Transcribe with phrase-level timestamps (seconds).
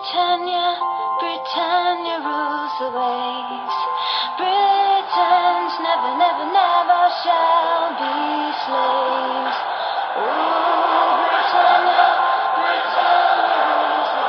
[0.00, 0.80] Britannia,
[1.20, 3.76] Britannia rules the waves.
[4.40, 9.60] Britons never, never, never shall be slaves.
[11.20, 12.08] Britannia,
[12.56, 14.24] Britannia rules the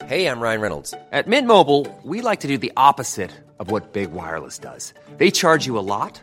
[0.00, 0.08] waves.
[0.08, 0.94] Hey, I'm Ryan Reynolds.
[1.12, 4.94] At Mint Mobile, we like to do the opposite of what Big Wireless does.
[5.18, 6.22] They charge you a lot,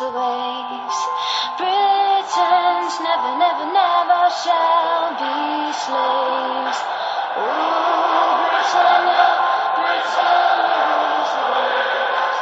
[0.00, 0.96] the.
[1.58, 6.80] Britons never, never, never shall be slaves.
[7.36, 9.28] Ooh, Britannia,
[9.76, 12.38] Britannia rules the waves.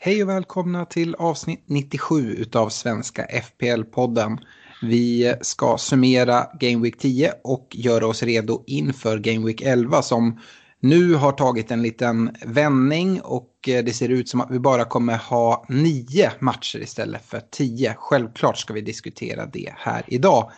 [0.00, 4.38] Hej och välkomna till avsnitt 97 utav Svenska FPL-podden.
[4.82, 10.40] Vi ska summera Game Week 10 och göra oss redo inför Game Week 11 som
[10.80, 14.84] nu har tagit en liten vändning och eh, det ser ut som att vi bara
[14.84, 17.94] kommer ha nio matcher istället för tio.
[17.98, 20.50] Självklart ska vi diskutera det här idag.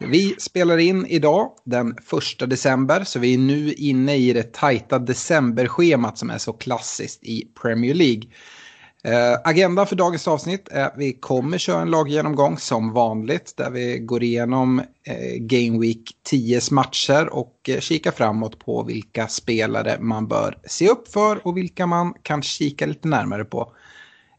[0.00, 1.90] Vi spelar in idag den
[2.40, 7.24] 1 december så vi är nu inne i det tajta decemberschemat som är så klassiskt
[7.24, 8.22] i Premier League.
[9.06, 13.70] Eh, agenda för dagens avsnitt är att vi kommer köra en laggenomgång som vanligt där
[13.70, 19.96] vi går igenom eh, Game Week 10s matcher och eh, kikar framåt på vilka spelare
[20.00, 23.72] man bör se upp för och vilka man kan kika lite närmare på.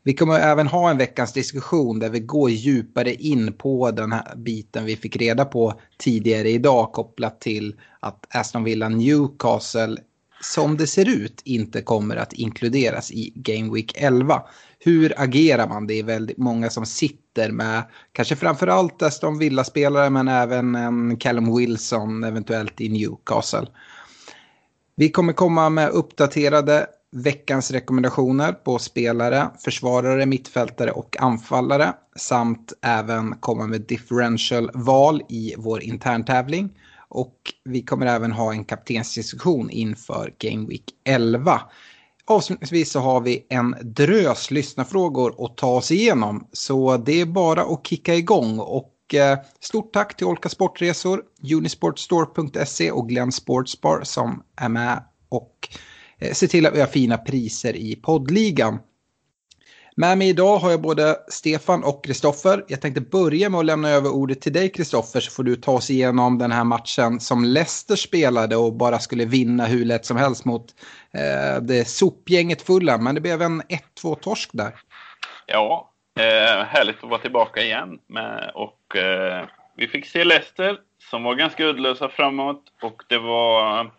[0.03, 4.35] Vi kommer även ha en veckans diskussion där vi går djupare in på den här
[4.35, 9.97] biten vi fick reda på tidigare idag kopplat till att Aston Villa Newcastle
[10.53, 14.43] som det ser ut inte kommer att inkluderas i Game Week 11.
[14.79, 15.87] Hur agerar man?
[15.87, 21.57] Det är väldigt många som sitter med kanske framförallt Aston Villa-spelare men även en Callum
[21.57, 23.67] Wilson eventuellt i Newcastle.
[24.95, 33.35] Vi kommer komma med uppdaterade veckans rekommendationer på spelare, försvarare, mittfältare och anfallare samt även
[33.39, 36.69] komma med differential-val i vår interntävling.
[37.07, 41.61] Och vi kommer även ha en kaptensdiskussion inför Game Week 11.
[42.27, 46.47] Avslutningsvis så har vi en drös lyssnarfrågor att ta oss igenom.
[46.51, 48.59] Så det är bara att kicka igång.
[48.59, 51.21] Och eh, stort tack till Olka Sportresor,
[51.53, 55.69] Unisportstore.se och Glenn Sportsbar som är med och
[56.19, 58.79] eh, ser till att vi har fina priser i poddligan.
[59.97, 62.65] Med mig idag har jag både Stefan och Kristoffer.
[62.67, 65.71] Jag tänkte börja med att lämna över ordet till dig Kristoffer så får du ta
[65.71, 70.17] oss igenom den här matchen som Leicester spelade och bara skulle vinna hur lätt som
[70.17, 70.65] helst mot
[71.13, 72.97] eh, det sopgänget fulla.
[72.97, 73.61] Men det blev en
[74.01, 74.71] 1-2 torsk där.
[75.45, 77.99] Ja, eh, härligt att vara tillbaka igen.
[78.07, 79.45] Med, och eh,
[79.77, 80.77] vi fick se Leicester
[81.09, 83.91] som var ganska uddlösa framåt och det var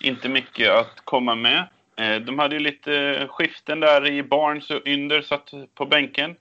[0.00, 1.68] inte mycket att komma med.
[2.00, 6.36] Eh, de hade ju lite skiften där i Barnes och Ynder satt på bänken.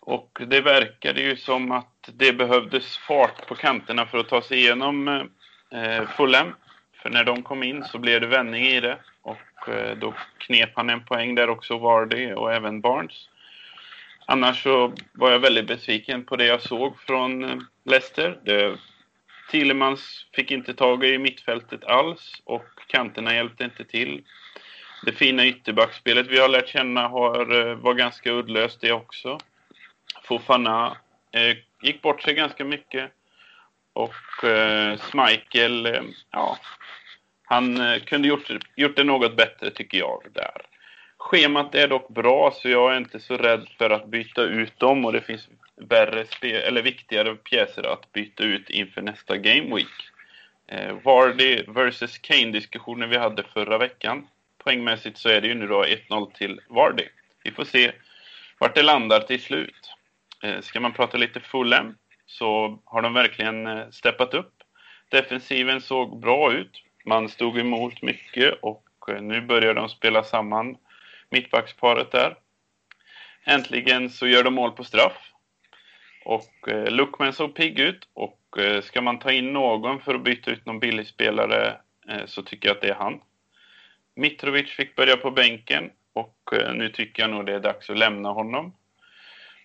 [0.00, 4.58] Och det verkade ju som att det behövdes fart på kanterna för att ta sig
[4.58, 5.08] igenom
[5.70, 6.54] eh, Fulham.
[7.02, 8.96] För när de kom in så blev det vändning i det.
[9.22, 13.28] Och eh, då knep han en poäng där också, Vardy och även Barnes.
[14.26, 18.38] Annars så var jag väldigt besviken på det jag såg från Leicester.
[18.44, 18.76] Det,
[19.50, 24.22] Thielemans fick inte tag i mittfältet alls och kanterna hjälpte inte till.
[25.02, 29.38] Det fina ytterbackspelet vi har lärt känna har, eh, var ganska uddlöst det också.
[30.24, 30.96] Fofana
[31.32, 33.12] eh, gick bort sig ganska mycket.
[33.92, 36.58] Och eh, Schmeichel, eh, ja,
[37.44, 40.62] han eh, kunde gjort, gjort det något bättre tycker jag där.
[41.18, 45.04] Schemat är dock bra så jag är inte så rädd för att byta ut dem
[45.04, 50.10] och det finns värre spe- eller viktigare pjäser att byta ut inför nästa Game Week.
[50.66, 54.26] Eh, Vardy vs Kane-diskussionen vi hade förra veckan.
[54.64, 57.04] Poängmässigt så är det ju nu då 1-0 till Vardy.
[57.44, 57.92] Vi får se
[58.58, 59.94] vart det landar till slut.
[60.42, 61.94] Eh, ska man prata lite Fulham
[62.26, 64.54] så har de verkligen eh, steppat upp.
[65.08, 66.82] Defensiven såg bra ut.
[67.04, 70.76] Man stod emot mycket och eh, nu börjar de spela samman
[71.30, 72.36] mittbacksparet där.
[73.44, 75.32] Äntligen så gör de mål på straff.
[76.24, 80.50] Och eh, såg pigg ut och eh, ska man ta in någon för att byta
[80.50, 81.76] ut någon billig spelare
[82.08, 83.20] eh, så tycker jag att det är han.
[84.16, 87.98] Mitrovic fick börja på bänken och eh, nu tycker jag nog det är dags att
[87.98, 88.74] lämna honom.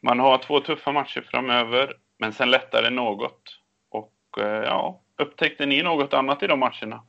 [0.01, 3.59] Man har två tuffa matcher framöver, men sen lättar det något.
[3.89, 7.03] Och eh, ja, upptäckte ni något annat i de matcherna?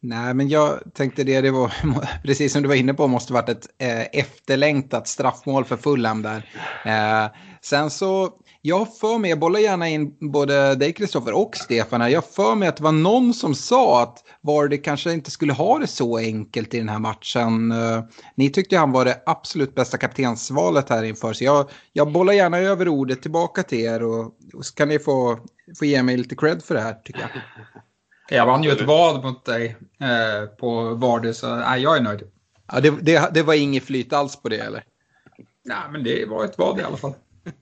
[0.00, 1.72] Nej, men jag tänkte det, det var
[2.22, 6.50] precis som du var inne på, måste varit ett eh, efterlängtat straffmål för Fulham där.
[6.84, 7.30] Eh,
[7.62, 8.30] sen så,
[8.62, 12.08] jag för mig, jag bollar gärna in både dig Kristoffer och Stefan här.
[12.08, 15.78] Jag för mig att det var någon som sa att Vardy kanske inte skulle ha
[15.78, 17.72] det så enkelt i den här matchen.
[17.72, 18.04] Eh,
[18.34, 22.58] ni tyckte han var det absolut bästa kaptensvalet här inför, så jag, jag bollar gärna
[22.58, 24.24] över ordet tillbaka till er och,
[24.54, 25.38] och så kan ni få,
[25.78, 27.30] få ge mig lite cred för det här tycker jag.
[28.30, 32.22] Jag vann ju ett vad mot dig eh, på Vardy, så nej, jag är nöjd.
[32.72, 34.82] Ja, det, det, det var inget flyt alls på det, eller?
[35.64, 37.14] Nej, men det var ett vad i alla fall.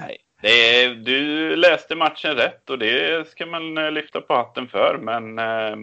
[0.00, 4.98] nej, det, du läste matchen rätt och det ska man eh, lyfta på hatten för,
[5.02, 5.76] men, eh,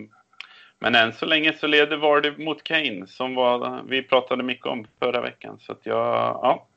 [0.79, 4.87] men än så länge så leder Vardy mot Kane, som var, vi pratade mycket om
[4.99, 5.59] förra veckan.
[5.59, 5.97] Så att jag,
[6.41, 6.68] ja,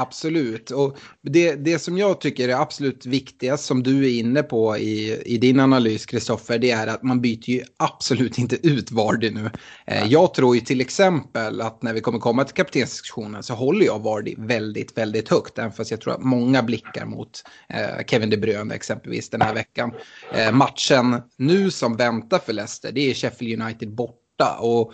[0.00, 0.70] Absolut.
[0.70, 5.22] Och det, det som jag tycker är absolut viktigast som du är inne på i,
[5.26, 9.50] i din analys, Kristoffer, det är att man byter ju absolut inte ut Vardy nu.
[9.86, 13.86] Eh, jag tror ju till exempel att när vi kommer komma till kaptensdiskussionen så håller
[13.86, 15.58] jag Vardy väldigt, väldigt högt.
[15.58, 19.54] Även fast jag tror att många blickar mot eh, Kevin De Bruyne exempelvis den här
[19.54, 19.92] veckan.
[20.34, 24.58] Eh, matchen nu som väntar för Leicester, det är Sheffield United borta.
[24.60, 24.92] Och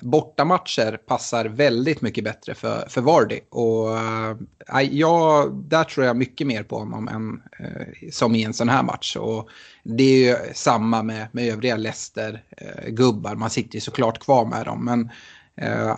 [0.00, 3.40] bortamatcher passar väldigt mycket bättre för, för Vardy.
[3.50, 4.36] Och eh,
[4.80, 8.68] äh, ja, där tror jag mycket mer på honom än äh, som i en sån
[8.68, 9.16] här match.
[9.16, 9.48] Och
[9.82, 13.30] det är ju samma med, med övriga Leicester-gubbar.
[13.30, 14.84] Eh, äh, Man sitter ju såklart kvar med dem.
[14.84, 15.10] Men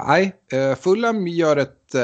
[0.06, 1.94] nej, äh, Fulham gör, ett,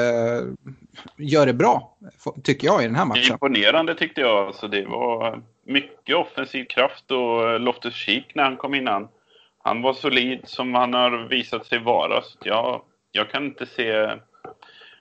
[1.17, 1.97] gör det bra,
[2.43, 3.31] tycker jag, i den här matchen.
[3.31, 4.47] Imponerande tyckte jag.
[4.47, 9.07] Alltså, det var mycket offensiv kraft och Loftus-Cheek när han kom innan
[9.63, 12.21] han var solid som han har visat sig vara.
[12.21, 12.81] Så jag,
[13.11, 14.17] jag kan inte se...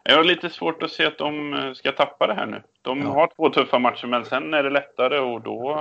[0.05, 2.62] Jag har lite svårt att se att de ska tappa det här nu.
[2.82, 3.09] De ja.
[3.09, 5.76] har två tuffa matcher, men sen är det lättare och då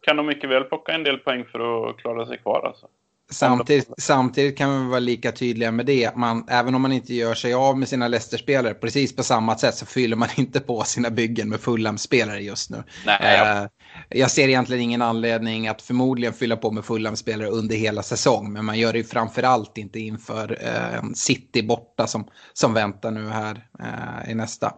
[0.00, 2.66] kan de mycket väl plocka en del poäng för att klara sig kvar.
[2.66, 2.86] Alltså.
[3.30, 6.16] Samtidigt, samtidigt kan vi vara lika tydliga med det.
[6.16, 9.74] Man, även om man inte gör sig av med sina Leicester-spelare precis på samma sätt
[9.74, 12.82] så fyller man inte på sina byggen med Fulham-spelare just nu.
[13.06, 13.68] Nej, ja
[14.08, 18.52] jag ser egentligen ingen anledning att förmodligen fylla på med Fulham-spelare under hela säsong.
[18.52, 23.28] Men man gör det ju framförallt inte inför eh, City borta som, som väntar nu
[23.28, 24.74] här eh, i nästa.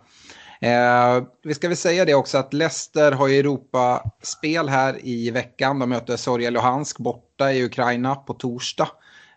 [0.60, 5.78] Eh, vi ska väl säga det också att Leicester har ju Europaspel här i veckan.
[5.78, 8.88] De möter Sorja Luhansk borta i Ukraina på torsdag.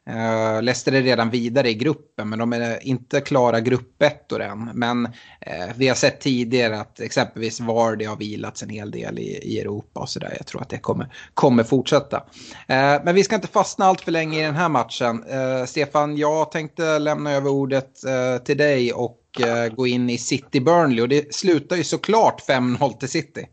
[0.09, 4.69] Uh, Leicester är redan vidare i gruppen men de är inte klara gruppettor än.
[4.74, 9.39] Men uh, vi har sett tidigare att exempelvis Vardy har vilats en hel del i,
[9.44, 10.33] i Europa och sådär.
[10.38, 12.18] Jag tror att det kommer, kommer fortsätta.
[12.18, 15.25] Uh, men vi ska inte fastna allt för länge i den här matchen.
[15.68, 17.89] Stefan, jag tänkte lämna över ordet
[18.45, 19.18] till dig och
[19.71, 23.48] gå in i City Burnley och det slutar ju såklart 5-0 till City.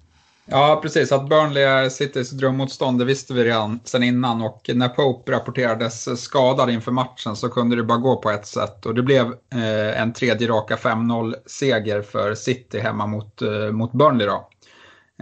[0.51, 1.13] Ja, precis.
[1.13, 6.23] Att Burnley är Citys drömmotstånd det visste vi redan sedan innan och när Pope rapporterades
[6.23, 10.01] skadad inför matchen så kunde det bara gå på ett sätt och det blev eh,
[10.03, 14.27] en tredje raka 5-0-seger för City hemma mot, eh, mot Burnley.
[14.27, 14.49] Då.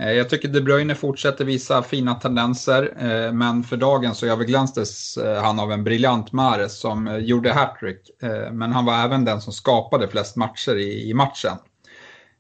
[0.01, 5.17] Eh, jag tycker De Bruyne fortsätter visa fina tendenser eh, men för dagen så överglanstes
[5.17, 9.25] eh, han av en briljant Mares som eh, gjorde hattrick eh, men han var även
[9.25, 11.57] den som skapade flest matcher i, i matchen.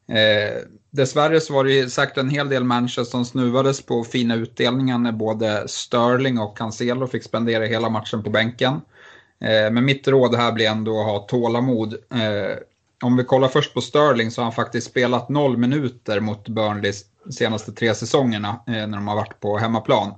[0.09, 0.63] Eh,
[0.97, 5.13] Dessvärre så var det säkert en hel del matcher som snuvades på fina utdelningar när
[5.13, 8.73] både Sterling och Cancelo fick spendera hela matchen på bänken.
[9.41, 11.95] Eh, men mitt råd här blir ändå att ha tålamod.
[11.95, 12.57] Eh,
[13.03, 16.93] om vi kollar först på Sterling så har han faktiskt spelat noll minuter mot Burnley
[17.31, 20.15] senaste tre säsongerna eh, när de har varit på hemmaplan.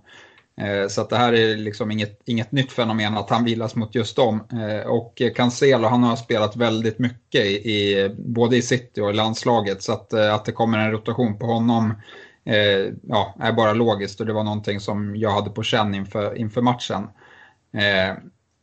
[0.61, 3.95] Eh, så att det här är liksom inget, inget nytt fenomen att han vilas mot
[3.95, 4.45] just dem.
[4.53, 9.13] Eh, och Cancelo han har spelat väldigt mycket i, i, både i City och i
[9.13, 11.95] landslaget så att, eh, att det kommer en rotation på honom
[13.03, 16.63] ja, är bara logiskt och det var någonting som jag hade på känn inför, inför
[16.63, 17.09] matchen.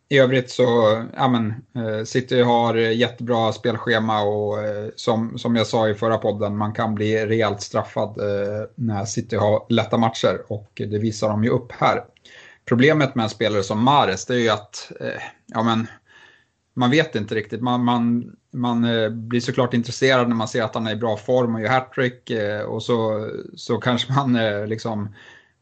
[0.09, 5.67] I övrigt så, ja men, eh, City har jättebra spelschema och eh, som, som jag
[5.67, 10.41] sa i förra podden, man kan bli rejält straffad eh, när City har lätta matcher
[10.47, 12.03] och det visar de ju upp här.
[12.65, 14.91] Problemet med en spelare som Mares det är ju att,
[15.45, 15.87] ja men,
[16.73, 17.61] man vet inte riktigt.
[17.61, 18.81] Man, man, man
[19.27, 22.31] blir såklart intresserad när man ser att han är i bra form och gör hattrick
[22.67, 24.33] och så, så kanske man
[24.69, 25.09] liksom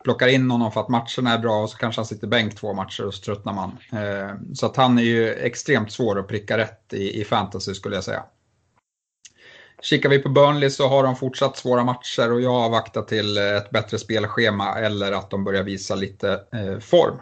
[0.03, 2.73] plockar in honom för att matcherna är bra och så kanske han sitter bänk två
[2.73, 3.77] matcher och så tröttnar man.
[3.91, 7.95] Eh, så att han är ju extremt svår att pricka rätt i, i fantasy skulle
[7.95, 8.23] jag säga.
[9.81, 13.69] Kikar vi på Burnley så har de fortsatt svåra matcher och jag avvaktar till ett
[13.69, 17.15] bättre spelschema eller att de börjar visa lite eh, form.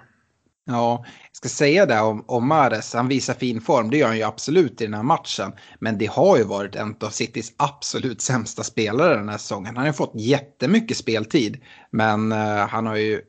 [0.66, 2.94] Ja, jag ska säga det om, om Mares.
[2.94, 5.52] Han visar fin form, det gör han ju absolut i den här matchen.
[5.80, 9.66] Men det har ju varit en av Citys absolut sämsta spelare den här säsongen.
[9.66, 13.22] Han har ju fått jättemycket speltid, men uh, han har ju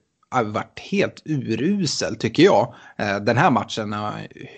[0.45, 2.75] varit helt urusel tycker jag.
[3.01, 4.15] Uh, den här matchen eh,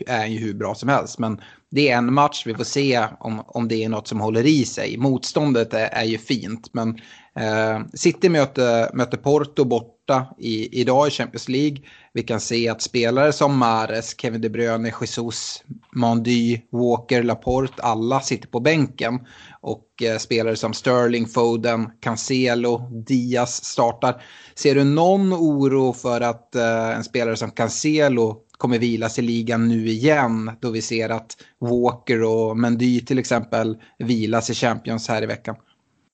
[0.07, 1.41] är ju hur bra som helst, men
[1.75, 4.65] det är en match, vi får se om, om det är något som håller i
[4.65, 4.97] sig.
[4.97, 6.89] Motståndet är, är ju fint, men
[7.37, 11.77] eh, City möter, möter Porto borta i, idag i Champions League.
[12.13, 18.21] Vi kan se att spelare som Mares, Kevin De Bruyne, Jesus, Mandy, Walker, Laporte, alla
[18.21, 19.21] sitter på bänken.
[19.61, 24.23] Och eh, spelare som Sterling, Foden, Cancelo, Diaz startar.
[24.55, 29.69] Ser du någon oro för att eh, en spelare som Cancelo kommer vilas i ligan
[29.69, 35.23] nu igen då vi ser att Walker och Mendy till exempel vilas i Champions här
[35.23, 35.57] i veckan?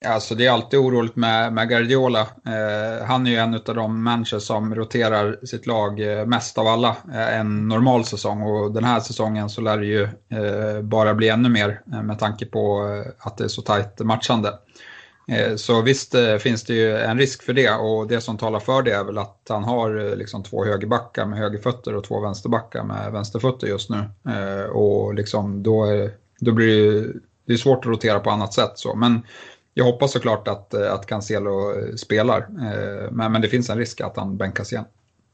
[0.06, 2.20] Alltså det är alltid oroligt med, med Guardiola.
[2.20, 6.66] Eh, han är ju en av de människor som roterar sitt lag eh, mest av
[6.66, 11.14] alla eh, en normal säsong och den här säsongen så lär det ju eh, bara
[11.14, 14.52] bli ännu mer eh, med tanke på eh, att det är så tajt matchande.
[15.26, 18.60] Eh, så visst eh, finns det ju en risk för det och det som talar
[18.60, 22.20] för det är väl att han har eh, liksom två högerbackar med högerfötter och två
[22.20, 24.04] vänsterbackar med vänsterfötter just nu.
[24.72, 26.08] Och liksom då,
[26.40, 27.12] då blir det,
[27.46, 28.72] det är svårt att rotera på annat sätt.
[28.74, 28.94] Så.
[28.94, 29.22] Men
[29.74, 32.46] jag hoppas såklart att, att Cancelo spelar,
[33.10, 34.84] men, men det finns en risk att han bänkas igen.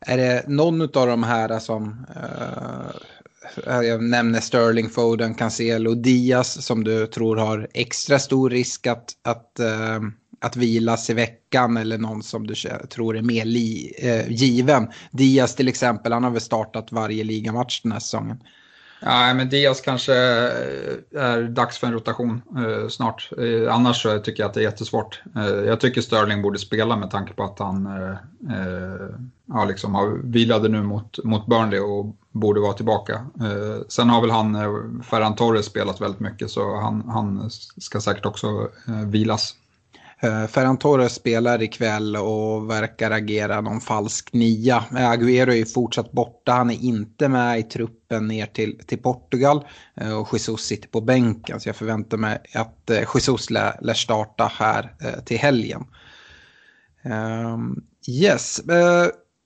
[0.00, 2.90] Är det någon av de här som, uh,
[3.66, 9.12] Eh, jag nämner Sterling, Foden, Cancelo, Diaz som du tror har extra stor risk att,
[9.24, 10.08] att, uh,
[10.40, 12.54] att vilas i veckan eller någon som du
[12.90, 14.88] tror är mer li, uh, given?
[15.10, 18.38] Diaz till exempel, han har väl startat varje ligamatch den här säsongen.
[19.06, 23.30] Ja, men Diaz kanske eh, är dags för en rotation eh, snart.
[23.38, 25.22] Eh, annars så tycker jag att det är jättesvårt.
[25.36, 28.10] Eh, jag tycker Sterling borde spela med tanke på att han eh,
[28.56, 29.08] eh,
[29.46, 33.14] ja, liksom har vilade nu mot, mot Burnley och borde vara tillbaka.
[33.40, 38.00] Eh, sen har väl han, eh, Ferran Torres, spelat väldigt mycket så han, han ska
[38.00, 39.54] säkert också eh, vilas.
[40.20, 44.84] Eh, Ferran Torres spelar ikväll och verkar agera någon falsk nia.
[44.90, 48.98] Aguero Agüero är ju fortsatt borta, han är inte med i truppen ner till, till
[48.98, 49.64] Portugal.
[49.94, 54.52] Eh, och Jesus sitter på bänken så jag förväntar mig att Jesus lär, lär starta
[54.54, 54.94] här
[55.24, 55.84] till helgen.
[57.04, 58.60] Ehm, yes.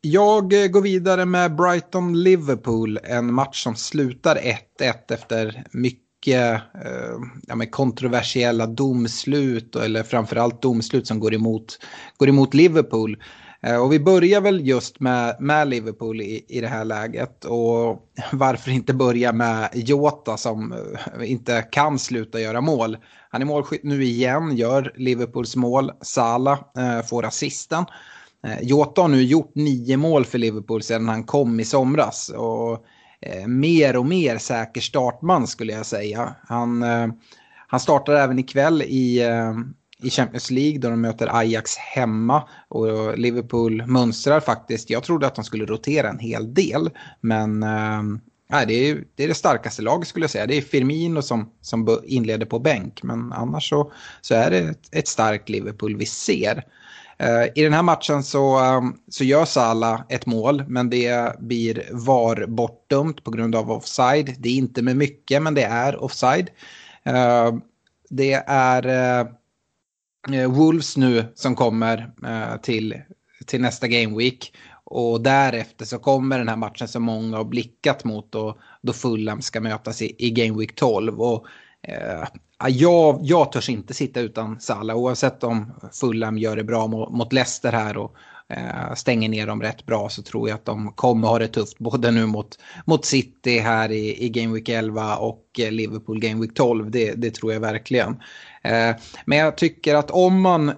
[0.01, 7.55] Jag går vidare med Brighton-Liverpool, en match som slutar 1-1 efter mycket mycket eh, ja,
[7.55, 11.79] men kontroversiella domslut eller framförallt domslut som går emot,
[12.17, 13.23] går emot Liverpool.
[13.63, 17.45] Eh, och vi börjar väl just med, med Liverpool i, i det här läget.
[17.45, 22.97] Och varför inte börja med Jota som eh, inte kan sluta göra mål.
[23.31, 25.93] Han är målskytt nu igen, gör Liverpools mål.
[26.01, 27.85] Salah eh, får assisten.
[28.47, 32.29] Eh, Jota har nu gjort nio mål för Liverpool sedan han kom i somras.
[32.29, 32.85] Och
[33.27, 36.35] Eh, mer och mer säker startman skulle jag säga.
[36.49, 37.09] Han, eh,
[37.67, 39.55] han startar även ikväll i, eh,
[40.03, 42.49] i Champions League då de möter Ajax hemma.
[42.69, 44.91] Och Liverpool mönstrar faktiskt.
[44.91, 46.91] Jag trodde att de skulle rotera en hel del.
[47.21, 47.65] Men
[48.53, 50.47] Nej, det, är, det är det starkaste laget skulle jag säga.
[50.47, 53.03] Det är Firmino som, som inleder på bänk.
[53.03, 56.65] Men annars så, så är det ett, ett starkt Liverpool vi ser.
[57.21, 61.89] Eh, I den här matchen så, ehm, så gör Salah ett mål, men det blir
[61.93, 64.35] VAR bortdömt på grund av offside.
[64.39, 66.51] Det är inte med mycket, men det är offside.
[67.05, 67.61] Ehm,
[68.11, 69.27] det är eh,
[70.41, 72.11] eh, Wolves nu som kommer
[72.63, 73.03] till,
[73.47, 74.57] till nästa Game Week.
[74.85, 79.43] Och därefter så kommer den här matchen som många har blickat mot och då Fulham
[79.43, 81.21] ska mötas i, i Game Week 12.
[81.21, 81.47] Och
[81.83, 82.27] Eh,
[82.69, 87.33] jag, jag törs inte sitta utan Salah oavsett om Fulham gör det bra mot, mot
[87.33, 88.17] Leicester här och
[88.49, 91.79] eh, stänger ner dem rätt bra så tror jag att de kommer ha det tufft
[91.79, 96.41] både nu mot, mot City här i, i Game Week 11 och eh, Liverpool Game
[96.41, 96.91] Week 12.
[96.91, 98.11] Det, det tror jag verkligen.
[98.63, 100.73] Eh, men jag tycker att om man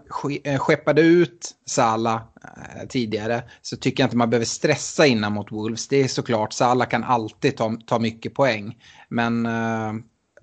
[0.45, 5.53] eh, skeppade ut Salah eh, tidigare så tycker jag inte man behöver stressa innan mot
[5.53, 5.89] Wolves.
[5.89, 8.77] Det är såklart, Salah kan alltid ta, ta mycket poäng.
[9.09, 9.93] Men eh,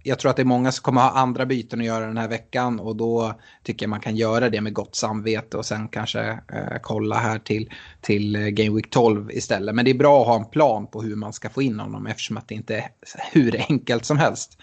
[0.03, 2.27] jag tror att det är många som kommer ha andra byten att göra den här
[2.27, 6.22] veckan och då tycker jag man kan göra det med gott samvete och sen kanske
[6.29, 7.70] eh, kolla här till,
[8.01, 9.75] till eh, Game Week 12 istället.
[9.75, 12.08] Men det är bra att ha en plan på hur man ska få in honom
[12.08, 12.89] eftersom att det inte är
[13.32, 14.58] hur enkelt som helst.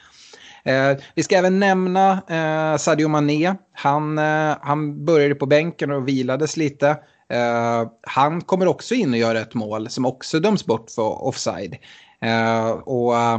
[0.65, 3.55] Eh, vi ska även nämna eh, Sadio Mané.
[3.73, 6.89] Han, eh, han började på bänken och vilades lite.
[7.29, 11.77] Eh, han kommer också in och gör ett mål som också döms bort för offside.
[12.21, 13.39] Eh, och Eh,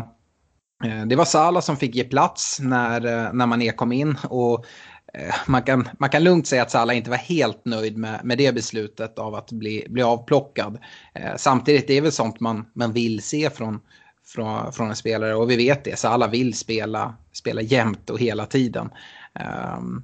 [0.85, 4.17] Eh, det var Sala som fick ge plats när, eh, när Mané kom in.
[4.29, 4.65] Och
[5.13, 8.37] eh, man, kan, man kan lugnt säga att Salah inte var helt nöjd med, med
[8.37, 10.77] det beslutet av att bli, bli avplockad.
[11.13, 13.79] Eh, samtidigt det är väl sånt man, man vill se från,
[14.25, 18.45] från, från en spelare och vi vet det, Salah vill spela, spela jämt och hela
[18.45, 18.89] tiden.
[19.77, 20.03] Um,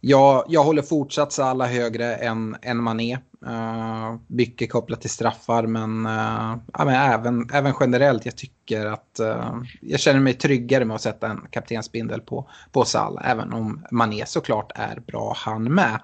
[0.00, 3.18] jag, jag håller fortsatt Salah högre än, än Mané.
[3.46, 9.20] Uh, mycket kopplat till straffar men, uh, ja, men även, även generellt jag tycker att
[9.20, 13.84] uh, jag känner mig tryggare med att sätta en kaptensbindel på, på Salah även om
[13.90, 16.00] Mané såklart är bra han med.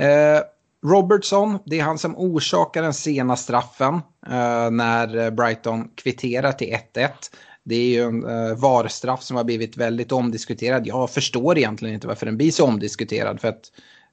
[0.00, 0.40] Uh,
[0.86, 4.00] Robertson, det är han som orsakar den sena straffen
[4.70, 7.08] när Brighton kvitterar till 1-1.
[7.68, 10.86] Det är ju en eh, VAR-straff som har blivit väldigt omdiskuterad.
[10.86, 13.40] Jag förstår egentligen inte varför den blir så omdiskuterad.
[13.40, 13.72] För att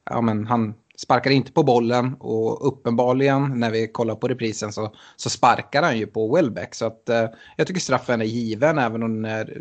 [0.10, 4.93] ja, men han sparkar inte på bollen och uppenbarligen när vi kollar på reprisen så,
[5.15, 6.75] så sparkar han ju på Welbeck.
[6.75, 9.57] Så att, eh, jag tycker straffen är given även om den är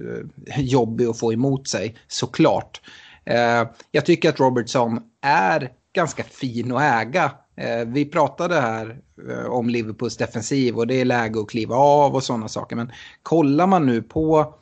[0.47, 2.81] eh, jobbig att få emot sig såklart.
[3.25, 9.47] Eh, jag tycker att Robertson är ganska fin att äga Eh, vi pratade här eh,
[9.47, 12.77] om Liverpools defensiv och det är läge att kliva av och sådana saker.
[12.77, 12.93] Men
[13.23, 14.55] kollar man nu på,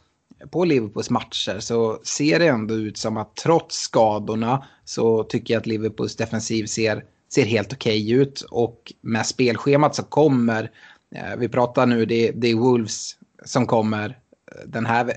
[0.50, 5.60] på Liverpools matcher så ser det ändå ut som att trots skadorna så tycker jag
[5.60, 8.40] att Liverpools defensiv ser, ser helt okej okay ut.
[8.40, 10.70] Och med spelschemat så kommer,
[11.14, 14.18] eh, vi pratar nu, det, det är Wolves som kommer
[14.66, 15.12] den här,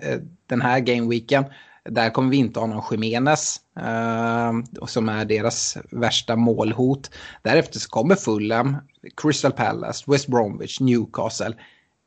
[0.47, 1.45] den här gameweeken.
[1.89, 7.11] Där kommer vi inte ha någon Jiménez eh, som är deras värsta målhot.
[7.41, 8.77] Därefter så kommer Fulham,
[9.17, 11.55] Crystal Palace, West Bromwich, Newcastle.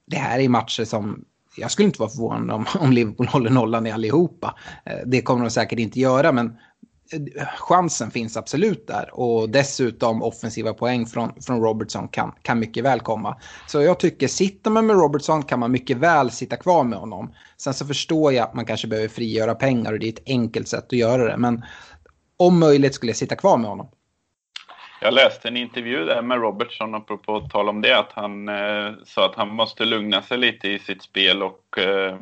[0.06, 1.24] Det här är matcher som
[1.56, 4.54] jag skulle inte vara förvånad om, om Liverpool håller nollan i allihopa.
[4.84, 6.46] Eh, det kommer de säkert inte göra, men
[7.12, 9.20] eh, chansen finns absolut där.
[9.20, 13.36] Och dessutom offensiva poäng från, från Robertson kan, kan mycket väl komma.
[13.66, 17.32] Så jag tycker, sitter man med Robertson kan man mycket väl sitta kvar med honom.
[17.56, 20.68] Sen så förstår jag att man kanske behöver frigöra pengar och det är ett enkelt
[20.68, 21.36] sätt att göra det.
[21.36, 21.64] Men
[22.36, 23.88] om möjligt skulle jag sitta kvar med honom.
[25.00, 29.26] Jag läste en intervju där med Robertson apropå tal om det, att han eh, sa
[29.26, 32.18] att han måste lugna sig lite i sitt spel och eh,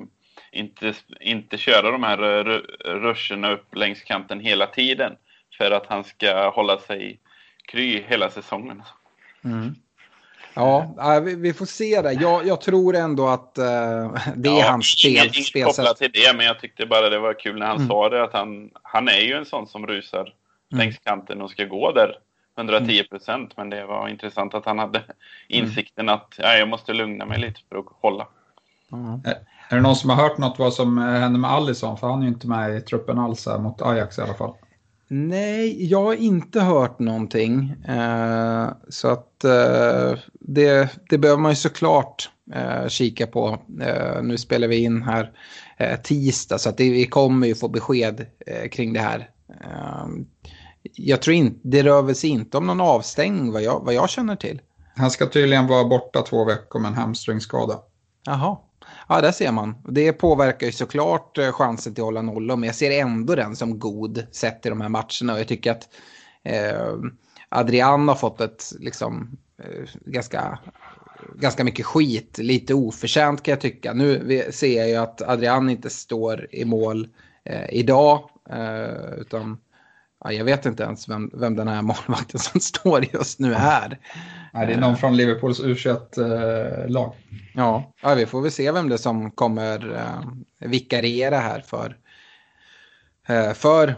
[0.53, 2.17] inte, inte köra de här
[2.85, 5.17] ruscherna upp längs kanten hela tiden
[5.59, 7.21] för att han ska hålla sig
[7.69, 8.83] kry hela säsongen.
[9.45, 9.75] Mm.
[10.55, 12.13] Ja, vi, får se det.
[12.13, 13.65] Jag, jag tror ändå att uh,
[14.37, 17.59] det är ja, hans spel, kopplat till det, men jag tyckte bara det var kul
[17.59, 17.89] när han mm.
[17.89, 18.25] sa det.
[18.25, 20.33] Att han, han är ju en sån som rusar mm.
[20.71, 22.19] längs kanten och ska gå där
[22.59, 23.57] 110 procent.
[23.57, 25.15] Men det var intressant att han hade mm.
[25.49, 28.27] insikten att ja, jag måste lugna mig lite för att hålla.
[28.93, 29.21] Mm.
[29.69, 31.97] Är det någon som har hört något vad som händer med Allison?
[31.97, 34.55] För han är ju inte med i truppen alls här, mot Ajax i alla fall.
[35.09, 37.71] Nej, jag har inte hört någonting.
[37.89, 43.59] Eh, så att eh, det, det behöver man ju såklart eh, kika på.
[43.81, 45.33] Eh, nu spelar vi in här
[45.77, 49.31] eh, tisdag så att det, vi kommer ju få besked eh, kring det här.
[50.97, 54.37] jag tror inte, det rör sig inte om någon avstängning vad jag, vad jag känner
[54.37, 54.61] till.
[54.97, 57.79] Han ska tydligen vara borta två veckor med en hamstringskada.
[58.27, 58.57] Jaha.
[59.09, 59.75] Ja, där ser man.
[59.89, 63.57] Det påverkar ju såklart eh, chansen till att hålla nollan, men jag ser ändå den
[63.57, 65.33] som god sett i de här matcherna.
[65.33, 65.89] Och jag tycker att
[66.43, 66.95] eh,
[67.49, 70.59] Adrian har fått ett liksom, eh, ganska,
[71.35, 73.93] ganska mycket skit, lite oförtjänt kan jag tycka.
[73.93, 77.09] Nu ser jag ju att Adrian inte står i mål
[77.45, 79.59] eh, idag, eh, utan
[80.25, 83.99] ja, jag vet inte ens vem, vem den här målvakten som står just nu är.
[84.55, 87.15] Nej, det är någon från Liverpools U21-lag.
[87.55, 90.21] Ja, ja, vi får väl se vem det är som kommer uh,
[90.61, 91.97] vikariera här för,
[93.31, 93.95] uh, för, uh,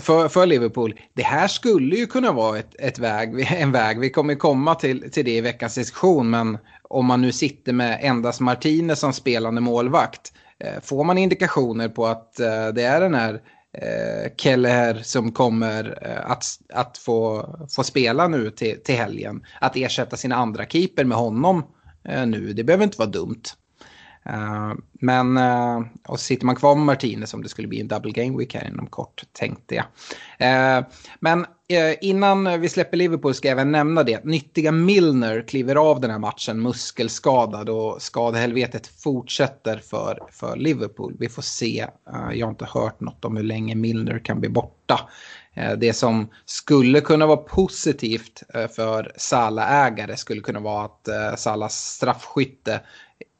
[0.00, 1.00] för, för Liverpool.
[1.12, 4.00] Det här skulle ju kunna vara ett, ett väg, en väg.
[4.00, 7.98] Vi kommer komma till, till det i veckans diskussion, men om man nu sitter med
[8.02, 10.32] endast Martinez som spelande målvakt,
[10.82, 12.34] får man indikationer på att
[12.74, 13.40] det är den här
[13.74, 19.44] eh, Kelleher som kommer eh, att, att få, få spela nu till, till helgen.
[19.60, 21.62] Att ersätta sina andra keeper med honom
[22.08, 23.42] eh, nu, det behöver inte vara dumt.
[24.30, 27.88] Uh, men, uh, och så sitter man kvar med Martinez om det skulle bli en
[27.88, 29.84] double game week här inom kort, tänkte jag.
[30.80, 30.86] Uh,
[31.20, 34.24] men Eh, innan vi släpper Liverpool ska jag även nämna det.
[34.24, 41.16] Nyttiga Milner kliver av den här matchen muskelskadad och skadehelvetet fortsätter för, för Liverpool.
[41.18, 41.80] Vi får se.
[41.80, 45.00] Eh, jag har inte hört något om hur länge Milner kan bli borta.
[45.54, 48.42] Eh, det som skulle kunna vara positivt
[48.76, 52.80] för Sala-ägare skulle kunna vara att Salas straffskytte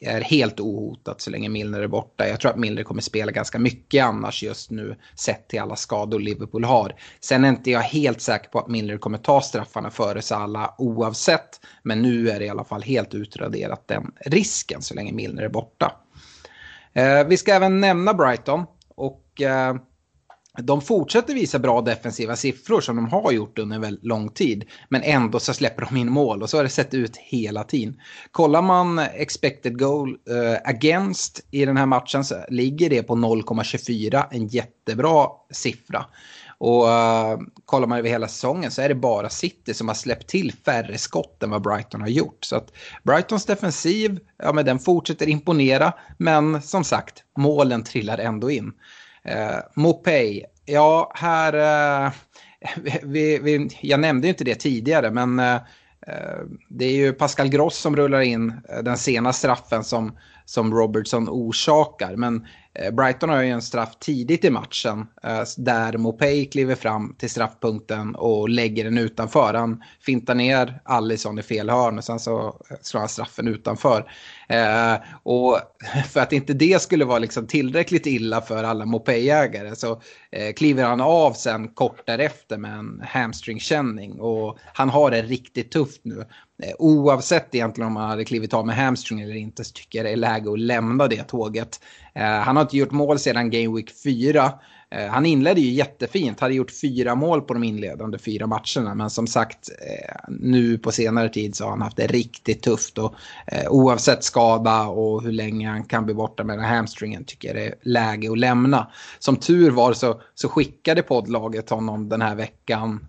[0.01, 2.29] är helt ohotat så länge Milner är borta.
[2.29, 6.21] Jag tror att Milner kommer spela ganska mycket annars just nu sett till alla skador
[6.21, 6.95] Liverpool har.
[7.21, 11.61] Sen är inte jag helt säker på att Milner kommer ta straffarna före Salah oavsett.
[11.83, 15.49] Men nu är det i alla fall helt utraderat den risken så länge Milner är
[15.49, 15.93] borta.
[16.93, 19.77] Eh, vi ska även nämna Brighton och eh,
[20.62, 24.64] de fortsätter visa bra defensiva siffror som de har gjort under en väldigt lång tid.
[24.88, 28.01] Men ändå så släpper de in mål och så har det sett ut hela tiden.
[28.31, 34.25] Kollar man expected goal uh, against i den här matchen så ligger det på 0,24.
[34.31, 36.05] En jättebra siffra.
[36.59, 40.29] Och uh, kollar man över hela säsongen så är det bara City som har släppt
[40.29, 42.45] till färre skott än vad Brighton har gjort.
[42.45, 45.93] Så att Brightons defensiv, ja men den fortsätter imponera.
[46.19, 48.73] Men som sagt, målen trillar ändå in.
[49.25, 51.55] Eh, Mopay, ja här,
[52.65, 55.55] Eh, vi, vi, jag nämnde ju inte det tidigare men eh,
[56.07, 60.75] eh det är ju Pascal Gross som rullar in eh, den sena straffen som, som
[60.75, 62.17] Robertson orsakar.
[62.17, 62.47] Men
[62.79, 67.31] Eh, Brighton har ju en straff tidigt i matchen eh, där Mopay kliver fram till
[67.31, 69.55] straffpunkten och lägger den utanför.
[69.55, 74.11] Han fintar ner Allison i fel hörn och sen så eh, slår han straffen utanför.
[74.48, 75.59] Eh, och
[76.11, 80.85] för att inte det skulle vara liksom tillräckligt illa för alla mopejägare så eh, kliver
[80.85, 84.20] han av sen kort därefter med en hamstringkänning.
[84.20, 86.24] Och han har det riktigt tufft nu.
[86.62, 90.07] Eh, oavsett egentligen om han hade klivit av med hamstring eller inte så tycker jag
[90.07, 91.80] det är läge att lämna det tåget.
[92.14, 94.52] Eh, han har inte gjort mål sedan Game Week 4.
[94.90, 98.94] Eh, han inledde ju jättefint, hade gjort fyra mål på de inledande fyra matcherna.
[98.94, 102.99] Men som sagt, eh, nu på senare tid så har han haft det riktigt tufft.
[102.99, 103.14] Och
[103.47, 107.49] eh, oavsett skada och hur länge han kan bli borta med den här hamstringen tycker
[107.49, 108.90] jag det är läge att lämna.
[109.18, 113.07] Som tur var så, så skickade poddlaget honom den här veckan.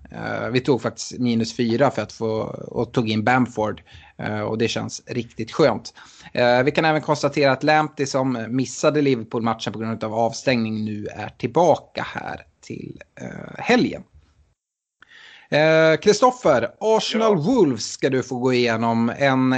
[0.52, 2.28] Vi tog faktiskt minus fyra för att få,
[2.68, 3.82] och tog in Bamford.
[4.48, 5.94] Och det känns riktigt skönt.
[6.66, 11.30] Vi kan även konstatera att Lamptey som missade Liverpool-matchen på grund av avstängning nu är
[11.30, 13.02] tillbaka här till
[13.58, 14.04] helgen.
[16.02, 17.44] Kristoffer, Arsenal ja.
[17.44, 19.12] Wolves ska du få gå igenom.
[19.18, 19.54] En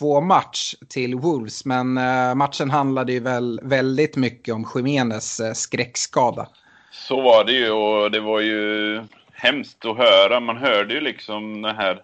[0.00, 1.64] 1-2 match till Wolves.
[1.64, 1.92] Men
[2.38, 6.48] matchen handlade ju väl väldigt mycket om Jiménez skräckskada.
[6.92, 9.02] Så var det ju och det var ju
[9.44, 10.40] hemskt att höra.
[10.40, 12.02] Man hörde ju liksom den här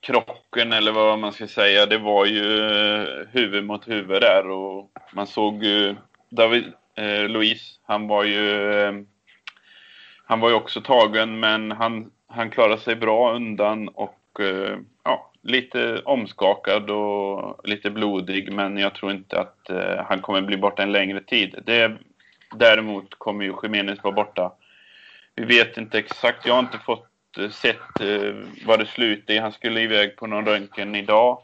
[0.00, 4.90] krocken eller vad man ska säga, det var ju eh, huvud mot huvud där och
[5.12, 5.96] man såg ju
[6.30, 6.64] David
[6.96, 8.92] eh, Luis, han var ju eh,
[10.26, 15.30] han var ju också tagen men han, han klarade sig bra undan och eh, ja,
[15.42, 20.82] lite omskakad och lite blodig men jag tror inte att eh, han kommer bli borta
[20.82, 21.54] en längre tid.
[21.66, 21.96] Det,
[22.56, 24.52] däremot kommer ju Jiménez vara borta.
[25.36, 27.08] Vi vet inte exakt, jag har inte fått
[27.50, 28.34] sett eh,
[28.66, 29.38] vad det slutade i.
[29.38, 31.38] Han skulle iväg på någon röntgen idag.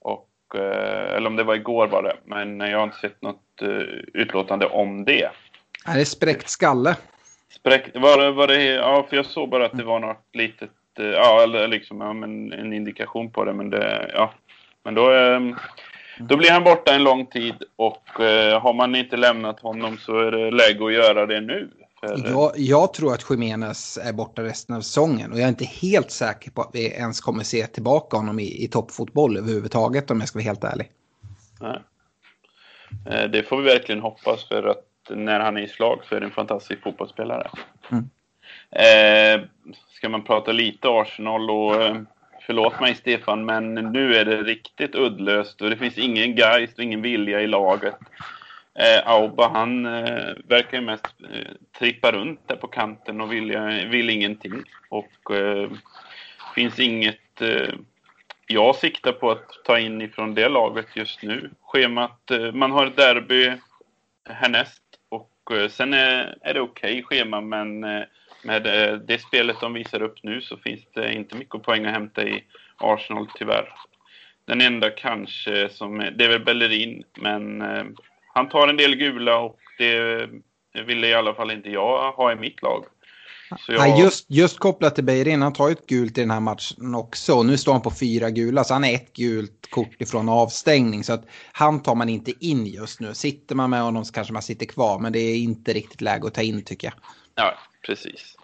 [0.00, 2.16] Och, eh, eller om det var igår var det.
[2.24, 3.68] Men jag har inte sett något eh,
[4.14, 5.30] utlåtande om det.
[5.86, 6.96] Är det spräckt skalle?
[7.50, 10.70] Spräckt, var, det, var det, ja, för jag såg bara att det var något litet,
[10.98, 13.52] eh, ja, eller liksom ja, men en indikation på det.
[13.52, 14.32] Men, det, ja.
[14.84, 15.40] men då, eh,
[16.18, 20.18] då blir han borta en lång tid och eh, har man inte lämnat honom så
[20.18, 21.70] är det läge att göra det nu.
[22.24, 26.10] Jag, jag, tror att Jiménez är borta resten av säsongen och jag är inte helt
[26.10, 30.28] säker på att vi ens kommer se tillbaka honom i, i toppfotboll överhuvudtaget om jag
[30.28, 30.90] ska vara helt ärlig.
[31.60, 31.80] Nej.
[33.06, 36.20] Eh, det får vi verkligen hoppas för att när han är i slag så är
[36.20, 37.50] det en fantastisk fotbollsspelare.
[37.90, 38.10] Mm.
[38.70, 39.46] Eh,
[39.96, 41.96] ska man prata lite Arsenal och eh,
[42.46, 46.84] förlåt mig Stefan men nu är det riktigt uddlöst och det finns ingen geist och
[46.84, 47.96] ingen vilja i laget.
[48.78, 53.58] Eh, Auba han eh, verkar ju mest eh, trippa runt där på kanten och vill,
[53.90, 54.62] vill ingenting.
[54.88, 55.70] Och eh,
[56.54, 57.74] finns inget eh,
[58.46, 61.50] jag siktar på att ta in ifrån det laget just nu.
[61.62, 63.52] Schemat, eh, man har ett derby
[64.28, 68.02] härnäst och eh, sen är, är det okej okay schema men eh,
[68.44, 71.92] med eh, det spelet de visar upp nu så finns det inte mycket poäng att
[71.92, 72.44] hämta i
[72.76, 73.68] Arsenal tyvärr.
[74.44, 77.84] Den enda kanske som, det är väl Bellerin men eh,
[78.34, 80.28] han tar en del gula och det
[80.86, 82.84] ville i alla fall inte jag ha i mitt lag.
[83.68, 83.88] Jag...
[83.88, 86.94] Ja, just, just kopplat till Beirin, han tar ju ett gult i den här matchen
[86.94, 87.42] också.
[87.42, 91.04] Nu står han på fyra gula, så han är ett gult kort ifrån avstängning.
[91.04, 93.14] Så att han tar man inte in just nu.
[93.14, 96.26] Sitter man med honom så kanske man sitter kvar, men det är inte riktigt läge
[96.26, 96.94] att ta in tycker jag.
[97.34, 98.36] Ja, precis.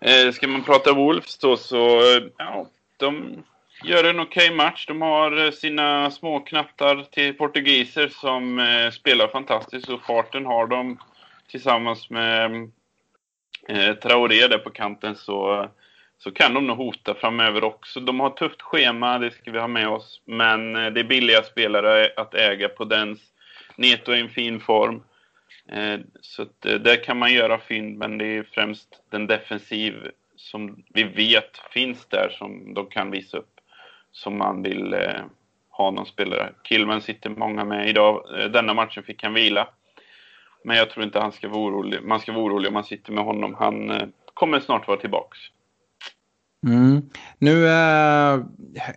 [0.00, 2.00] Eh, ska man prata Wolves då så,
[2.36, 3.42] ja, de
[3.86, 4.86] gör en okej okay match.
[4.86, 10.66] De har eh, sina små knattar till portugiser som eh, spelar fantastiskt och farten har
[10.66, 10.98] de
[11.50, 12.70] tillsammans med
[13.68, 15.68] eh, Traoré där på kanten så,
[16.18, 18.00] så kan de nog hota framöver också.
[18.00, 20.20] De har tufft schema, det ska vi ha med oss.
[20.24, 23.20] Men eh, det är billiga spelare att äga på dens.
[23.76, 25.02] Neto är i en fin form.
[25.72, 29.94] Eh, så att, eh, där kan man göra fynd, men det är främst den defensiv
[30.36, 33.55] som vi vet finns där som de kan visa upp
[34.16, 35.24] som man vill eh,
[35.70, 36.52] ha någon spelare.
[36.64, 38.40] Kilman sitter många med idag.
[38.40, 39.68] Eh, denna matchen fick han vila.
[40.64, 42.02] Men jag tror inte han ska vara orolig.
[42.02, 43.54] man ska vara orolig om man sitter med honom.
[43.58, 45.38] Han eh, kommer snart vara tillbaks.
[46.66, 47.02] Mm.
[47.38, 48.40] Nu, eh,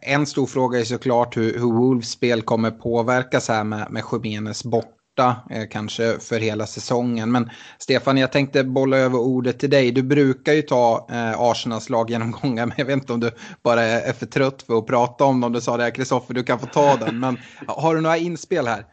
[0.01, 4.63] en stor fråga är såklart hur, hur Wolves spel kommer påverkas här med, med Jiménez
[4.63, 7.31] borta, borta eh, kanske för hela säsongen.
[7.31, 9.91] Men Stefan, jag tänkte bolla över ordet till dig.
[9.91, 13.31] Du brukar ju ta eh, Arsenals laggenomgångar, men jag vet inte om du
[13.63, 15.51] bara är, för trött för att prata om dem.
[15.51, 17.19] Du sa det, här, Kristoffer, du kan få ta den.
[17.19, 18.85] Men har du några inspel här?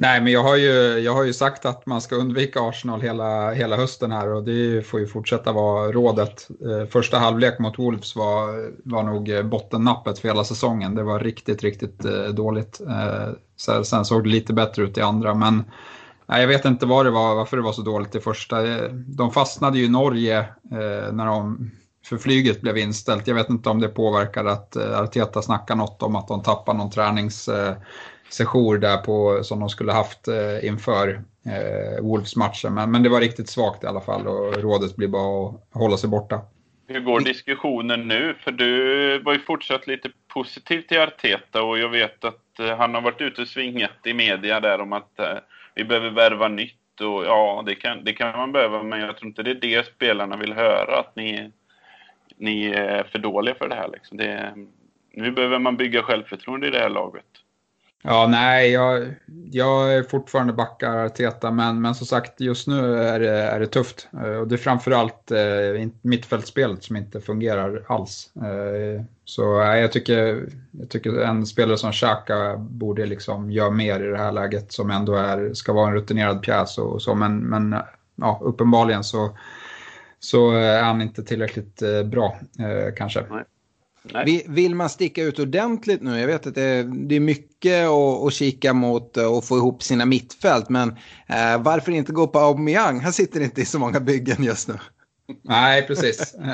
[0.00, 3.52] Nej, men jag har, ju, jag har ju sagt att man ska undvika Arsenal hela,
[3.52, 6.48] hela hösten här och det får ju fortsätta vara rådet.
[6.64, 10.94] Eh, första halvlek mot Wolves var, var nog eh, bottennappet för hela säsongen.
[10.94, 12.80] Det var riktigt, riktigt eh, dåligt.
[13.84, 15.64] Sen såg det lite bättre ut i andra, men
[16.26, 18.56] nej, jag vet inte var det var, varför det var så dåligt i första.
[18.92, 20.44] De fastnade ju i Norge
[21.12, 21.70] när de
[22.04, 23.26] för flyget blev inställt.
[23.26, 26.90] Jag vet inte om det påverkade att Arteta snackade något om att de tappade någon
[26.90, 27.48] tränings
[28.28, 31.08] sejour där på, som de skulle haft eh, inför
[31.46, 32.74] eh, Wolves-matchen.
[32.74, 35.96] Men, men det var riktigt svagt i alla fall och rådet blir bara att hålla
[35.96, 36.40] sig borta.
[36.90, 38.34] Hur går diskussionen nu?
[38.40, 42.94] För du var ju fortsatt lite positiv till Arteta och jag vet att eh, han
[42.94, 45.38] har varit ute och svingat i media där om att eh,
[45.74, 46.74] vi behöver värva nytt.
[47.00, 49.86] Och ja, det kan, det kan man behöva, men jag tror inte det är det
[49.86, 51.52] spelarna vill höra, att ni,
[52.36, 53.88] ni är för dåliga för det här.
[53.92, 54.16] Liksom.
[54.16, 54.54] Det,
[55.12, 57.24] nu behöver man bygga självförtroende i det här laget.
[58.02, 59.14] Ja, nej, jag,
[59.50, 63.66] jag är fortfarande backar Arteta, men, men som sagt just nu är det, är det
[63.66, 64.08] tufft.
[64.12, 68.30] Eh, och det är framförallt eh, mittfältspelet som inte fungerar alls.
[68.36, 74.00] Eh, så eh, jag, tycker, jag tycker en spelare som Xhaka borde liksom göra mer
[74.00, 77.14] i det här läget som ändå är, ska vara en rutinerad pjäs och, och så,
[77.14, 77.80] men, men eh,
[78.16, 79.38] ja, uppenbarligen så,
[80.20, 83.24] så eh, är han inte tillräckligt eh, bra eh, kanske.
[83.30, 83.44] Nej.
[84.12, 84.44] Nej.
[84.48, 86.20] Vill man sticka ut ordentligt nu?
[86.20, 89.82] Jag vet att det är, det är mycket att, att kika mot och få ihop
[89.82, 90.68] sina mittfält.
[90.68, 90.88] Men
[91.26, 93.00] eh, varför inte gå på Aubameyang?
[93.00, 94.74] Han sitter inte i så många byggen just nu.
[95.42, 96.34] Nej, precis.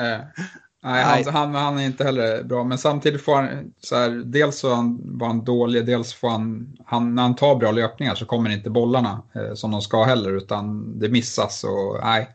[0.85, 2.63] Eh, nej, han, han, han, är inte heller bra.
[2.63, 4.67] Men samtidigt får han, så här, dels så
[4.99, 8.69] var han dålig, dels får han, han, när han tar bra löpningar så kommer inte
[8.69, 10.37] bollarna eh, som de ska heller.
[10.37, 12.29] Utan det missas och nej,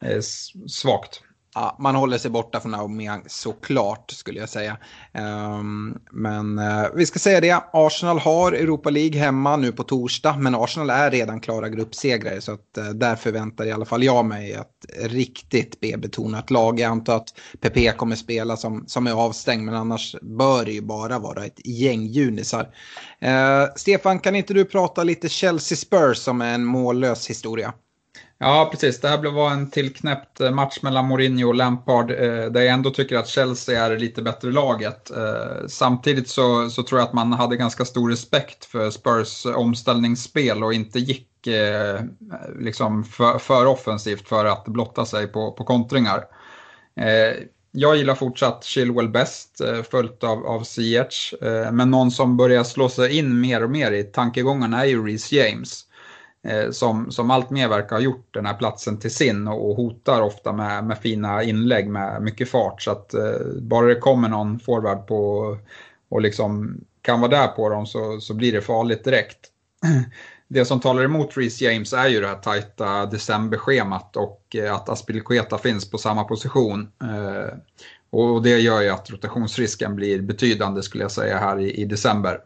[0.00, 0.20] eh,
[0.66, 1.22] svagt
[1.54, 4.76] ja, man håller sig borta från Aubameyang såklart skulle jag säga.
[5.12, 10.36] Um, men uh, vi ska säga det, Arsenal har Europa League hemma nu på torsdag,
[10.38, 14.24] men Arsenal är redan klara gruppsegrare så att uh, där förväntar i alla fall jag
[14.24, 16.80] mig ett riktigt B-betonat lag.
[16.80, 20.80] Jag antar att PP kommer spela som, som är avstängd, men annars bör det ju
[20.80, 22.62] bara vara ett gäng junisar.
[23.24, 27.72] Uh, Stefan, kan inte du prata lite Chelsea Spurs som är en mållös historia?
[28.38, 29.00] Ja, precis.
[29.00, 32.90] Det här var en tillknäppt eh, match mellan Mourinho och Lampard eh, där jag ändå
[32.90, 35.10] tycker att Chelsea är lite bättre laget.
[35.10, 40.64] Eh, samtidigt så, så tror jag att man hade ganska stor respekt för Spurs omställningsspel
[40.64, 42.00] och inte gick eh,
[42.58, 46.24] liksom för, för offensivt för att blotta sig på, på kontringar.
[47.00, 47.44] Eh,
[47.76, 51.34] jag gillar fortsatt Chilwell bäst, följt av, av Ziyech.
[51.72, 55.32] Men någon som börjar slå sig in mer och mer i tankegångarna är ju Reece
[55.32, 55.84] James.
[56.44, 60.22] Eh, som, som allt mer verkar ha gjort den här platsen till sin och, hotar
[60.22, 62.82] ofta med, med fina inlägg med mycket fart.
[62.82, 65.56] Så att eh, bara det kommer någon forward på
[66.08, 69.38] och liksom kan vara där på dem så, så blir det farligt direkt.
[70.48, 74.88] Det som talar emot Reece James är ju det här tajta decemberschemat och eh, att
[74.88, 76.88] Aspilicueta finns på samma position.
[77.02, 77.58] Eh,
[78.10, 82.40] och det gör ju att rotationsrisken blir betydande skulle jag säga här i, i december.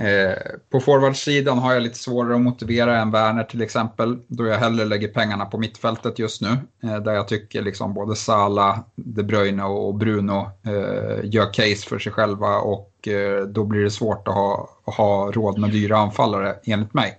[0.00, 0.38] Eh,
[0.70, 4.84] på forwardsidan har jag lite svårare att motivera än Werner till exempel, då jag hellre
[4.84, 9.64] lägger pengarna på mittfältet just nu, eh, där jag tycker liksom både Sala, De Bruyne
[9.64, 14.34] och Bruno eh, gör case för sig själva och eh, då blir det svårt att
[14.34, 17.18] ha, ha råd med dyra anfallare enligt mig.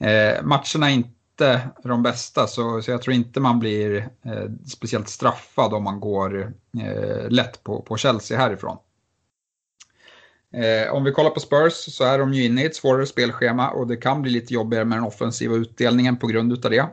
[0.00, 5.08] Eh, matcherna är inte de bästa, så, så jag tror inte man blir eh, speciellt
[5.08, 8.76] straffad om man går eh, lätt på, på Chelsea härifrån.
[10.54, 13.70] Eh, om vi kollar på Spurs så är de ju inne i ett svårare spelschema
[13.70, 16.86] och det kan bli lite jobbigare med den offensiva utdelningen på grund av det.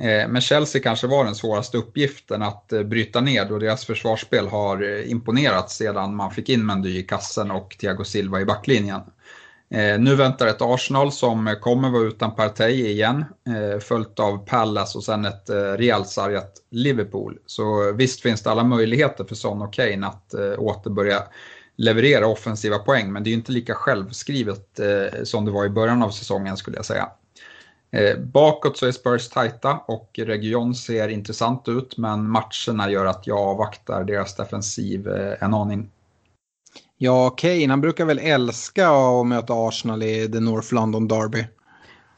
[0.00, 4.48] Eh, men Chelsea kanske var den svåraste uppgiften att eh, bryta ner och deras försvarsspel
[4.48, 9.00] har eh, imponerat sedan man fick in Mendy i kassen och Thiago Silva i backlinjen.
[9.74, 13.24] Eh, nu väntar ett Arsenal som eh, kommer vara utan Partey igen,
[13.80, 17.38] följt av Palace och sen ett rejält sargat Liverpool.
[17.46, 21.22] Så visst finns det alla möjligheter för Son och Kane att återbörja
[21.80, 26.02] leverera offensiva poäng, men det är inte lika självskrivet eh, som det var i början
[26.02, 27.08] av säsongen skulle jag säga.
[27.90, 33.26] Eh, bakåt så är Spurs tajta och Region ser intressant ut, men matcherna gör att
[33.26, 35.90] jag avvaktar deras defensiv eh, en aning.
[36.98, 41.46] Ja, Kane, han brukar väl älska att möta Arsenal i The North London Derby.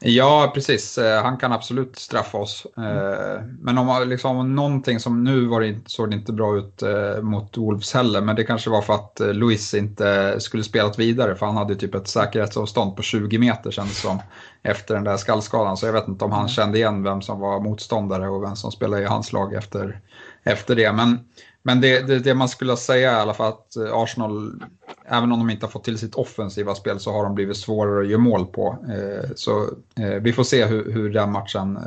[0.05, 0.97] Ja, precis.
[0.97, 2.67] Eh, han kan absolut straffa oss.
[2.77, 7.21] Eh, men om liksom, någonting som nu var det, såg det inte bra ut eh,
[7.21, 11.45] mot Wolves heller, men det kanske var för att Luis inte skulle spelat vidare, för
[11.45, 14.21] han hade typ ett säkerhetsavstånd på 20 meter kändes som
[14.63, 15.77] efter den där skallskadan.
[15.77, 16.49] Så jag vet inte om han mm.
[16.49, 19.99] kände igen vem som var motståndare och vem som spelade i hans lag efter,
[20.43, 20.93] efter det.
[20.93, 21.19] Men
[21.65, 24.63] men det, det, det, man skulle säga är i alla fall att eh, Arsenal,
[25.05, 28.01] även om de inte har fått till sitt offensiva spel så har de blivit svårare
[28.01, 28.77] att göra mål på.
[28.89, 29.63] Eh, så
[29.99, 31.79] eh, vi får se hur, hur den matchen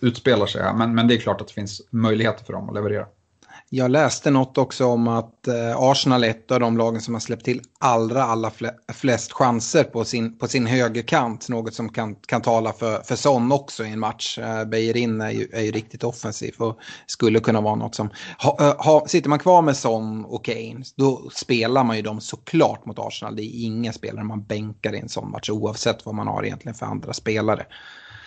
[0.00, 0.74] utspelar sig.
[0.74, 3.06] Men, men det är klart att det finns möjligheter för dem att leverera.
[3.70, 7.20] Jag läste något också om att eh, Arsenal är ett av de lagen som har
[7.20, 8.50] släppt till allra, allra
[8.94, 11.48] flest chanser på sin, på sin högerkant.
[11.48, 14.38] Något som kan, kan tala för, för Son också i en match.
[14.38, 18.10] Eh, Beijerin är ju, är ju riktigt offensiv och skulle kunna vara något som...
[18.38, 22.20] Ha, eh, ha, sitter man kvar med Son och Kane, då spelar man ju dem
[22.20, 23.36] såklart mot Arsenal.
[23.36, 26.74] Det är ingen spelare man bänkar i en sån match oavsett vad man har egentligen
[26.74, 27.66] för andra spelare.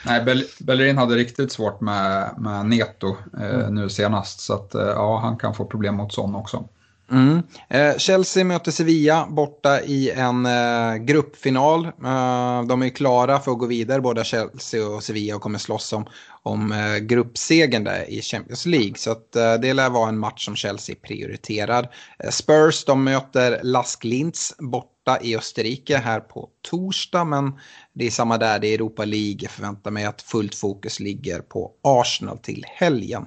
[0.05, 3.75] Nej, Bellerin hade riktigt svårt med, med Neto eh, mm.
[3.75, 4.39] nu senast.
[4.39, 6.63] Så att, eh, ja, han kan få problem mot sån också.
[7.11, 7.43] Mm.
[7.69, 11.85] Eh, Chelsea möter Sevilla borta i en eh, gruppfinal.
[11.85, 15.93] Eh, de är klara för att gå vidare, båda Chelsea och Sevilla, och kommer slåss
[15.93, 16.05] om,
[16.43, 18.93] om eh, gruppsegern där i Champions League.
[18.97, 21.89] Så att, eh, det lär vara en match som Chelsea prioriterar.
[22.23, 27.23] Eh, Spurs de möter Lask Linz borta i Österrike här på torsdag.
[27.23, 27.59] Men
[27.93, 29.39] det är samma där, det är Europa League.
[29.41, 33.25] Jag förväntar mig att fullt fokus ligger på Arsenal till helgen.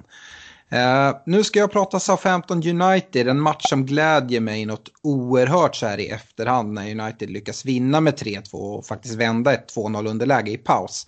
[0.73, 5.87] Uh, nu ska jag prata Southampton United, en match som glädjer mig något oerhört så
[5.87, 10.51] här i efterhand när United lyckas vinna med 3-2 och faktiskt vända ett 2-0 underläge
[10.51, 11.07] i paus.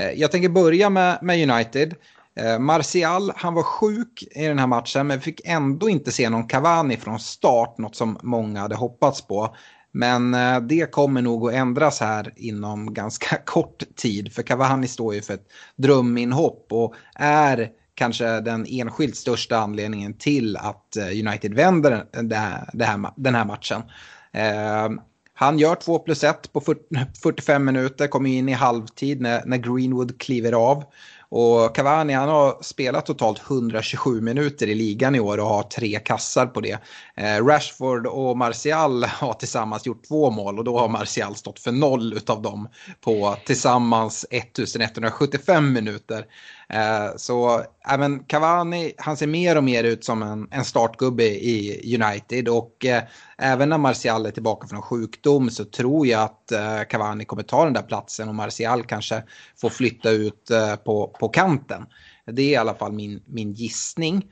[0.00, 1.94] Uh, jag tänker börja med, med United.
[2.40, 6.48] Uh, Martial, han var sjuk i den här matchen men fick ändå inte se någon
[6.48, 9.56] Cavani från start, något som många hade hoppats på.
[9.92, 10.36] Men
[10.68, 15.34] det kommer nog att ändras här inom ganska kort tid för Cavani står ju för
[15.34, 22.36] ett dröminhopp och är kanske den enskilt största anledningen till att eh, United vänder det
[22.36, 23.82] här, det här, den här matchen.
[24.32, 24.88] Eh,
[25.38, 26.60] han gör 2 plus 1 på
[27.22, 30.84] 45 minuter, kommer in i halvtid när, när Greenwood kliver av.
[31.28, 35.98] Och Cavani han har spelat totalt 127 minuter i ligan i år och har tre
[35.98, 36.78] kassar på det.
[37.16, 41.72] Eh, Rashford och Martial har tillsammans gjort två mål och då har Martial stått för
[41.72, 42.68] noll av dem
[43.00, 46.26] på tillsammans 1175 minuter.
[46.68, 51.96] Eh, så även Cavani, han ser mer och mer ut som en, en startgubbe i
[52.02, 53.02] United och eh,
[53.38, 57.64] även när Martial är tillbaka från sjukdom så tror jag att eh, Cavani kommer ta
[57.64, 59.22] den där platsen och Martial kanske
[59.60, 60.50] får flytta ut
[60.84, 61.86] på, på kanten.
[62.26, 64.24] Det är i alla fall min, min gissning.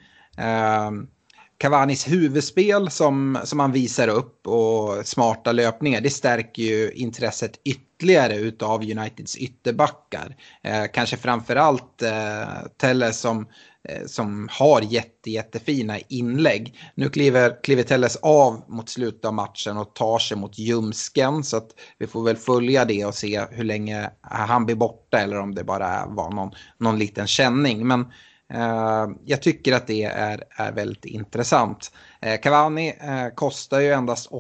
[1.59, 8.37] Cavanis huvudspel som, som han visar upp och smarta löpningar, det stärker ju intresset ytterligare
[8.37, 10.37] utav Uniteds ytterbackar.
[10.63, 12.47] Eh, kanske framförallt eh,
[12.81, 13.47] Telles som,
[13.89, 16.75] eh, som har jätte, jättefina inlägg.
[16.95, 21.57] Nu kliver, kliver Telles av mot slutet av matchen och tar sig mot ljumsken så
[21.57, 25.55] att vi får väl följa det och se hur länge han blir borta eller om
[25.55, 27.87] det bara var någon, någon liten känning.
[27.87, 28.09] Men Eh,
[28.53, 31.93] Eh, jag tycker att det är, är väldigt intressant.
[32.21, 34.31] Eh, Cavani eh, kostar ju endast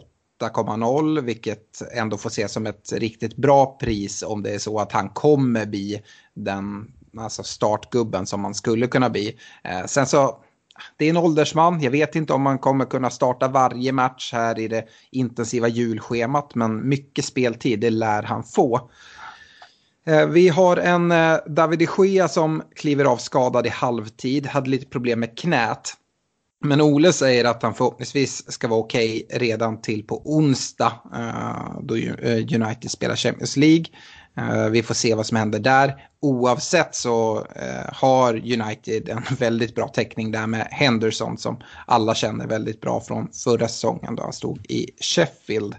[0.40, 4.92] 8,0 vilket ändå får ses som ett riktigt bra pris om det är så att
[4.92, 6.02] han kommer bli
[6.34, 9.38] den alltså startgubben som man skulle kunna bli.
[9.86, 10.38] sen så,
[10.96, 11.80] det är en åldersman.
[11.82, 16.54] Jag vet inte om man kommer kunna starta varje match här i det intensiva julschemat
[16.54, 18.90] men mycket speltid det lär han få.
[20.06, 24.70] Eh, vi har en eh, David de Gea som kliver av skadad i halvtid, hade
[24.70, 25.94] lite problem med knät.
[26.64, 31.80] Men Ole säger att han förhoppningsvis ska vara okej okay redan till på onsdag eh,
[31.82, 31.94] då
[32.54, 33.84] United spelar Champions League.
[34.70, 35.94] Vi får se vad som händer där.
[36.20, 37.46] Oavsett så
[37.92, 43.28] har United en väldigt bra täckning där med Henderson som alla känner väldigt bra från
[43.44, 45.74] förra säsongen då han stod i Sheffield.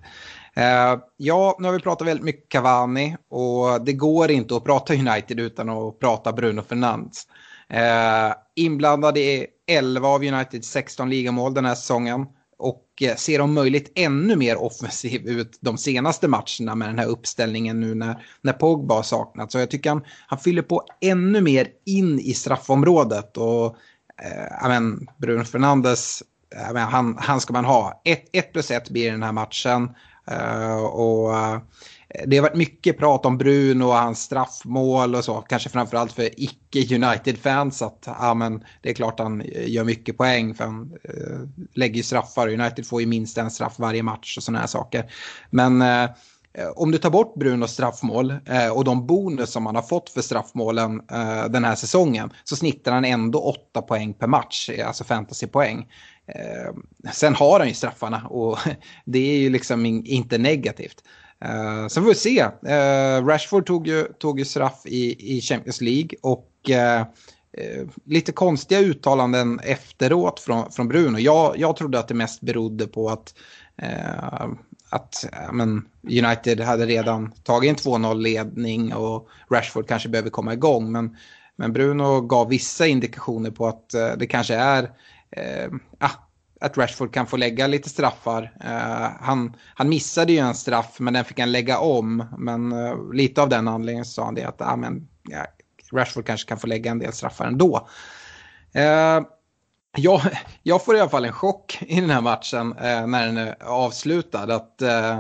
[0.56, 4.94] Eh, ja, nu har vi pratat väldigt mycket Cavani och det går inte att prata
[5.12, 7.28] United utan att prata Bruno Fernandes.
[7.70, 12.26] Eh, inblandad i 11 av Uniteds 16 ligamål den här säsongen
[12.58, 17.08] och eh, ser om möjligt ännu mer offensiv ut de senaste matcherna med den här
[17.08, 19.52] uppställningen nu när, när Pogba har saknat.
[19.52, 23.66] Så jag tycker han, han fyller på ännu mer in i straffområdet och
[24.24, 26.24] eh, men, Bruno Fernandes,
[26.76, 28.02] han, han ska man ha.
[28.04, 29.90] 1 plus 1 blir den här matchen.
[30.32, 31.58] Eh, och uh,
[32.26, 36.30] det har varit mycket prat om Bruno och hans straffmål och så, kanske framförallt för
[36.38, 41.68] icke-United-fans att ja, men det är klart han eh, gör mycket poäng för han uh,
[41.74, 42.48] lägger ju straffar.
[42.48, 45.12] United får ju minst en straff varje match och sådana här saker.
[45.50, 46.10] Men eh,
[46.58, 50.10] Eh, om du tar bort Brunos straffmål eh, och de bonus som han har fått
[50.10, 54.88] för straffmålen eh, den här säsongen så snittar han ändå 8 poäng per match, eh,
[54.88, 55.88] alltså fantasypoäng.
[56.28, 56.74] Eh,
[57.14, 58.58] sen har han ju straffarna och
[59.06, 61.04] det är ju liksom inte negativt.
[61.46, 62.46] Eh, sen får vi se.
[63.22, 66.52] Rashford tog ju, tog ju straff i, i Champions League och
[68.06, 71.18] lite konstiga uttalanden efteråt från, från Bruno.
[71.18, 73.34] Jag, jag trodde att det mest berodde på att,
[74.96, 80.92] att men, United hade redan tagit en 2-0-ledning och Rashford kanske behöver komma igång.
[80.92, 81.18] Men,
[81.56, 84.84] men Bruno gav vissa indikationer på att eh, det kanske är
[85.32, 85.70] eh,
[86.62, 88.54] att Rashford kan få lägga lite straffar.
[88.64, 92.26] Eh, han, han missade ju en straff men den fick han lägga om.
[92.38, 95.46] Men eh, lite av den anledningen sa han det att ah, men, ja,
[95.92, 97.88] Rashford kanske kan få lägga en del straffar ändå.
[98.74, 99.22] Eh,
[99.98, 100.22] jag,
[100.64, 103.56] jag får i alla fall en chock i den här matchen eh, när den är
[103.64, 104.56] avslutad.
[104.56, 105.20] Att, eh,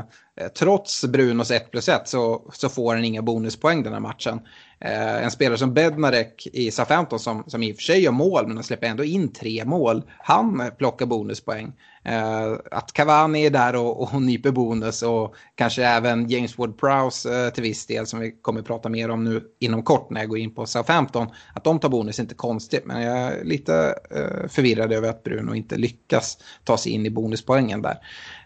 [0.59, 4.39] trots Brunos 1 plus 1 så, så får han inga bonuspoäng den här matchen.
[4.79, 8.47] Eh, en spelare som Bednarek i SA-15 som, som i och för sig gör mål
[8.47, 10.03] men han släpper ändå in tre mål.
[10.17, 11.73] Han plockar bonuspoäng.
[12.05, 17.53] Eh, att Cavani är där och, och nyper bonus och kanske även James Ward-Prowse eh,
[17.53, 20.29] till viss del som vi kommer att prata mer om nu inom kort när jag
[20.29, 21.27] går in på Southampton.
[21.53, 25.23] Att de tar bonus är inte konstigt men jag är lite eh, förvirrad över att
[25.23, 27.97] Bruno inte lyckas ta sig in i bonuspoängen där.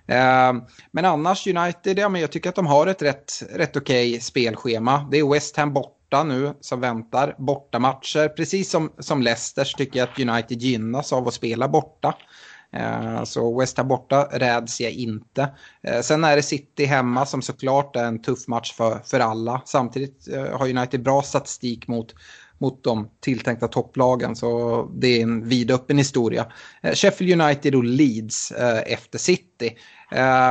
[0.08, 0.54] Eh,
[0.92, 4.20] men annars United, ja, men jag tycker att de har ett rätt, rätt okej okay
[4.20, 5.08] spelschema.
[5.12, 7.36] Det är West Ham bort borta nu som väntar.
[7.38, 12.16] Bortamatcher, precis som, som Leicester tycker jag att United gynnas av att spela borta.
[12.74, 15.50] Eh, så West Ham borta räds jag inte.
[15.84, 19.62] Eh, sen är det City hemma som såklart är en tuff match för, för alla.
[19.66, 22.16] Samtidigt eh, har United bra statistik mot
[22.62, 24.36] mot de tilltänkta topplagen.
[24.36, 26.46] Så det är en vidöppen historia.
[26.94, 28.52] Sheffield United och Leeds
[28.86, 29.78] efter City.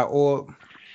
[0.08, 0.48] Och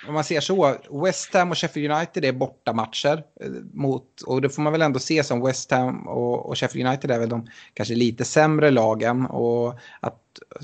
[0.07, 3.23] om man ser så, West Ham och Sheffield United är bortamatcher.
[3.41, 6.87] Eh, mot, och det får man väl ändå se som West Ham och, och Sheffield
[6.87, 9.25] United är väl de kanske lite sämre lagen.
[9.25, 10.19] Och att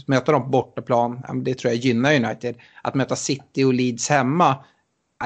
[0.05, 2.55] möta dem på bortaplan, det tror jag gynnar United.
[2.81, 4.55] Att möta City och Leeds hemma,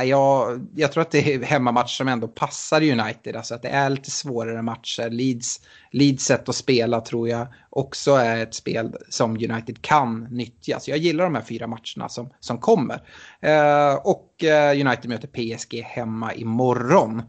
[0.02, 3.36] jag, jag tror att det är hemmamatcher som ändå passar United.
[3.36, 5.10] Alltså att det är lite svårare matcher.
[5.10, 5.60] Leeds,
[5.92, 10.80] Leeds sätt att spela tror jag också är ett spel som United kan nyttja.
[10.80, 13.02] Så jag gillar de här fyra matcherna som, som kommer.
[13.42, 17.22] Eh, och eh, United möter PSG hemma imorgon.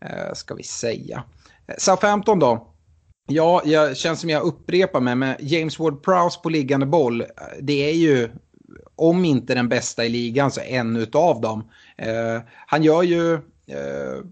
[0.00, 1.24] Eh, ska vi säga.
[1.66, 2.74] Eh, Southampton då.
[3.30, 7.26] Ja, jag känns som jag upprepar mig, men James Ward-Prowse på liggande boll, eh,
[7.60, 8.28] det är ju
[8.96, 11.70] om inte den bästa i ligan så en utav dem.
[11.98, 14.24] Eh, han gör ju eh,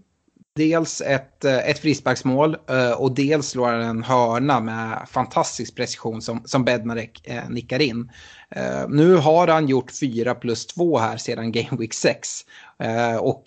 [0.57, 6.21] dels ett, eh, ett frisparksmål eh, och dels slår han en hörna med fantastisk precision
[6.21, 8.11] som, som Bednarek eh, nickar in.
[8.49, 12.29] Eh, nu har han gjort 4 plus 2 här sedan Game Week 6.
[12.79, 13.43] Eh, och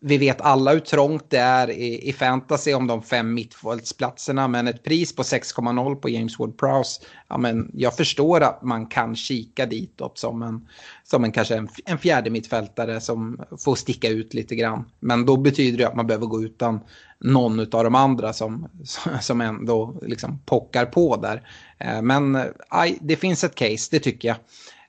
[0.00, 4.48] vi vet alla hur trångt det är i, i fantasy om de fem mittfältsplatserna.
[4.48, 7.02] Men ett pris på 6,0 på James Wood Prowse.
[7.28, 10.68] ja, men jag förstår att man kan kika ditåt som en,
[11.04, 14.84] som en kanske en, en fjärde mittfältare som får sticka ut lite grann.
[15.00, 16.80] Men då betyder det att man behöver gå utan
[17.20, 18.68] någon av de andra som,
[19.20, 21.42] som ändå liksom pockar på där.
[21.78, 24.36] Eh, men eh, aj, det finns ett case, det tycker jag.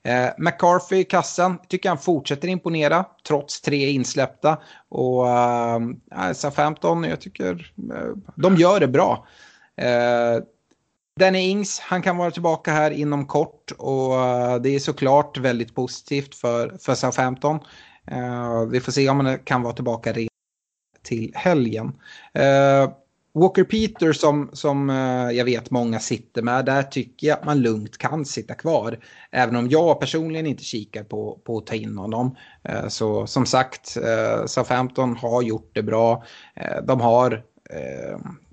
[0.04, 4.58] Eh, McCarthy i kassen, tycker han fortsätter imponera trots tre insläppta.
[4.88, 5.78] Och eh,
[6.34, 9.26] SA-15, jag tycker eh, de gör det bra.
[9.76, 10.42] Eh,
[11.20, 15.74] Danny Ings, han kan vara tillbaka här inom kort och eh, det är såklart väldigt
[15.74, 17.58] positivt för, för Southampton.
[18.06, 20.14] Eh, vi får se om han kan vara tillbaka
[21.02, 21.92] till helgen.
[22.34, 22.90] Eh,
[23.34, 27.60] Walker Peter som, som eh, jag vet många sitter med, där tycker jag att man
[27.60, 28.98] lugnt kan sitta kvar.
[29.30, 32.36] Även om jag personligen inte kikar på, på att ta in honom.
[32.62, 36.24] Eh, så som sagt, eh, Southampton har gjort det bra.
[36.84, 37.42] De har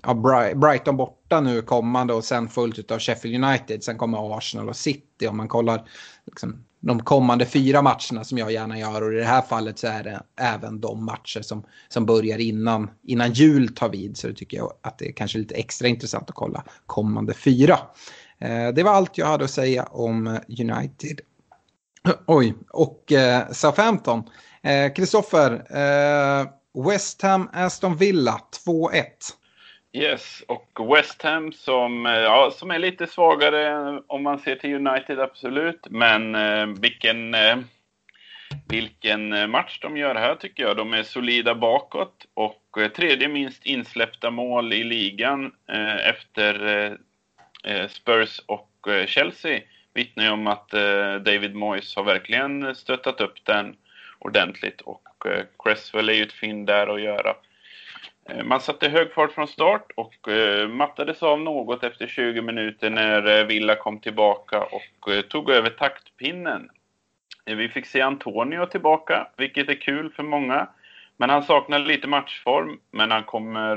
[0.02, 0.14] ja,
[0.54, 3.84] Brighton borta nu kommande och sen fullt av Sheffield United.
[3.84, 5.88] Sen kommer Arsenal och City om man kollar
[6.26, 9.86] liksom, de kommande fyra matcherna som jag gärna gör och i det här fallet så
[9.86, 14.16] är det även de matcher som, som börjar innan, innan jul tar vid.
[14.16, 17.78] Så det tycker jag att det är kanske lite extra intressant att kolla kommande fyra.
[18.38, 21.20] Eh, det var allt jag hade att säga om United.
[22.26, 24.22] Oj, och eh, Southampton.
[24.62, 26.46] Eh, Kristoffer, eh,
[26.86, 29.04] West Ham, Aston Villa 2-1.
[29.92, 34.86] Yes, och West Ham som, eh, ja, som är lite svagare om man ser till
[34.86, 35.86] United, absolut.
[35.90, 37.56] Men eh, vilken, eh,
[38.68, 40.76] vilken eh, match de gör här tycker jag.
[40.76, 46.92] De är solida bakåt och eh, tredje minst insläppta mål i ligan eh, efter eh,
[47.72, 48.66] eh Spurs och
[49.06, 49.60] Chelsea
[49.94, 50.70] vittnar ju om att
[51.24, 53.76] David Moyes har verkligen stöttat upp den
[54.18, 57.34] ordentligt och och eh, Cresswell är ju ett fynd där att göra.
[58.28, 62.90] Eh, man satte hög fart från start och eh, mattades av något efter 20 minuter
[62.90, 66.70] när eh, Villa kom tillbaka och tog över taktpinnen.
[67.44, 70.68] Vi fick se Antonio tillbaka, vilket är kul för många.
[71.16, 73.76] Men han saknar lite matchform, men han kommer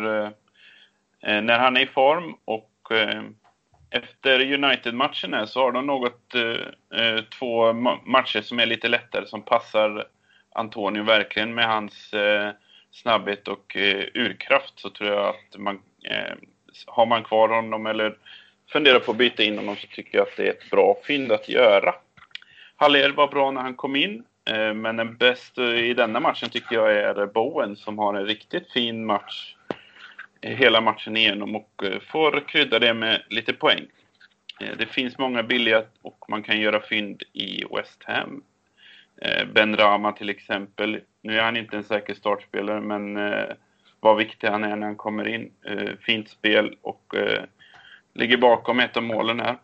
[1.22, 2.72] när han är i form och
[3.90, 6.36] efter United-matchen så har de något,
[7.40, 7.74] två
[8.06, 10.08] matcher som är lite lättare som passar
[10.56, 12.52] Antonio verkligen med hans eh,
[12.94, 16.36] snabbhet och eh, urkraft så tror jag att man eh,
[16.88, 18.18] har man kvar honom eller
[18.72, 21.32] funderar på att byta in honom så tycker jag att det är ett bra fynd
[21.32, 21.96] att göra.
[22.76, 26.50] Haller var bra när han kom in, eh, men den bästa eh, i denna matchen
[26.50, 29.56] tycker jag är Bowen som har en riktigt fin match
[30.42, 33.86] eh, hela matchen igenom och eh, får krydda det med lite poäng.
[34.78, 38.44] Det finns många billiga och man kan göra fynd i West Ham.
[39.24, 41.02] Eh, ben Rama till exempel.
[41.22, 43.56] Nu är han inte en säker startspelare men eh,
[44.00, 45.52] vad viktig han är när han kommer in.
[45.66, 47.16] Eh, fint spel och
[48.14, 49.58] ligger bakom ett av målen här.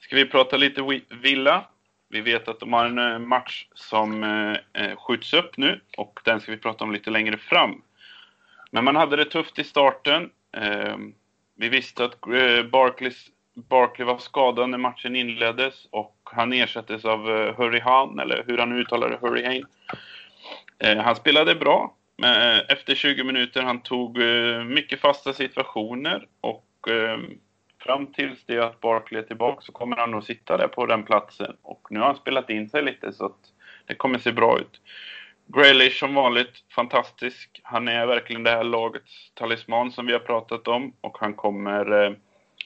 [0.00, 1.64] Ska vi prata lite Villa?
[2.08, 4.24] Vi vet att de har en match som
[4.96, 7.82] skjuts upp nu och den ska vi prata om lite längre fram.
[8.70, 10.30] Men man hade det tufft i starten.
[11.56, 12.20] Vi visste att
[12.70, 18.18] Barclays, Barkley var skadad när matchen inleddes och han ersattes av eh, uh, Hurry Han,
[18.18, 19.62] eller hur han nu uttalar det, Hurry Hane.
[20.78, 21.94] Eh, han spelade bra.
[22.16, 26.68] Men uh, efter 20 minuter han tog eh, mycket fasta situationer och
[27.78, 31.02] fram tills det att Barkley är tillbaka så kommer han nog sitta där på den
[31.02, 31.56] platsen.
[31.62, 33.38] Och nu har han spelat in sig lite så att
[33.86, 34.80] det kommer se bra ut.
[35.46, 37.60] Graylish som vanligt, fantastisk.
[37.62, 42.04] Han är verkligen det här lagets talisman som vi har pratat om och han kommer
[42.04, 42.12] eh,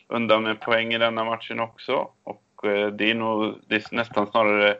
[0.09, 2.11] undan med poäng i denna matchen också.
[2.25, 4.77] Och Eh, det är nog det är nästan snarare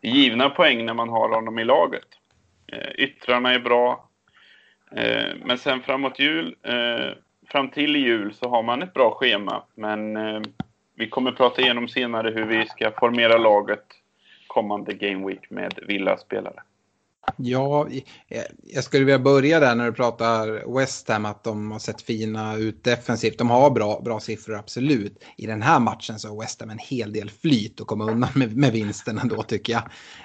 [0.00, 2.06] givna poäng när man har honom i laget.
[2.66, 4.08] Eh, yttrarna är bra.
[4.96, 7.16] Eh, men sen framåt jul, eh,
[7.48, 9.62] fram till jul så har man ett bra schema.
[9.74, 10.40] Men eh,
[10.94, 13.84] vi kommer prata igenom senare hur vi ska formera laget
[14.46, 16.62] kommande Game Week med Villa-spelare.
[17.36, 17.88] Ja,
[18.28, 22.02] eh, jag skulle vilja börja där när du pratar West Ham, att de har sett
[22.02, 23.38] fina ut defensivt.
[23.38, 25.24] De har bra, bra siffror, absolut.
[25.36, 28.30] I den här matchen så har West Ham en hel del flyt och kommer undan
[28.34, 29.82] med, med vinsten ändå tycker jag.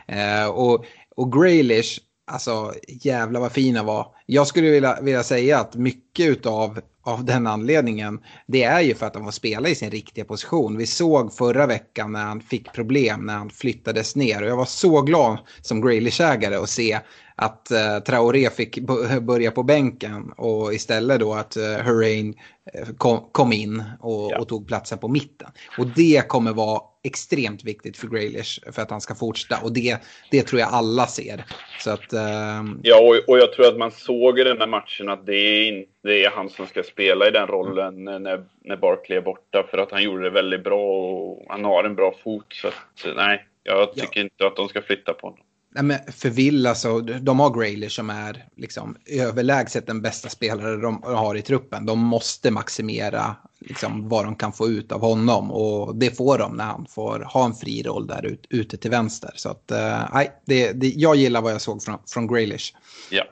[0.07, 0.85] Eh, och,
[1.15, 1.99] och Graylish,
[2.31, 4.07] alltså jävla vad fina var.
[4.25, 6.79] Jag skulle vilja, vilja säga att mycket av
[7.09, 10.77] av den anledningen, det är ju för att de får spela i sin riktiga position.
[10.77, 14.65] Vi såg förra veckan när han fick problem när han flyttades ner och jag var
[14.65, 16.99] så glad som Graylish-ägare att se
[17.41, 18.79] att uh, Traoré fick
[19.21, 22.35] börja på bänken och istället då att uh, Hurrain
[22.73, 24.39] eh, kom, kom, in och, ja.
[24.39, 25.47] och, tog platsen på mitten.
[25.77, 29.97] Och det kommer vara extremt viktigt för Graylish för att han ska fortsätta och det,
[30.31, 31.45] det tror jag alla ser.
[31.79, 32.75] Så att, uh...
[32.83, 35.67] Ja, och, och jag tror att man såg i den här matchen att det är,
[35.67, 38.23] in, det är han som ska spela i den rollen mm.
[38.23, 41.83] när, när Barkley är borta för att han gjorde det väldigt bra och han har
[41.83, 42.53] en bra fot.
[42.53, 44.23] Så att, nej, jag tycker ja.
[44.23, 45.45] inte att de ska flytta på honom.
[45.75, 50.77] Nej, men för Villa så, de har Graylish som är liksom överlägset den bästa spelare
[50.77, 51.85] de har i truppen.
[51.85, 56.55] De måste maximera liksom, vad de kan få ut av honom och det får de
[56.55, 59.31] när han får ha en fri roll där ut, ute till vänster.
[59.35, 59.71] Så att,
[60.13, 62.73] nej, det, det, jag gillar vad jag såg från, från Graylish.
[63.09, 63.23] Ja.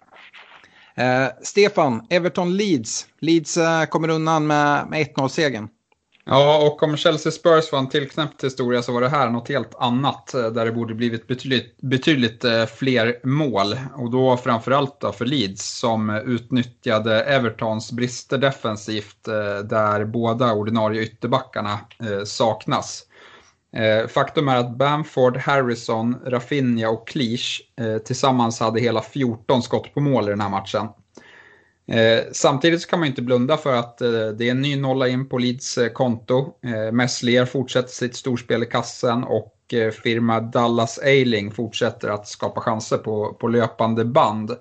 [1.00, 3.08] Uh, Stefan, Everton Leeds.
[3.20, 5.68] Leeds uh, kommer undan med, med 1-0-segern.
[6.30, 9.76] Ja, och om Chelsea Spurs var en tillknäppt historia så var det här något helt
[9.76, 13.76] annat eh, där det borde blivit betydligt, betydligt eh, fler mål.
[13.96, 21.02] Och då framförallt då för Leeds som utnyttjade Evertons brister defensivt eh, där båda ordinarie
[21.02, 21.80] ytterbackarna
[22.26, 23.04] saknas.
[24.08, 27.62] Faktum är att Bamford, Harrison, Rafinha och Cleach
[28.06, 30.88] tillsammans hade hela 14 skott på mål i den här matchen.
[31.92, 35.30] Eh, samtidigt kan man inte blunda för att eh, det är en ny nolla in
[35.30, 36.54] på Leeds eh, konto.
[36.64, 42.62] Eh, Messlier fortsätter sitt storspel i kassen och eh, firma Dallas Ailing fortsätter att skapa
[42.62, 44.52] chanser på, på löpande band.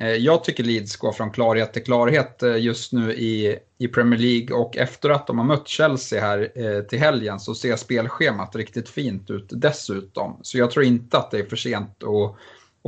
[0.00, 4.20] Eh, jag tycker Leeds går från klarhet till klarhet eh, just nu i, i Premier
[4.20, 8.56] League och efter att de har mött Chelsea här eh, till helgen så ser spelschemat
[8.56, 10.38] riktigt fint ut dessutom.
[10.42, 12.36] Så jag tror inte att det är för sent att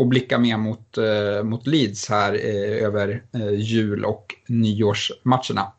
[0.01, 5.73] och blicka mer mot, eh, mot Leeds här eh, över eh, jul och nyårsmatcherna.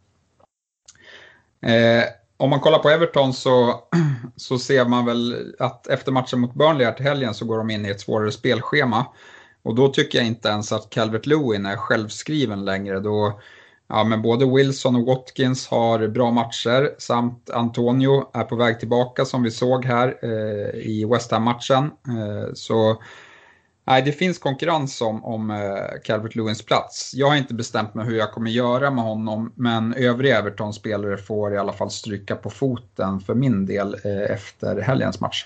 [1.65, 2.03] Eh,
[2.37, 3.83] om man kollar på Everton så,
[4.35, 7.69] så ser man väl att efter matchen mot Burnley här till helgen så går de
[7.69, 9.05] in i ett svårare spelschema.
[9.63, 12.99] Och då tycker jag inte ens att Calvert Lewin är självskriven längre.
[12.99, 13.41] Då,
[13.87, 19.25] ja, men både Wilson och Watkins har bra matcher samt Antonio är på väg tillbaka
[19.25, 21.91] som vi såg här eh, i West Ham-matchen.
[22.07, 23.01] Eh, så
[23.91, 25.57] Nej, det finns konkurrens om, om uh,
[26.03, 27.11] Calvert Lewins plats.
[27.15, 31.53] Jag har inte bestämt mig hur jag kommer göra med honom, men övriga Everton-spelare får
[31.53, 35.45] i alla fall stryka på foten för min del uh, efter helgens match.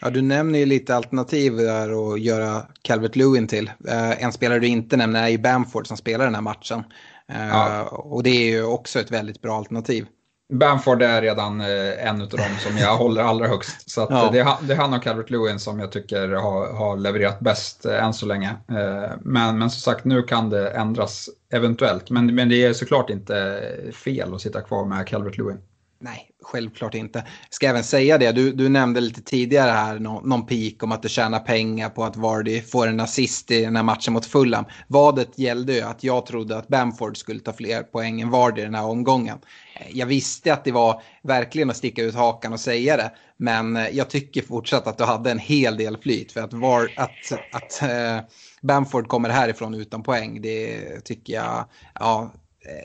[0.00, 3.70] Ja, du nämner ju lite alternativ där att göra Calvert Lewin till.
[3.88, 6.84] Uh, en spelare du inte nämner är ju Bamford som spelar den här matchen.
[7.28, 7.82] Ja.
[7.84, 10.06] Och det är ju också ett väldigt bra alternativ.
[10.52, 13.90] Bamford är redan eh, en av dem som jag håller allra högst.
[13.90, 14.28] Så ja.
[14.32, 17.86] det, är, det är han och Calvert Lewin som jag tycker har, har levererat bäst
[17.86, 18.48] eh, än så länge.
[18.48, 22.10] Eh, men, men som sagt, nu kan det ändras eventuellt.
[22.10, 23.62] Men, men det är såklart inte
[24.04, 25.58] fel att sitta kvar med Calvert Lewin.
[25.98, 27.26] Nej, självklart inte.
[27.50, 31.02] Ska även säga det, du, du nämnde lite tidigare här någon, någon peak om att
[31.02, 34.64] du tjänar pengar på att Vardy får en assist i den här matchen mot Fulham.
[34.88, 38.64] Vadet gällde ju att jag trodde att Bamford skulle ta fler poäng än Vardy i
[38.64, 39.38] den här omgången.
[39.80, 43.76] Eh, jag visste att det var verkligen att sticka ut hakan och säga det, men
[43.76, 47.32] eh, jag tycker fortsatt att du hade en hel del flyt för att, var, att,
[47.52, 48.20] att äh,
[48.62, 52.32] Bamford kommer härifrån utan poäng, det tycker jag, ja,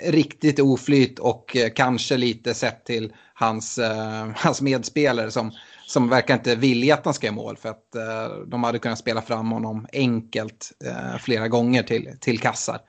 [0.04, 5.52] riktigt oflyt och eh, kanske lite sett till hans, uh, hans medspelare som,
[5.86, 7.86] som verkar inte vilja att han ska göra mål för att
[8.48, 10.72] de hade kunnat spela fram honom enkelt
[11.20, 12.80] flera gånger till, till kassar.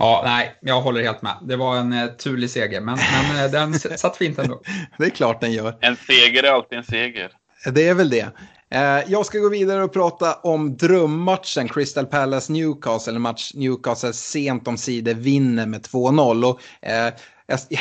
[0.00, 1.36] Ja, nej, jag håller helt med.
[1.42, 2.98] Det var en uh, turlig seger, men,
[3.32, 4.62] men den satt fint ändå.
[4.98, 5.78] det är klart den gör.
[5.80, 7.30] En seger är alltid en seger.
[7.74, 8.28] Det är väl det.
[8.74, 13.14] Eh, jag ska gå vidare och prata om drömmatchen Crystal Palace-Newcastle.
[13.14, 16.44] En match Newcastle sent om sidor vinner med 2-0.
[16.44, 17.12] Och, eh,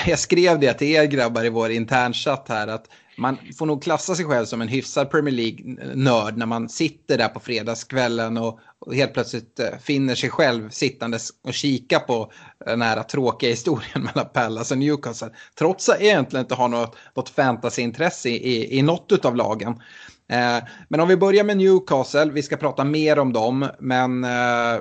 [0.07, 2.85] jag, skrev det till er grabbar i vår internchatt här att
[3.17, 7.27] man får nog klassa sig själv som en hyfsad Premier League-nörd när man sitter där
[7.27, 12.31] på fredagskvällen och, och helt plötsligt eh, finner sig själv sittandes och kika på
[12.65, 15.29] den här tråkiga historien mellan Palace och Newcastle.
[15.57, 19.81] Trots att jag egentligen inte har något, något fantasyintresse i, i, i något av lagen.
[20.29, 24.79] Eh, men om vi börjar med Newcastle, vi ska prata mer om dem, men eh,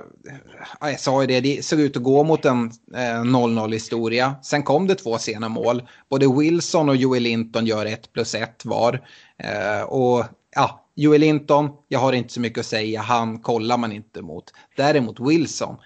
[0.81, 4.35] jag sa ju det, det såg ut att gå mot en 0-0 eh, historia.
[4.43, 8.65] Sen kom det två sena mål, både Wilson och Joel Linton gör 1 plus 1
[8.65, 9.01] var.
[9.39, 10.25] Eh, och
[10.55, 14.45] ja, Joel Linton, jag har inte så mycket att säga, han kollar man inte mot.
[14.77, 15.77] Däremot Wilson,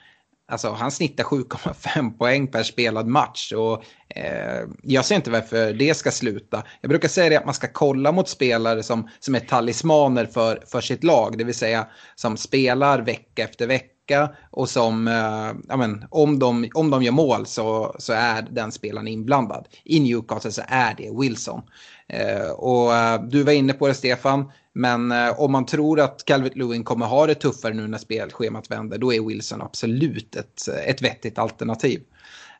[0.53, 5.95] Alltså han snittar 7,5 poäng per spelad match och eh, jag ser inte varför det
[5.95, 6.63] ska sluta.
[6.81, 10.63] Jag brukar säga det att man ska kolla mot spelare som, som är talismaner för,
[10.67, 15.77] för sitt lag, det vill säga som spelar vecka efter vecka och som, eh, ja,
[15.77, 19.69] men, om, de, om de gör mål så, så är den spelaren inblandad.
[19.85, 21.61] I Newcastle så är det Wilson.
[22.09, 26.25] Eh, och eh, du var inne på det Stefan, men eh, om man tror att
[26.25, 30.69] Calvert Lewin kommer ha det tuffare nu när spelschemat vänder, då är Wilson absolut ett,
[30.87, 32.03] ett vettigt alternativ.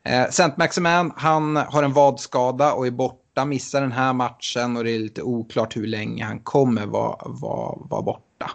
[0.05, 4.85] Eh, Saint Maximan, han har en vadskada och är borta, missar den här matchen och
[4.85, 8.51] det är lite oklart hur länge han kommer vara var, var borta.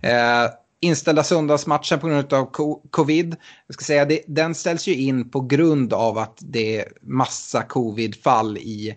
[0.00, 0.50] Eh,
[0.80, 2.50] inställda söndagsmatchen på grund av
[2.90, 3.36] covid.
[3.66, 7.62] Jag ska säga, det, den ställs ju in på grund av att det är massa
[7.62, 8.96] covidfall i,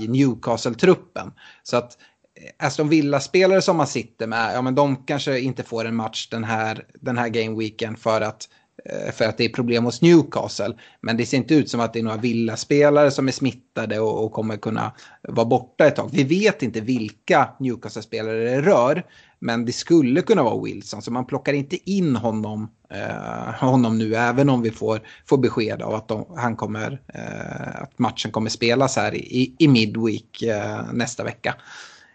[0.00, 1.32] i Newcastle-truppen.
[1.62, 1.98] Så att
[2.40, 6.28] Eh, Aston Villa-spelare som man sitter med, ja men de kanske inte får en match
[6.30, 8.48] den här, den här gameweeken för att,
[8.84, 10.74] eh, för att det är problem hos Newcastle.
[11.00, 14.24] Men det ser inte ut som att det är några Villa-spelare som är smittade och,
[14.24, 16.10] och, kommer kunna vara borta ett tag.
[16.12, 19.04] Vi vet inte vilka Newcastle-spelare det rör,
[19.38, 21.02] men det skulle kunna vara Wilson.
[21.02, 25.82] Så man plockar inte in honom, eh, honom nu, även om vi får, får besked
[25.82, 30.92] av att, de, han kommer, eh, att matchen kommer spelas här i, i midweek eh,
[30.92, 31.54] nästa vecka.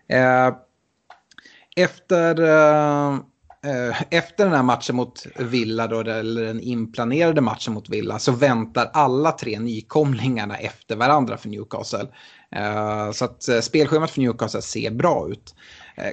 [0.08, 0.53] Eh,
[1.76, 3.14] efter, eh,
[3.72, 8.32] eh, efter den här matchen mot Villa, då, eller den inplanerade matchen mot Villa, så
[8.32, 12.08] väntar alla tre nykomlingarna efter varandra för Newcastle.
[12.51, 15.56] Eh, så att spelschemat för Newcastle ser bra ut.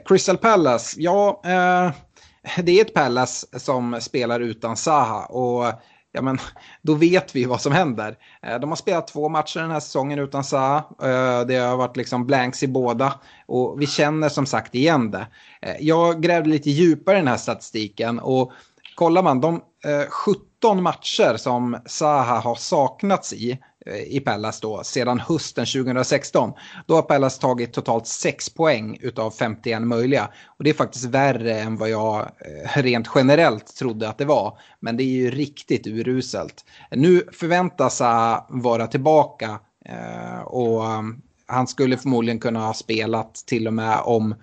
[0.05, 1.43] Crystal Palace, ja,
[2.63, 5.25] det är ett Palace som spelar utan Saha.
[5.25, 5.73] Och
[6.13, 6.39] ja men
[6.83, 8.17] då vet vi vad som händer.
[8.43, 10.77] Eh, de har spelat två matcher den här säsongen utan Sa.
[10.77, 15.27] Eh, det har varit liksom blanks i båda och vi känner som sagt igen det.
[15.63, 18.53] Eh, jag grävde lite djupare i den här statistiken och
[18.95, 19.63] kollar man de
[20.09, 23.59] 17 matcher som Saha har saknats i
[24.07, 26.53] i Pallas då sedan hösten 2016.
[26.87, 30.29] Då har Pallas tagit totalt 6 poäng utav 51 möjliga.
[30.47, 34.59] Och det är faktiskt värre än vad jag eh, rent generellt trodde att det var.
[34.81, 36.65] Men det är ju riktigt uruselt.
[36.91, 41.03] Nu förväntas han vara tillbaka eh, och eh,
[41.47, 44.35] han skulle förmodligen kunna ha spelat till och med om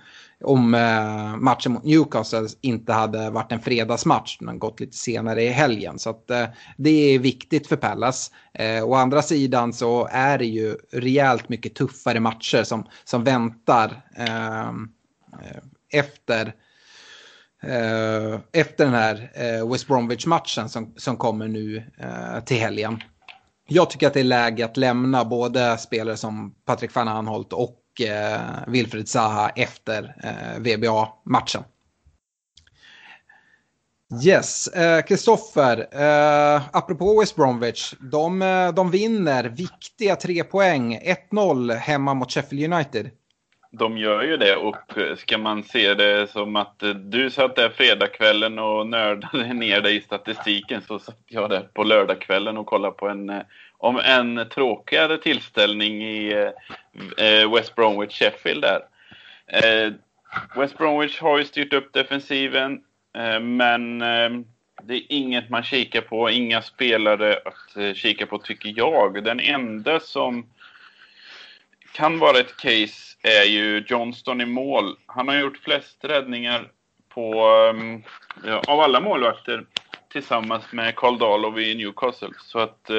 [0.43, 5.49] om eh, matchen mot Newcastle inte hade varit en fredagsmatch, den gått lite senare i
[5.49, 5.99] helgen.
[5.99, 6.45] Så att, eh,
[6.77, 8.31] det är viktigt för Pallas.
[8.53, 14.01] Eh, å andra sidan så är det ju rejält mycket tuffare matcher som, som väntar
[14.15, 14.89] ehm,
[15.33, 16.53] eh, efter
[17.63, 22.99] Uh, efter den här uh, West Bromwich-matchen som, som kommer nu uh, till helgen.
[23.67, 27.78] Jag tycker att det är läge att lämna både spelare som Patrik van Anholt och
[28.01, 31.63] eh, Wilfred Zaha efter eh, VBA-matchen.
[34.25, 40.99] Yes, eh, Kristoffer, eh, eh, apropå West Bromwich, de, eh, de vinner viktiga tre poäng,
[41.03, 43.09] 1-0 hemma mot Sheffield United.
[43.71, 44.75] De gör ju det och
[45.17, 49.95] ska man se det som att eh, du satt där fredagskvällen och nördade ner dig
[49.95, 53.31] i statistiken så satt jag där på lördagskvällen och kollade på en,
[53.79, 58.81] om en tråkigare tillställning i eh, eh, West Bromwich Sheffield där.
[59.47, 59.93] Eh,
[60.55, 62.81] West Bromwich har ju styrt upp defensiven
[63.17, 64.29] Eh, men eh,
[64.83, 69.23] det är inget man kikar på, inga spelare att eh, kika på tycker jag.
[69.23, 70.49] Den enda som
[71.93, 74.95] kan vara ett case är ju Johnston i mål.
[75.05, 76.71] Han har gjort flest räddningar
[77.09, 77.33] på,
[78.45, 79.65] ja, av alla målvakter
[80.11, 82.29] tillsammans med Karl Dahlov i Newcastle.
[82.39, 82.89] Så att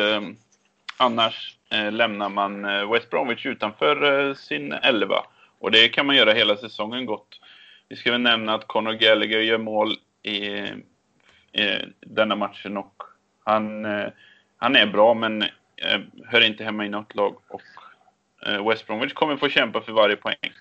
[1.01, 5.25] annars eh, lämnar man eh, West Bromwich utanför eh, sin elva.
[5.59, 7.41] Och det kan man göra hela säsongen gott.
[7.89, 13.03] Vi ska väl nämna att Conor Gallagher gör mål i, i denna matchen och
[13.45, 14.09] han, eh,
[14.57, 15.43] han är bra men
[15.77, 17.37] eh, hör inte hemma i något lag.
[17.49, 17.63] Och
[18.47, 20.53] eh, West Bromwich kommer få kämpa för varje poäng.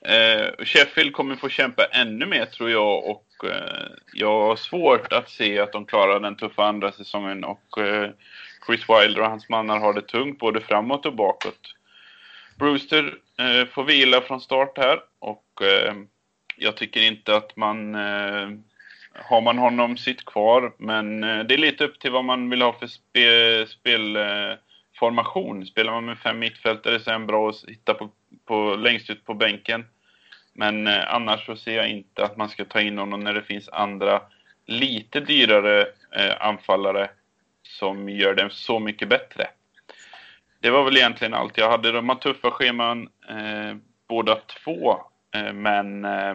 [0.00, 5.30] Eh, Sheffield kommer få kämpa ännu mer tror jag och eh, jag har svårt att
[5.30, 7.78] se att de klarar den tuffa andra säsongen och
[8.66, 11.74] Chris Wilder och hans mannar har det tungt både framåt och bakåt.
[12.58, 15.94] Brewster eh, får vila från start här och eh,
[16.56, 17.94] jag tycker inte att man...
[17.94, 18.48] Eh,
[19.14, 22.62] har man honom sitt kvar, men eh, det är lite upp till vad man vill
[22.62, 25.62] ha för spe, spelformation.
[25.62, 28.10] Eh, Spelar man med fem mittfältare så är det bra att hitta på,
[28.44, 29.84] på, längst ut på bänken.
[30.52, 33.42] Men eh, annars så ser jag inte att man ska ta in honom när det
[33.42, 34.22] finns andra
[34.66, 35.80] lite dyrare
[36.16, 37.10] eh, anfallare
[37.62, 39.48] som gör den så mycket bättre.
[40.60, 41.92] Det var väl egentligen allt jag hade.
[41.92, 43.76] De här tuffa scheman eh,
[44.08, 44.92] båda två.
[45.34, 46.34] Eh, men eh,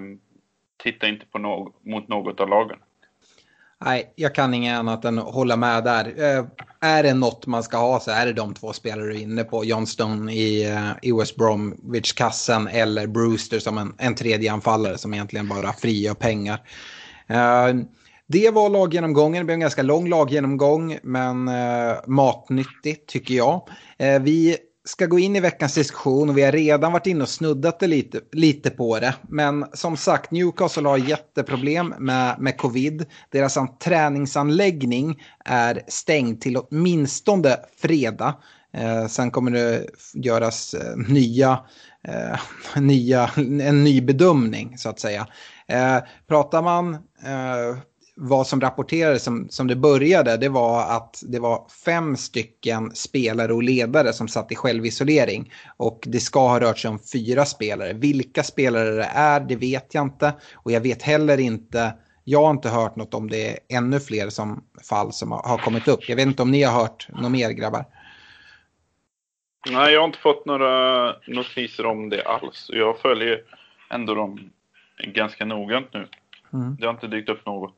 [0.84, 2.78] titta inte på no mot något av lagen.
[3.86, 6.06] Nej, jag kan inget annat än hålla med där.
[6.06, 6.46] Eh,
[6.80, 9.44] är det något man ska ha så är det de två spelare du är inne
[9.44, 9.66] på.
[9.66, 15.48] Johnston i, eh, i West Bromwich-kassen eller Brewster som en, en tredje anfallare som egentligen
[15.48, 16.60] bara frigör pengar.
[17.28, 17.68] Eh,
[18.28, 23.70] det var laggenomgången, det blev en ganska lång laggenomgång men eh, matnyttigt tycker jag.
[23.98, 27.30] Eh, vi ska gå in i veckans diskussion och vi har redan varit inne och
[27.30, 29.16] snuddat det lite, lite på det.
[29.30, 33.06] Men som sagt, Newcastle har jätteproblem med, med covid.
[33.30, 38.34] Deras träningsanläggning är stängd till åtminstone fredag.
[38.74, 41.60] Eh, sen kommer det göras eh, nya,
[42.08, 42.40] eh,
[42.82, 45.28] nya, en ny bedömning så att säga.
[45.68, 45.98] Eh,
[46.28, 47.78] pratar man eh,
[48.16, 53.54] vad som rapporterades som, som det började, det var att det var fem stycken spelare
[53.54, 55.54] och ledare som satt i självisolering.
[55.78, 57.94] Och det ska ha rört sig om fyra spelare.
[57.94, 60.34] Vilka spelare det är, det vet jag inte.
[60.54, 61.94] Och jag vet heller inte,
[62.24, 65.58] jag har inte hört något om det är ännu fler som, fall som har, har
[65.58, 66.10] kommit upp.
[66.10, 67.86] Jag vet inte om ni har hört något mer grabbar.
[69.70, 72.70] Nej, jag har inte fått några notiser om det alls.
[72.74, 73.42] Jag följer
[73.90, 74.50] ändå dem
[75.04, 76.08] ganska noggrant nu.
[76.54, 76.76] Mm.
[76.80, 77.76] Det har inte dykt upp något.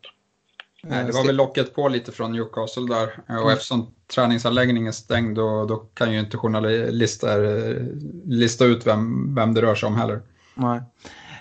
[0.89, 3.19] Nej, det var väl locket på lite från Newcastle där.
[3.27, 3.49] Och mm.
[3.49, 7.83] eftersom träningsanläggningen är stängd då, då kan ju inte journalister eh,
[8.25, 10.21] lista ut vem, vem det rör sig om heller.
[10.55, 10.81] Nej.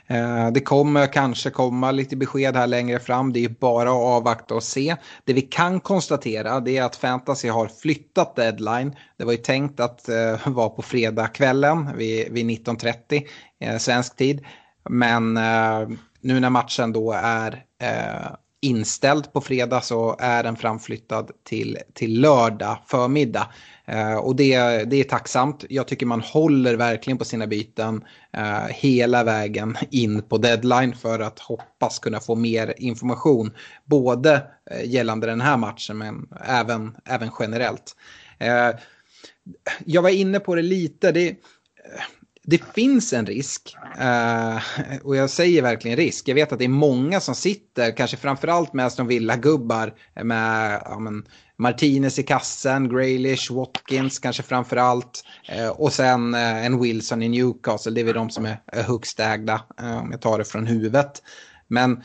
[0.07, 3.33] Eh, det kommer kanske komma lite besked här längre fram.
[3.33, 4.97] Det är bara att avvakta och se.
[5.25, 8.97] Det vi kan konstatera det är att Fantasy har flyttat deadline.
[9.17, 10.09] Det var ju tänkt att
[10.47, 13.23] vara på fredagskvällen vid, vid 19.30
[13.73, 14.45] uh, svensk tid.
[14.89, 15.35] Men
[16.21, 17.65] nu när matchen då är
[18.61, 23.49] inställd på fredag så är den framflyttad till, till lördag förmiddag.
[23.85, 25.65] Eh, och det, det är tacksamt.
[25.69, 31.21] Jag tycker man håller verkligen på sina byten eh, hela vägen in på deadline för
[31.21, 33.53] att hoppas kunna få mer information.
[33.85, 37.97] Både eh, gällande den här matchen men även, även generellt.
[38.39, 38.71] Eh,
[39.85, 41.13] jag var inne på det lite.
[41.13, 41.35] Det, eh,
[42.47, 43.77] det finns en risk.
[43.99, 44.57] Eh,
[45.03, 46.29] och jag säger verkligen risk.
[46.29, 49.95] Jag vet att det är många som sitter, kanske framförallt med Aston Villa-gubbar.
[50.23, 51.25] Med ja, men,
[51.59, 55.23] Martinez i kassen, Graylish, Watkins kanske framförallt.
[55.49, 55.79] allt.
[55.79, 57.93] och sen eh, en Wilson i Newcastle.
[57.93, 61.23] Det är väl de som är, är högst ägda, om jag tar det från huvudet.
[61.69, 62.03] Men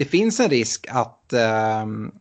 [0.00, 2.12] det finns en risk att, ehm,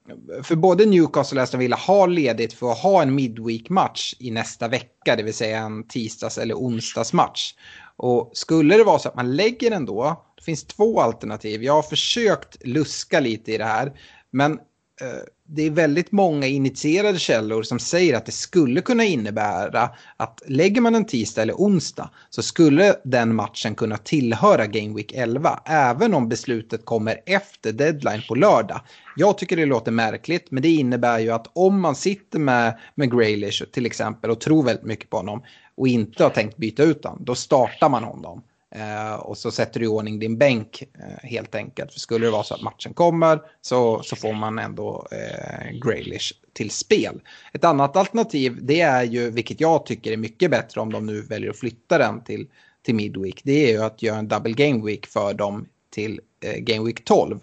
[0.43, 4.67] för både Newcastle och Aston Villa har ledigt för att ha en midweek-match i nästa
[4.67, 7.53] vecka, det vill säga en tisdags eller onsdagsmatch.
[7.97, 11.63] Och skulle det vara så att man lägger den då, det finns två alternativ.
[11.63, 13.91] Jag har försökt luska lite i det här.
[14.31, 14.59] Men
[15.01, 20.41] Eh, det är väldigt många initierade källor som säger att det skulle kunna innebära att
[20.45, 25.59] lägger man en tisdag eller onsdag så skulle den matchen kunna tillhöra Game Week 11
[25.65, 28.81] även om beslutet kommer efter deadline på lördag.
[29.15, 33.11] Jag tycker det låter märkligt men det innebär ju att om man sitter med, med
[33.11, 35.43] Graylish till exempel och tror väldigt mycket på honom
[35.75, 38.43] och inte har tänkt byta ut honom, då startar man honom.
[38.75, 41.93] Eh, och så sätter du i ordning din bänk eh, helt enkelt.
[41.93, 46.33] För skulle det vara så att matchen kommer så, så får man ändå eh, Graylish
[46.53, 47.21] till spel.
[47.53, 51.21] Ett annat alternativ det är ju, vilket jag tycker är mycket bättre om de nu
[51.21, 52.47] väljer att flytta den till,
[52.81, 56.57] till Midweek, det är ju att göra en double game week för dem till eh,
[56.57, 57.39] game week 12.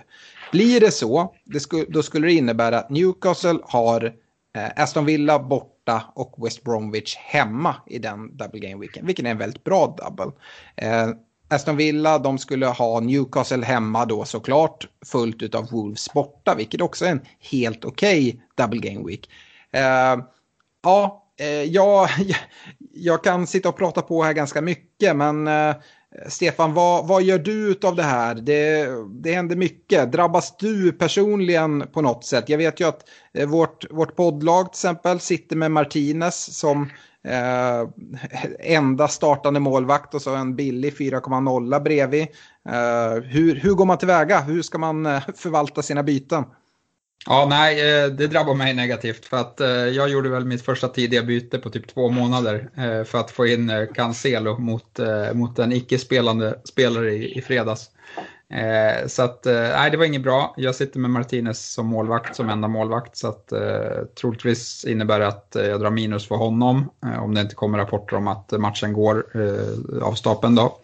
[0.53, 4.13] Blir det så, det sku, då skulle det innebära att Newcastle har eh,
[4.57, 9.31] Eh, Aston Villa borta och West Bromwich hemma i den double game weeken, vilken är
[9.31, 10.33] en väldigt bra double.
[10.77, 11.09] Eh,
[11.49, 17.05] Aston Villa, de skulle ha Newcastle hemma då såklart, fullt av Wolves borta, vilket också
[17.05, 19.31] är en helt okej okay double game week.
[19.71, 20.25] Eh,
[20.83, 22.09] ja, eh, jag,
[22.95, 25.77] jag kan sitta och prata på här ganska mycket, men eh,
[26.29, 28.35] Stefan, vad, vad gör du av det här?
[28.35, 28.89] Det,
[29.23, 30.13] det händer mycket.
[30.13, 32.49] Drabbas du personligen på något sätt?
[32.49, 36.91] Jag vet ju att eh, vårt, vårt poddlag till exempel sitter med Martinez som
[37.25, 37.89] eh,
[38.61, 42.27] enda startande målvakt och så en billig 4,0 bredvid.
[42.69, 44.41] Eh, hur, hur går man tillväga?
[44.41, 46.45] Hur ska man eh, förvalta sina byten?
[47.29, 50.89] Ja, nej, eh, det drabbar mig negativt för att eh, jag gjorde väl mitt första
[50.89, 54.99] tidiga byte på typ två månader eh, för att få in Cancelo mot,
[55.33, 57.91] mot en icke-spelande spelare i, i fredags.
[59.07, 60.55] Så att, nej, det var inget bra.
[60.57, 63.53] Jag sitter med Martinez som målvakt, som enda målvakt, så att
[64.21, 66.91] troligtvis innebär det att jag drar minus för honom
[67.21, 69.27] om det inte kommer rapporter om att matchen går
[70.03, 70.79] av stapeln då.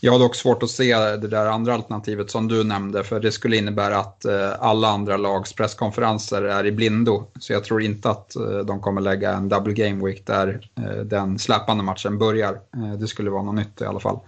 [0.00, 3.32] Jag har dock svårt att se det där andra alternativet som du nämnde, för det
[3.32, 7.26] skulle innebära att eh, alla andra lags presskonferenser är i blindo.
[7.40, 11.04] Så jag tror inte att eh, de kommer lägga en double game week där eh,
[11.04, 12.60] den släpande matchen börjar.
[12.98, 14.18] Det skulle vara något nytt i alla fall.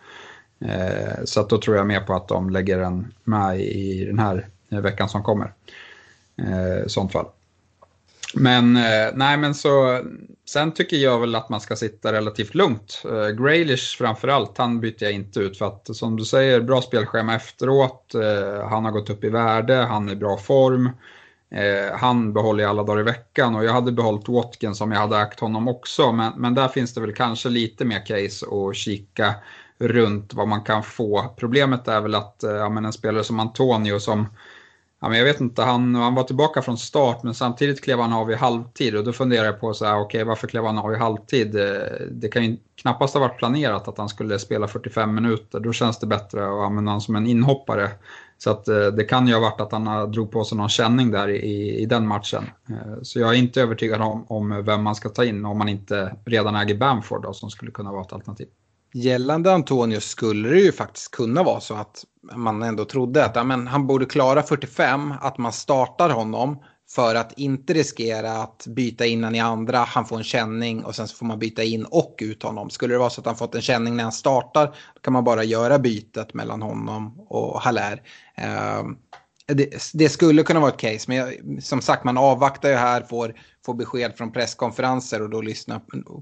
[1.25, 4.49] Så att då tror jag mer på att de lägger den med i den här
[4.68, 5.53] veckan som kommer.
[6.87, 7.27] I sånt fall.
[8.35, 10.01] Men eh, nej, men så
[10.49, 13.03] sen tycker jag väl att man ska sitta relativt lugnt.
[13.07, 17.35] Uh, Graylish framförallt, han byter jag inte ut för att som du säger, bra spelschema
[17.35, 18.14] efteråt.
[18.14, 20.91] Eh, han har gått upp i värde, han är i bra form.
[21.95, 25.18] Han behåller jag alla dagar i veckan och jag hade behållit Watkins om jag hade
[25.18, 26.12] ägt honom också.
[26.12, 29.35] Men, men där finns det väl kanske lite mer case att kika
[29.78, 31.35] runt vad man kan få.
[31.37, 34.26] Problemet är väl att ja, men en spelare som Antonio som
[35.03, 38.12] Ja, men jag vet inte, han, han var tillbaka från start men samtidigt klev han
[38.12, 40.92] av i halvtid och då funderar jag på så här, okay, varför klev han av
[40.92, 41.57] i halvtid?
[41.57, 45.61] Eh, det kan ju knappast ha varit planerat att han skulle spela 45 minuter.
[45.61, 47.90] Då känns det bättre att använda honom som en inhoppare.
[48.38, 51.11] Så att, eh, det kan ju ha varit att han drog på sig någon känning
[51.11, 52.44] där i, i den matchen.
[52.68, 55.68] Eh, så jag är inte övertygad om, om vem man ska ta in om man
[55.68, 58.46] inte redan äger Bamford då, som skulle kunna vara ett alternativ.
[58.93, 63.45] Gällande Antonius skulle det ju faktiskt kunna vara så att man ändå trodde att ja,
[63.45, 69.07] men han borde klara 45, att man startar honom för att inte riskera att byta
[69.07, 72.16] in i andra, han får en känning och sen så får man byta in och
[72.20, 72.70] ut honom.
[72.70, 75.24] Skulle det vara så att han fått en känning när han startar, då kan man
[75.24, 78.03] bara göra bytet mellan honom och Haller.
[78.34, 78.97] Ehm,
[79.47, 83.03] det, det, skulle kunna vara ett case, men jag, som sagt man avvaktar ju här,
[83.03, 83.34] får,
[83.66, 85.78] får besked från presskonferenser och då lyssnar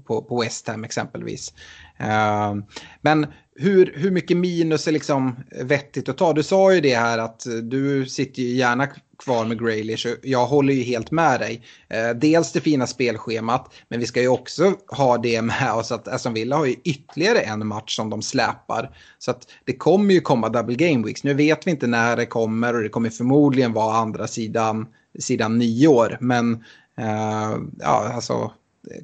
[0.07, 1.53] på, på West Ham exempelvis.
[1.99, 2.63] Ehm,
[3.01, 6.33] men hur, hur mycket minus är liksom vettigt att ta?
[6.33, 8.87] Du sa ju det här att du sitter ju gärna
[9.23, 10.07] kvar med Graylish.
[10.23, 11.61] Jag håller ju helt med dig.
[11.89, 16.07] Ehm, dels det fina spelschemat, men vi ska ju också ha det med oss att
[16.07, 18.95] Aston Villa har ju ytterligare en match som de släpar.
[19.17, 21.23] Så att det kommer ju komma double game weeks.
[21.23, 24.87] Nu vet vi inte när det kommer och det kommer förmodligen vara andra sidan,
[25.19, 26.17] sidan nyår.
[26.21, 26.63] Men
[26.97, 28.51] ehm, ja, alltså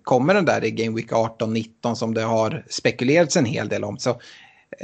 [0.04, 3.98] kommer den där i Game Week 18-19 som det har spekulerats en hel del om
[3.98, 4.16] så eh,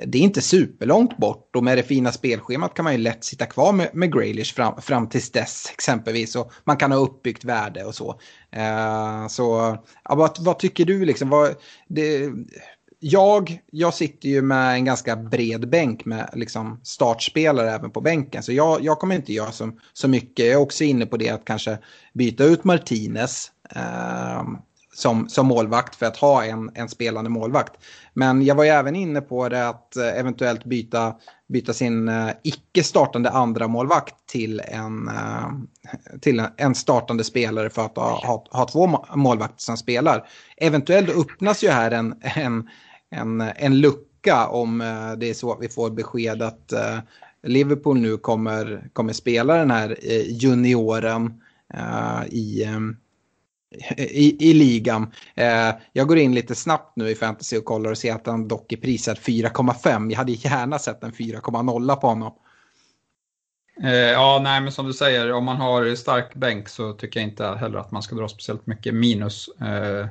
[0.06, 3.46] det är inte superlångt bort och med det fina spelschemat kan man ju lätt sitta
[3.46, 6.36] kvar med, med Graylish fram, fram tills dess exempelvis.
[6.36, 8.10] Och man kan ha uppbyggt värde och så.
[8.58, 11.30] Uh, så ja, vad, vad, tycker du liksom?
[11.30, 11.56] Vad,
[11.88, 12.30] det,
[13.04, 18.44] jag, jag sitter ju med en ganska bred bänk med liksom startspelare även på bänken.
[18.44, 20.46] Så jag, jag kommer inte göra så, så mycket.
[20.46, 21.78] Jag är också inne på det att kanske
[22.14, 23.52] byta ut Martinez.
[23.76, 24.44] Uh,
[24.96, 27.74] som, som målvakt för att ha en, en spelande målvakt.
[28.14, 31.16] Men jag var ju även inne på det att eh, eventuellt byta,
[31.50, 35.52] byta sin uh, icke startande andra målvakt till en, uh,
[36.22, 40.28] till en startande spelare för att ha, ha, ha två målvakter som spelar.
[40.58, 42.70] Eventuellt öppnas ju här en, en,
[43.10, 46.74] en, en lucka om uh, det är så att vi får besked att
[47.44, 51.42] Liverpool nu kommer, kommer spela den här junioren
[52.28, 52.80] i, eh,
[53.98, 55.12] i, i ligan.
[55.36, 58.48] Eh, jag går in lite snabbt nu i fantasy och kollar och ser att han
[58.48, 60.10] dock är prisad 4,5.
[60.12, 62.34] Jag hade gärna sett en 4,0 på honom.
[63.84, 67.30] Eh, ja, nej, men som du säger, om man har stark bänk så tycker jag
[67.30, 69.48] inte heller att man ska dra speciellt mycket minus.
[69.48, 70.08] Eh,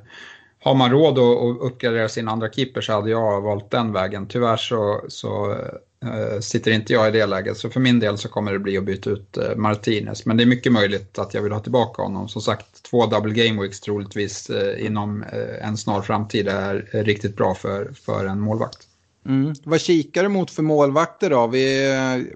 [0.62, 4.26] har man råd att uppgradera sin andra keeper så hade jag valt den vägen.
[4.26, 5.56] Tyvärr så, så
[6.04, 8.78] Eh, sitter inte jag i det läget, så för min del så kommer det bli
[8.78, 10.26] att byta ut eh, Martinez.
[10.26, 12.28] Men det är mycket möjligt att jag vill ha tillbaka honom.
[12.28, 15.24] Som sagt, två double game weeks troligtvis eh, inom
[15.62, 18.86] en snar framtid är riktigt bra för, för en målvakt.
[19.26, 19.54] Mm.
[19.64, 21.46] Vad kikar du mot för målvakter då?
[21.46, 21.76] Vi,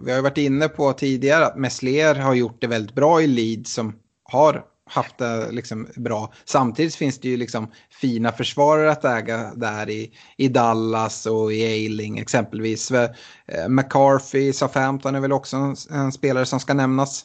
[0.00, 3.72] vi har varit inne på tidigare att Messler har gjort det väldigt bra i Leeds
[3.72, 3.92] som
[4.22, 6.32] har haft det liksom bra.
[6.44, 11.64] Samtidigt finns det ju liksom fina försvarare att äga där i, i Dallas och i
[11.64, 12.90] Ailing exempelvis.
[12.90, 13.10] Eh,
[13.68, 17.24] McCarthy, Southampton är väl också en, en, spelare som ska nämnas.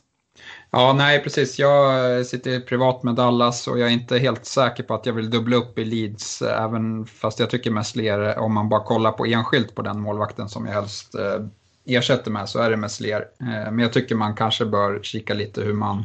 [0.71, 1.59] Ja, nej precis.
[1.59, 5.13] Jag eh, sitter privat med Dallas och jag är inte helt säker på att jag
[5.13, 6.41] vill dubbla upp i Leeds.
[6.41, 9.99] Eh, även fast jag tycker Messler, eh, om man bara kollar på enskilt på den
[9.99, 11.45] målvakten som jag helst eh,
[11.85, 13.25] ersätter med så är det Messler.
[13.41, 16.03] Eh, men jag tycker man kanske bör kika lite hur man eh,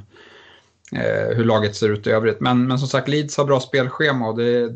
[0.92, 2.40] Eh, hur laget ser ut i övrigt.
[2.40, 4.68] Men, men som sagt, Leeds har bra spelschema och det,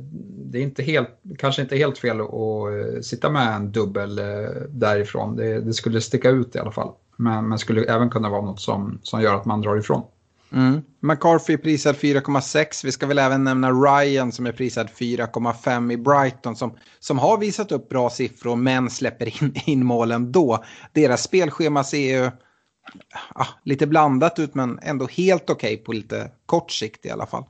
[0.50, 4.24] det är inte helt, kanske inte helt fel att eh, sitta med en dubbel eh,
[4.68, 5.36] därifrån.
[5.36, 6.90] Det, det, skulle sticka ut i alla fall.
[7.16, 10.02] Men, men skulle även kunna vara något som, som gör att man drar ifrån.
[10.52, 10.82] Mm.
[11.00, 12.84] McCarthy är prisad 4,6.
[12.84, 17.38] Vi ska väl även nämna Ryan som är prisad 4,5 i Brighton som, som har
[17.38, 20.64] visat upp bra siffror men släpper in, in målen då.
[20.92, 22.30] Deras spelschema ser ju
[23.34, 27.26] ja, lite blandat ut men ändå helt okej okay på lite kort sikt i alla
[27.26, 27.44] fall.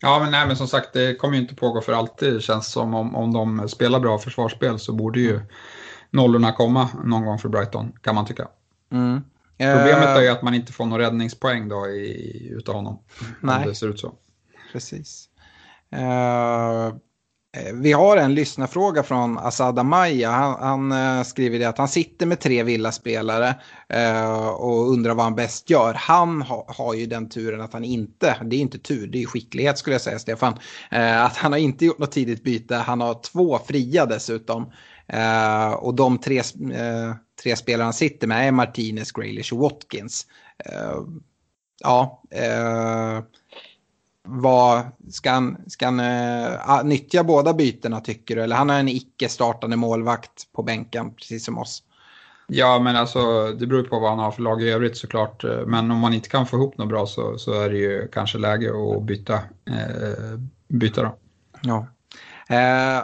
[0.00, 2.34] Ja, men, nej, men som sagt, det kommer ju inte pågå för alltid.
[2.34, 5.40] Det känns som om, om de spelar bra försvarsspel så borde ju
[6.10, 8.48] nollorna komma någon gång för Brighton, kan man tycka.
[8.92, 9.22] Mm.
[9.58, 12.98] Problemet är ju att man inte får någon räddningspoäng då i, utav honom.
[13.40, 13.56] Nej.
[13.56, 14.14] Om det ser ut så.
[14.72, 15.28] Precis.
[15.94, 16.94] Uh, Eh,
[17.56, 20.30] Eh, vi har en lyssnarfråga från Asad Amaya.
[20.30, 23.54] Han, han eh, skriver det att han sitter med tre villaspelare
[23.88, 25.94] eh, och undrar vad han bäst gör.
[25.94, 29.26] Han ha, har ju den turen att han inte, det är inte tur, det är
[29.26, 30.58] skicklighet skulle jag säga Stefan,
[30.90, 32.76] att han har inte gjort något tidigt byte.
[32.76, 34.72] Han har två fria dessutom.
[35.76, 36.42] och de tre,
[37.42, 40.26] tre spelare han sitter med är Martinez, Graylish och Watkins.
[41.82, 42.22] ja,
[44.28, 48.42] vad, ska han, ska han uh, nyttja båda bytena tycker du?
[48.42, 51.82] Eller han har en icke-startande målvakt på bänken, precis som oss.
[52.46, 55.44] Ja, men alltså det beror på vad han har för lag i övrigt såklart.
[55.66, 58.38] Men om man inte kan få ihop något bra så, så är det ju kanske
[58.38, 59.34] läge att byta,
[59.66, 61.16] eh, byta då.
[61.62, 61.86] Ja.
[62.56, 63.02] Eh,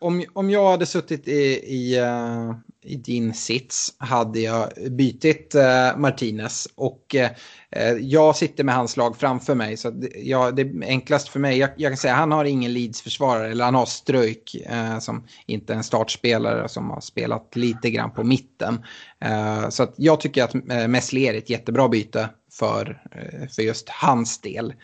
[0.00, 2.54] om, om jag hade suttit i, i, uh,
[2.84, 7.30] i din sits hade jag bytit eh, Martinez och eh,
[7.70, 9.76] eh jag sitter med hans lag framför mig.
[9.76, 11.58] Så det, ja, det är enklast för mig.
[11.58, 15.72] Jag, jag kan säga han har ingen Leeds-försvarare eller han har Ströjk eh, som inte
[15.72, 18.84] är en startspelare som har spelat lite grann på mitten.
[19.20, 23.02] Eh, så att jag tycker att eh, Messler är ett jättebra byte för,
[23.56, 24.74] för just hans del.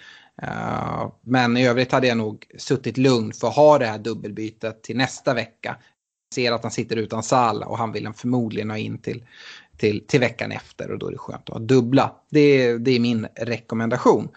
[0.42, 4.82] Uh, men i övrigt hade jag nog suttit lugn för att ha det här dubbelbytet
[4.82, 5.76] till nästa vecka.
[6.34, 9.24] Ser att han sitter utan Sala och han vill han förmodligen ha in till,
[9.76, 12.12] till, till veckan efter och då är det skönt att ha dubbla.
[12.30, 14.28] Det, det är min rekommendation.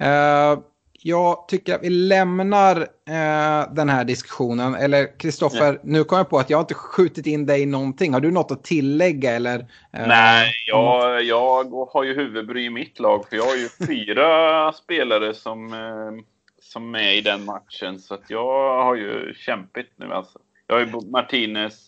[0.00, 0.62] Uh,
[1.04, 4.74] jag tycker att vi lämnar eh, den här diskussionen.
[4.74, 5.80] Eller Kristoffer, ja.
[5.82, 8.12] nu kom jag på att jag inte skjutit in dig någonting.
[8.12, 9.30] Har du något att tillägga?
[9.30, 9.58] Eller,
[9.92, 13.24] eh, Nej, jag, jag har ju huvudbry i mitt lag.
[13.28, 16.24] För jag har ju fyra spelare som, eh,
[16.60, 17.98] som är i den matchen.
[17.98, 20.38] Så att jag har ju kämpigt nu alltså.
[20.72, 21.86] Jag har ju Martinez,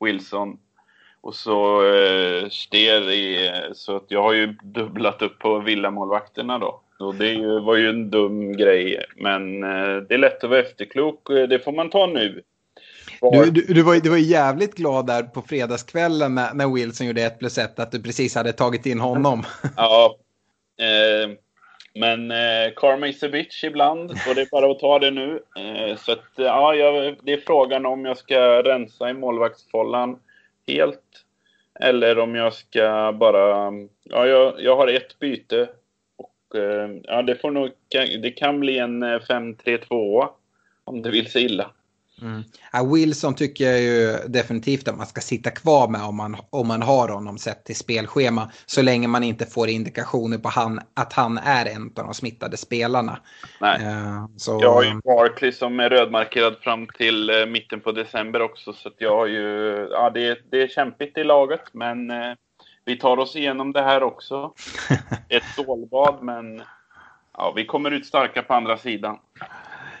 [0.00, 0.58] Wilson
[1.20, 6.80] och så eh, Ster i, Så att jag har ju dubblat upp på villamålvakterna då.
[6.98, 9.04] Och det var ju en dum grej.
[9.16, 11.30] Men eh, det är lätt att vara efterklok.
[11.30, 12.42] Eh, det får man ta nu.
[13.20, 17.22] Du, du, du, var, du var jävligt glad där på fredagskvällen när, när Wilson gjorde
[17.22, 19.42] ett plus ett att du precis hade tagit in honom.
[19.76, 20.16] Ja.
[20.80, 21.30] Eh,
[21.94, 25.42] men eh, Karma is a bitch ibland och det är bara att ta det nu.
[25.56, 30.18] Eh, så att, ja, jag, det är frågan om jag ska rensa i målvaktsfållan
[30.66, 31.00] helt.
[31.80, 33.72] Eller om jag ska bara...
[34.02, 35.68] Ja, jag, jag har ett byte
[36.54, 37.70] Eh, ja, det, får nog,
[38.22, 40.28] det kan bli en eh, 5-3-2
[40.84, 41.70] om det vill sig illa.
[42.22, 42.42] Mm.
[42.92, 46.82] Wilson tycker jag ju definitivt att man ska sitta kvar med om man, om man
[46.82, 48.50] har honom sett till spelschema.
[48.66, 52.56] Så länge man inte får indikationer på han, att han är en av de smittade
[52.56, 53.18] spelarna.
[53.60, 53.86] Nej.
[53.86, 54.58] Uh, så...
[54.62, 58.72] Jag har ju Barkley som är rödmarkerad fram till uh, mitten på december också.
[58.72, 62.34] Så jag har ju, ja det, det är kämpigt i laget men uh,
[62.84, 64.52] vi tar oss igenom det här också.
[65.28, 66.62] Ett stålbad, men
[67.36, 69.18] ja, vi kommer ut starka på andra sidan.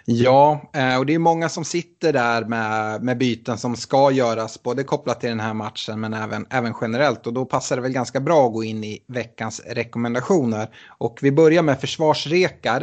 [0.06, 4.62] Ja, eh, och det är många som sitter där med, med byten som ska göras,
[4.62, 7.26] både kopplat till den här matchen men även, även generellt.
[7.26, 10.68] Och då passar det väl ganska bra att gå in i veckans rekommendationer.
[10.98, 12.82] Och vi börjar med försvarsrekar.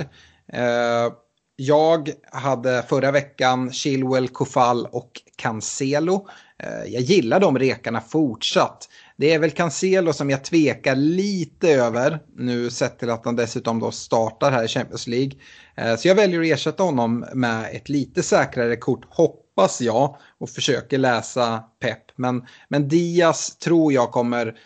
[0.53, 1.13] Eh,
[1.55, 6.27] jag hade förra veckan Chilwell, Kofall och Cancelo.
[6.63, 8.89] Eh, jag gillar de rekarna fortsatt.
[9.17, 13.79] Det är väl Cancelo som jag tvekar lite över nu sett till att han dessutom
[13.79, 15.31] då startar här i Champions League.
[15.75, 20.49] Eh, så jag väljer att ersätta honom med ett lite säkrare kort, hoppas jag, och
[20.49, 22.03] försöker läsa pepp.
[22.15, 24.57] Men, men Diaz tror jag kommer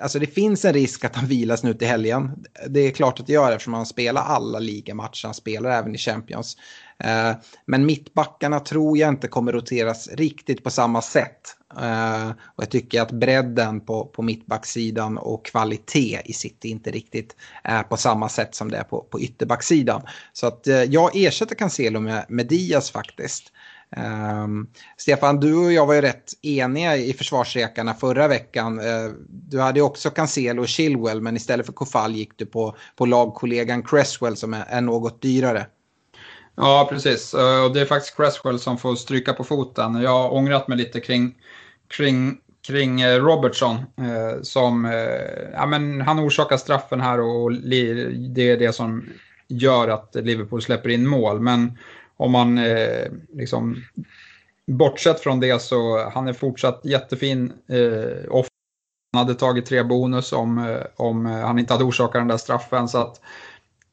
[0.00, 2.44] Alltså det finns en risk att han vilas nu till helgen.
[2.68, 5.26] Det är klart att det gör eftersom han spelar alla ligamatcher.
[5.26, 6.56] Han spelar även i Champions.
[6.98, 7.32] Eh,
[7.66, 11.56] men mittbackarna tror jag inte kommer roteras riktigt på samma sätt.
[11.80, 17.36] Eh, och jag tycker att bredden på, på mittbacksidan och kvalitet i City inte riktigt
[17.64, 20.02] är på samma sätt som det är på, på ytterbacksidan.
[20.32, 23.52] Så att eh, jag ersätter Cancelo med, med Diaz faktiskt.
[23.96, 24.66] Um,
[24.96, 28.80] Stefan, du och jag var ju rätt eniga i försvarsrekarna förra veckan.
[28.80, 32.76] Uh, du hade ju också Cancelo och Chilwell, men istället för Kofall gick du på,
[32.96, 35.66] på lagkollegan Cresswell som är, är något dyrare.
[36.54, 37.34] Ja, precis.
[37.34, 39.94] Eh, och det är faktiskt Cresswell som får stryka på foten.
[39.94, 41.34] Jag har ångrat mig lite kring,
[41.96, 43.76] kring, kring eh, Robertson.
[43.76, 44.84] Uh, som,
[45.52, 49.04] ja, men han orsakar straffen här och det är det som
[49.48, 51.40] gör att Liverpool släpper in mål.
[51.40, 51.78] Men
[52.16, 53.76] om man eh, liksom,
[54.66, 57.52] bortsett från det så han är fortsatt jättefin.
[57.68, 58.46] Eh, off.
[59.12, 62.88] Han hade tagit tre bonus om, eh, om han inte hade orsakat den där straffen.
[62.88, 63.20] Så att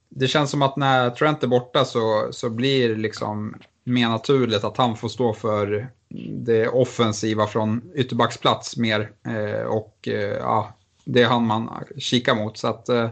[0.10, 4.78] det känns som att när Trent är borta så, så blir liksom mer naturligt att
[4.78, 5.90] han får stå för
[6.30, 9.12] det offensiva från ytterbacksplats mer.
[9.28, 10.74] Eh, och eh, ja,
[11.06, 12.58] det är han man kikar mot.
[12.58, 13.10] Så att eh,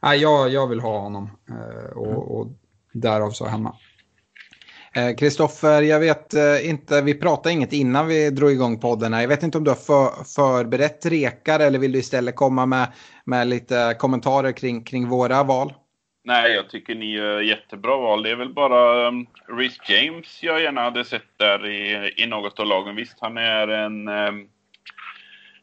[0.00, 2.48] jag, jag vill ha honom eh, och, och
[2.92, 3.76] därav så hemma.
[5.18, 9.20] Kristoffer, jag vet inte, vi pratade inget innan vi drog igång podden här.
[9.20, 12.86] Jag vet inte om du har för, förberett rekar eller vill du istället komma med,
[13.24, 15.72] med lite kommentarer kring, kring våra val?
[16.26, 18.22] Nej, jag tycker ni gör jättebra val.
[18.22, 22.60] Det är väl bara um, Rhys James jag gärna hade sett där i, i något
[22.60, 22.96] av lagen.
[22.96, 24.08] Visst, han är en...
[24.08, 24.48] Um,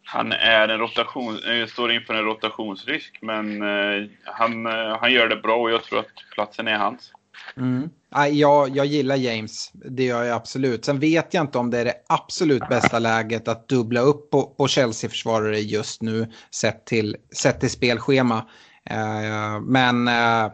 [0.05, 5.27] han är en rotation, uh, står inför en rotationsrisk, men uh, han, uh, han gör
[5.27, 7.11] det bra och jag tror att platsen är hans.
[7.57, 7.89] Mm.
[8.32, 10.86] Jag, jag gillar James, det gör jag absolut.
[10.86, 14.43] Sen vet jag inte om det är det absolut bästa läget att dubbla upp på,
[14.43, 18.38] på Chelsea-försvarare just nu sett till, sett till spelschema.
[18.89, 20.51] Eh, men eh,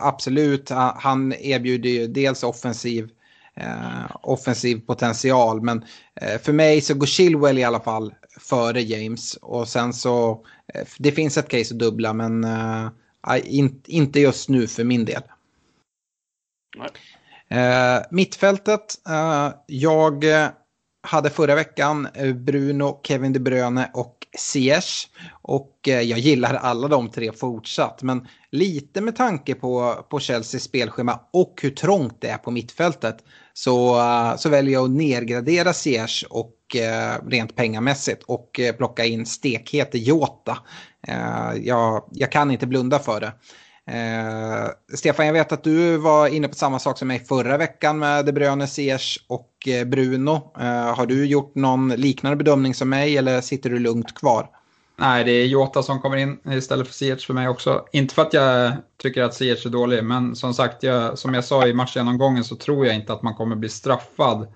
[0.00, 3.08] absolut, han erbjuder ju dels offensiv,
[3.56, 5.62] eh, offensiv potential.
[5.62, 5.84] Men
[6.20, 9.34] eh, för mig så går Chilwell i alla fall före James.
[9.34, 10.44] Och sen så,
[10.74, 12.88] eh, det finns ett case att dubbla men eh,
[13.86, 15.22] inte just nu för min del.
[17.48, 20.48] Eh, mittfältet, eh, jag eh,
[21.02, 25.08] hade förra veckan eh, Bruno, Kevin De Bruyne och Ziyech.
[25.42, 28.02] Och jag gillar alla de tre fortsatt.
[28.02, 33.16] Men lite med tanke på, på Chelseas spelschema och hur trångt det är på mittfältet
[33.52, 34.02] så,
[34.38, 36.56] så väljer jag att nedgradera Ziyech och
[37.28, 40.58] rent pengamässigt och plocka in stekhete Jota.
[41.60, 43.32] jag, jag kan inte blunda för det.
[43.90, 47.98] Eh, Stefan, jag vet att du var inne på samma sak som mig förra veckan
[47.98, 50.52] med De Bruyne, Ziyech och eh, Bruno.
[50.60, 54.48] Eh, har du gjort någon liknande bedömning som mig eller sitter du lugnt kvar?
[54.98, 57.84] Nej, det är Jota som kommer in istället för Ziyech för mig också.
[57.92, 58.72] Inte för att jag
[59.02, 62.56] tycker att Ziyech är dålig, men som sagt, jag, som jag sa i matchgenomgången så
[62.56, 64.46] tror jag inte att man kommer bli straffad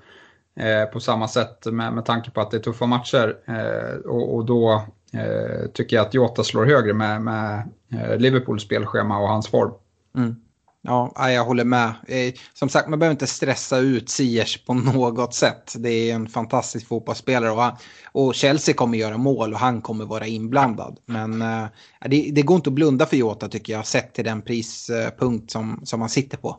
[0.56, 3.36] eh, på samma sätt med, med tanke på att det är tuffa matcher.
[3.46, 8.62] Eh, och, och, då Eh, tycker jag att Jota slår högre med, med eh, Liverpools
[8.62, 9.72] spelschema och hans form.
[10.16, 10.36] Mm.
[10.82, 11.92] Ja, jag håller med.
[12.06, 15.74] Eh, som sagt, man behöver inte stressa ut Siers på något sätt.
[15.78, 17.76] Det är en fantastisk fotbollsspelare och, han,
[18.12, 20.98] och Chelsea kommer göra mål och han kommer vara inblandad.
[21.06, 21.64] Men äh,
[22.00, 25.80] det, det, går inte att blunda för Jota tycker jag, sett till den prispunkt som,
[25.84, 26.56] som han sitter på.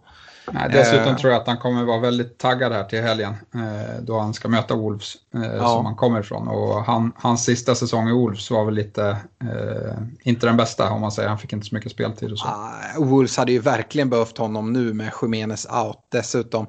[0.52, 4.02] Nej, dessutom eh, tror jag att han kommer vara väldigt taggad här till helgen eh,
[4.02, 5.68] då han ska möta Wolves eh, ja.
[5.68, 6.48] som han kommer ifrån.
[6.48, 11.02] Och han, hans sista säsong i Wolves var väl lite, eh, inte den bästa om
[11.02, 12.48] man säger, han fick inte så mycket speltid och så.
[12.48, 16.68] Uh, Wolves hade ju verkligen behövt honom nu med Jiménez out dessutom.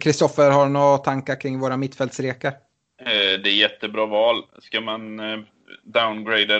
[0.00, 2.52] Kristoffer, eh, har du några tankar kring våra mittfältsrekar?
[3.00, 4.36] Eh, det är jättebra val.
[4.62, 5.44] Ska man downgrada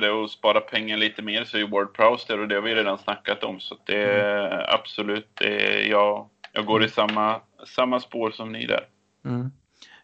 [0.01, 2.75] det och spara pengar lite mer så är Word Prowse där och det har vi
[2.75, 3.61] redan snackat om.
[3.61, 4.67] Så det är mm.
[4.69, 8.85] absolut, det är, jag, jag går i samma, samma spår som ni där.
[9.25, 9.51] Mm.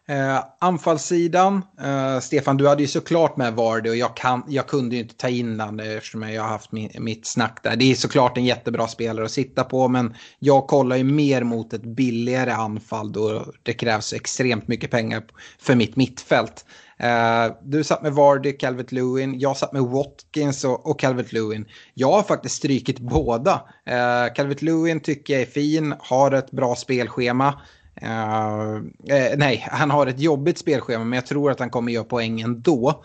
[0.09, 4.95] Eh, anfallssidan, eh, Stefan du hade ju såklart med Vardy och jag, kan, jag kunde
[4.95, 7.75] ju inte ta in den eftersom jag har haft min, mitt snack där.
[7.75, 11.73] Det är såklart en jättebra spelare att sitta på men jag kollar ju mer mot
[11.73, 15.23] ett billigare anfall då det krävs extremt mycket pengar
[15.59, 16.65] för mitt mittfält.
[16.99, 21.65] Eh, du satt med Vardy, Calvert Lewin, jag satt med Watkins och, och Calvert Lewin.
[21.93, 23.53] Jag har faktiskt strykit båda.
[23.89, 27.61] Uh, Calvert Lewin tycker jag är fin, har ett bra spelschema.
[28.01, 28.75] Eh,
[29.17, 32.41] eh, nej, han har ett jobbigt spelschema men jag tror att han kommer göra poäng
[32.41, 33.03] ändå.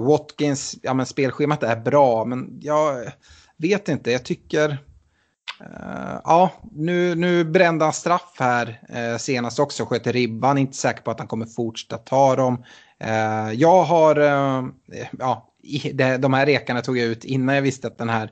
[0.00, 3.12] Watkins, ja men spelschemat är bra men jag
[3.56, 4.78] vet inte, jag tycker...
[5.62, 11.02] Uh, ja, nu, nu brände han straff här uh, senast också, sköt ribban, inte säker
[11.02, 12.64] på att han kommer fortsätta ta dem.
[13.04, 14.16] Uh, jag har,
[15.18, 15.48] ja,
[16.18, 18.30] de här rekarna tog jag ut innan jag visste att den här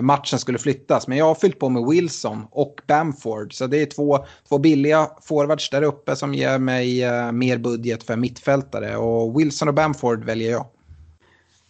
[0.00, 1.08] matchen skulle flyttas.
[1.08, 3.54] Men jag har fyllt på med Wilson och Bamford.
[3.54, 8.02] Så det är två, två billiga forwards där uppe som ger mig uh, mer budget
[8.02, 8.96] för mittfältare.
[8.96, 10.66] Och Wilson och Bamford väljer jag.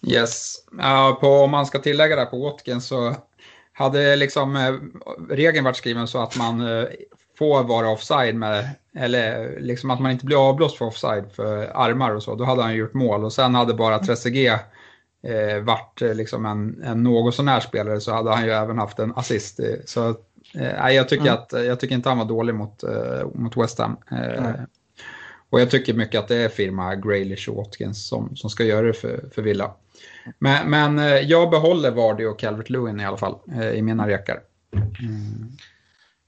[0.06, 0.54] Yes.
[0.74, 3.14] Uh, på, om man ska tillägga det på Watkins så
[3.76, 4.80] hade liksom uh,
[5.30, 6.88] regeln varit skriven så att man uh,
[7.38, 12.14] får vara offside med, eller liksom att man inte blir avblåst för offside för armar
[12.14, 14.60] och så, då hade han gjort mål och sen hade bara Trezeguet
[15.22, 18.78] eh, varit eh, liksom en, en något sån här spelare så hade han ju även
[18.78, 19.60] haft en assist.
[19.84, 20.08] Så
[20.54, 21.34] eh, jag, tycker mm.
[21.34, 23.96] att, jag tycker inte han var dålig mot, eh, mot West Ham.
[24.10, 24.52] Eh, mm.
[25.50, 28.86] Och jag tycker mycket att det är firma Graylish och Watkins som, som ska göra
[28.86, 29.70] det för, för Villa.
[30.38, 34.08] Men, men eh, jag behåller Vardy och Calvert Lewin i alla fall eh, i mina
[34.08, 34.40] rekar.
[34.74, 35.56] Mm.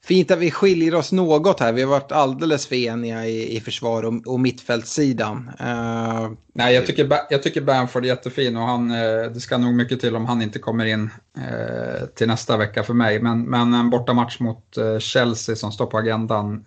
[0.03, 1.73] Fint att vi skiljer oss något här.
[1.73, 5.51] Vi har varit alldeles för eniga i, i försvar och, och mittfältssidan.
[5.61, 9.73] Uh, Nej, jag tycker, jag tycker Bamford är jättefin och han, uh, det ska nog
[9.73, 13.21] mycket till om han inte kommer in uh, till nästa vecka för mig.
[13.21, 16.65] Men, men en bortamatch mot Chelsea som står på agendan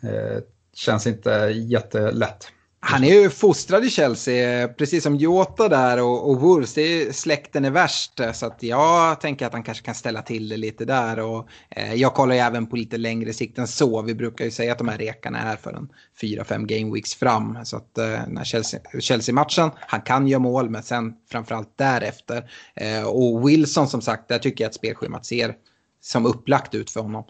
[0.74, 2.52] känns inte jättelätt.
[2.84, 6.64] Han är ju fostrad i Chelsea, precis som Jota där och, och.
[6.74, 10.48] Det är, släkten är värst, så att jag tänker att han kanske kan ställa till
[10.48, 11.18] det lite där.
[11.18, 14.02] Och, eh, jag kollar ju även på lite längre sikt än så.
[14.02, 15.88] Vi brukar ju säga att de här rekarna är för en
[16.20, 17.58] 4-5 game weeks fram.
[17.64, 22.50] Så att eh, när Chelsea-matchen, Chelsea han kan göra mål, men sen framförallt därefter.
[22.74, 25.54] Eh, och Wilson som sagt, där tycker jag att spelschemat ser
[26.00, 27.24] som upplagt ut för honom.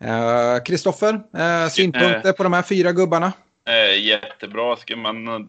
[0.00, 3.32] Eh, Kristoffer, eh, synpunkter på de här fyra gubbarna?
[3.66, 4.76] Eh, jättebra.
[4.76, 5.40] Ska man eh,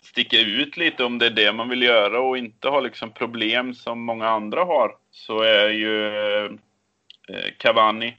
[0.00, 3.74] sticka ut lite om det är det man vill göra och inte ha liksom problem
[3.74, 6.06] som många andra har så är ju
[6.46, 6.50] eh,
[7.58, 8.16] Cavani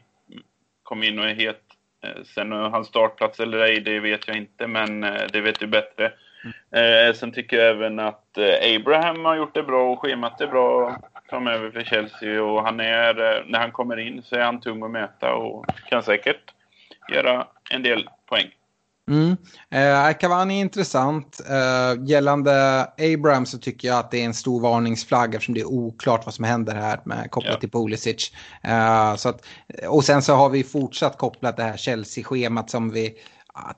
[0.83, 1.61] kom in och är het.
[2.03, 5.67] Eh, sen hans startplats eller ej, det vet jag inte, men eh, det vet du
[5.67, 6.13] bättre.
[6.71, 7.07] Mm.
[7.07, 10.47] Eh, sen tycker jag även att eh, Abraham har gjort det bra och schemat är
[10.47, 10.97] bra
[11.29, 14.91] framöver för Chelsea och han är, när han kommer in så är han tung att
[14.91, 16.53] möta och kan säkert
[17.11, 18.56] göra en del poäng.
[19.07, 19.37] Mm.
[19.69, 21.41] Eh, Cavani är intressant.
[21.49, 25.71] Eh, gällande Abraham så tycker jag att det är en stor varningsflagga eftersom det är
[25.71, 27.59] oklart vad som händer här med kopplat ja.
[27.59, 28.31] till Pulisic.
[28.63, 29.45] Eh, så att,
[29.87, 33.13] och sen så har vi fortsatt kopplat det här Chelsea-schemat som vi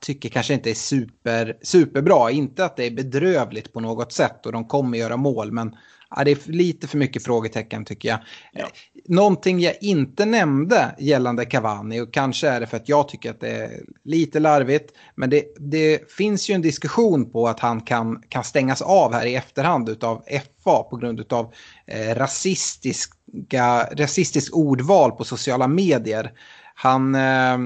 [0.00, 2.30] tycker kanske inte är super, superbra.
[2.30, 5.76] Inte att det är bedrövligt på något sätt och de kommer göra mål men
[6.16, 8.18] ja, det är lite för mycket frågetecken tycker jag.
[8.52, 8.68] Ja.
[9.10, 13.40] Någonting jag inte nämnde gällande Cavani och kanske är det för att jag tycker att
[13.40, 13.70] det är
[14.04, 14.92] lite larvigt.
[15.14, 19.26] Men det, det finns ju en diskussion på att han kan, kan stängas av här
[19.26, 20.22] i efterhand av
[20.64, 21.52] FA på grund av
[21.86, 26.32] eh, rasistiska, rasistisk ordval på sociala medier.
[26.74, 27.14] Han...
[27.14, 27.58] Eh,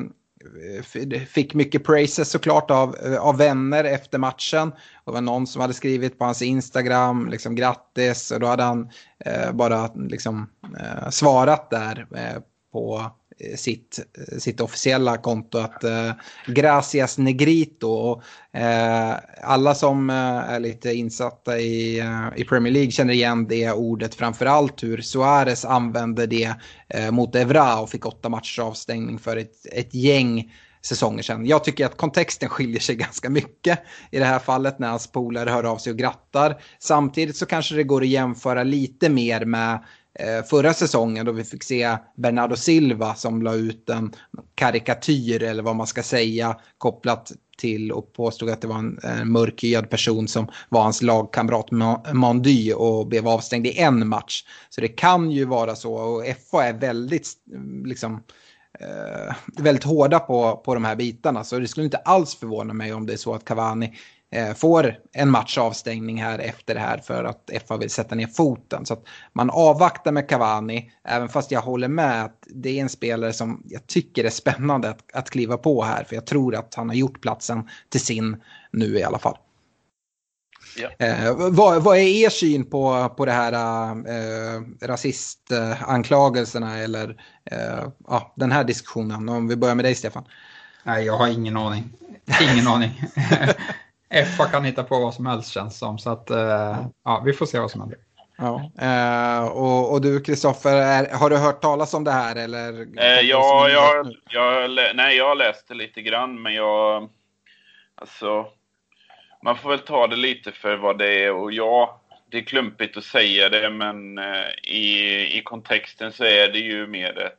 [1.29, 4.73] fick mycket praises såklart av, av vänner efter matchen.
[5.05, 8.91] Det var någon som hade skrivit på hans Instagram, liksom grattis, och då hade han
[9.25, 10.51] eh, bara liksom,
[10.81, 12.43] eh, svarat där eh,
[12.73, 16.12] på Eh, sitt, eh, sitt officiella konto att eh,
[16.47, 17.89] Gracias Negrito.
[17.89, 18.23] Och,
[18.59, 23.73] eh, alla som eh, är lite insatta i, eh, i Premier League känner igen det
[23.73, 24.15] ordet.
[24.15, 26.55] Framförallt hur Suarez använde det
[26.89, 30.52] eh, mot Evra och fick åtta matchers avstängning för ett, ett gäng
[30.82, 31.47] säsonger sedan.
[31.47, 33.78] Jag tycker att kontexten skiljer sig ganska mycket
[34.11, 36.61] i det här fallet när hans polare hör av sig och grattar.
[36.78, 39.85] Samtidigt så kanske det går att jämföra lite mer med
[40.19, 44.15] Eh, förra säsongen då vi fick se Bernardo Silva som la ut en
[44.55, 49.32] karikatyr eller vad man ska säga kopplat till och påstod att det var en, en
[49.32, 51.70] mörkhyad person som var hans lagkamrat
[52.12, 54.45] Mandy och blev avstängd i en match.
[54.70, 57.28] Så det kan ju vara så och FA är väldigt
[57.85, 58.23] liksom
[58.81, 61.45] eh, väldigt hårda på, på de här bitarna.
[61.45, 63.95] Så det skulle inte alls förvåna mig om det är så att Cavani
[64.56, 68.86] får en matchavstängning här efter det här för att FA vill sätta ner foten.
[68.86, 72.89] Så att man avvaktar med Cavani, även fast jag håller med att det är en
[72.89, 76.74] spelare som jag tycker är spännande att, att kliva på här, för jag tror att
[76.74, 78.43] han har gjort platsen till sin
[78.73, 79.36] nu i alla fall.
[80.77, 81.06] Ja.
[81.06, 83.52] Eh, vad, vad, är er syn på, på det här
[83.93, 87.16] eh, rasistanklagelserna eller
[87.51, 89.28] eh, ja, den här diskussionen?
[89.28, 90.24] Om vi börjar med dig Stefan.
[90.85, 91.93] Nej, jag har ingen aning.
[92.40, 93.02] Ingen aning.
[94.36, 95.99] FA kan hitta på vad som helst känns som.
[95.99, 97.99] Så att, eh, ja, vi får se vad som händer.
[98.36, 98.70] Ja.
[98.81, 102.36] Eh, och, och, du Kristoffer, har du hört talas om det här?
[102.36, 102.73] Eller?
[102.99, 107.09] Eh, ja, jag, jag, nej, jag läste lite grann, men jag...
[107.95, 108.47] Alltså,
[109.43, 111.32] man får väl ta det lite för vad det är.
[111.32, 112.01] Och ja,
[112.31, 116.86] det är klumpigt att säga det, men eh, i, i kontexten så är det ju
[116.86, 117.39] mer ett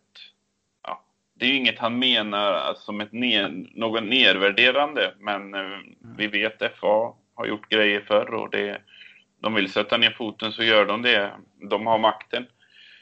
[1.35, 5.79] det är ju inget han menar som ett ner, något nedvärderande, men eh,
[6.17, 8.81] vi vet FA har gjort grejer förr och det,
[9.41, 11.31] de vill sätta ner foten så gör de det.
[11.69, 12.45] De har makten.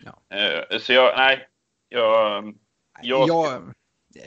[0.06, 0.38] Ja.
[0.38, 1.48] Eh, så jag, nej,
[1.90, 2.54] jag...
[3.02, 3.74] jag, jag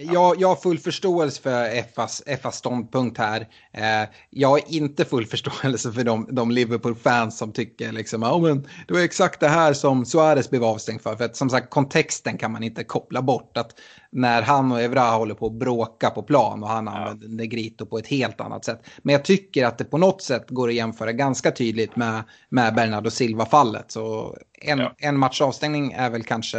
[0.01, 3.41] jag, jag har full förståelse för FAs, FAs ståndpunkt här.
[3.73, 8.69] Eh, jag har inte full förståelse för de, de Liverpool-fans som tycker liksom, oh, men
[8.89, 11.17] det var exakt det här som Suarez blev avstängd för.
[11.17, 13.57] För att som sagt kontexten kan man inte koppla bort.
[13.57, 13.81] Att
[14.17, 16.93] när han och Evra håller på att bråka på plan och han ja.
[16.93, 18.83] använder Negrito på ett helt annat sätt.
[19.03, 22.75] Men jag tycker att det på något sätt går att jämföra ganska tydligt med, med
[22.75, 23.85] Bernardo Silva-fallet.
[23.93, 24.95] Så en, ja.
[24.99, 26.59] en match avstängning är väl kanske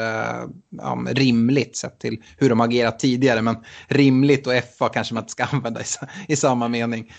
[0.69, 3.41] ja, rimligt sett till hur de agerat tidigare.
[3.41, 3.55] Men
[3.88, 5.85] rimligt och FA kanske man inte ska använda i,
[6.27, 7.11] i samma mening.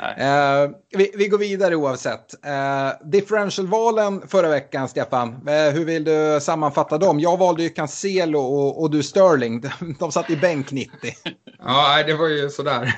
[0.00, 2.34] Uh, vi, vi, går vidare oavsett.
[2.46, 5.28] Uh, differential-valen förra veckan, Stefan.
[5.28, 7.20] Uh, hur vill du sammanfatta dem?
[7.20, 9.62] Jag valde ju Cancelo och, och du Sterling.
[9.98, 10.92] De satt i bänk 90.
[11.58, 12.94] ja, det var ju sådär.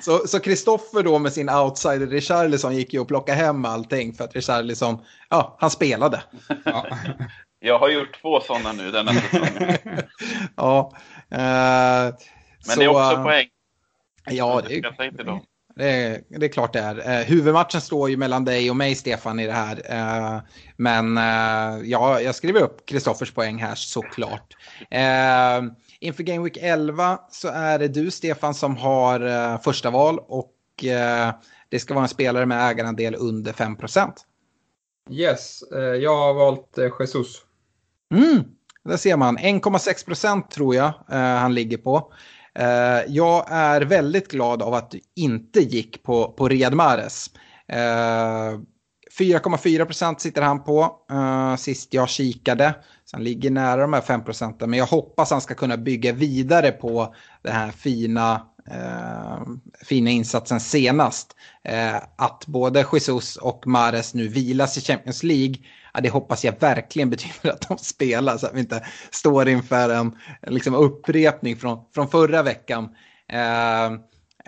[0.26, 4.34] så Kristoffer då med sin outsider Richarlison gick ju och plockade hem allting för att
[4.34, 6.22] Richarlison, ja, han spelade.
[6.64, 6.86] ja.
[7.62, 9.78] Jag har gjort två sådana nu denna säsongen.
[10.56, 10.92] ja.
[11.30, 12.12] Men
[12.60, 13.46] så, det är också poäng.
[14.30, 17.20] Ja, det är, det är, det är klart det är.
[17.20, 19.82] Eh, huvudmatchen står ju mellan dig och mig, Stefan, i det här.
[19.84, 20.40] Eh,
[20.76, 24.56] men eh, ja, jag skriver upp Kristoffers poäng här såklart.
[24.90, 30.18] Eh, inför Game Week 11 så är det du, Stefan, som har eh, första val
[30.18, 31.34] och eh,
[31.68, 34.12] det ska vara en spelare med ägarandel under 5%
[35.10, 37.36] Yes, eh, jag har valt Jesus.
[38.14, 38.44] Mm,
[38.84, 39.38] där ser man.
[39.38, 42.12] 1,6% tror jag han ligger på.
[42.58, 47.30] Eh, jag är väldigt glad av att du inte gick på, på Mahrez.
[49.18, 52.74] 4,4 eh, procent sitter han på uh, sist jag kikade.
[53.04, 54.70] Så han ligger nära de här 5 procenten.
[54.70, 59.42] Men jag hoppas han ska kunna bygga vidare på den här fina, uh,
[59.84, 61.36] fina insatsen senast.
[61.68, 65.54] Uh, att både Jesus och Mares nu vilas i Champions League
[65.94, 69.90] ja, det hoppas jag verkligen betyder att de spelar så att vi inte står inför
[69.90, 72.88] en liksom, upprepning från, från förra veckan.
[73.32, 73.90] Eh,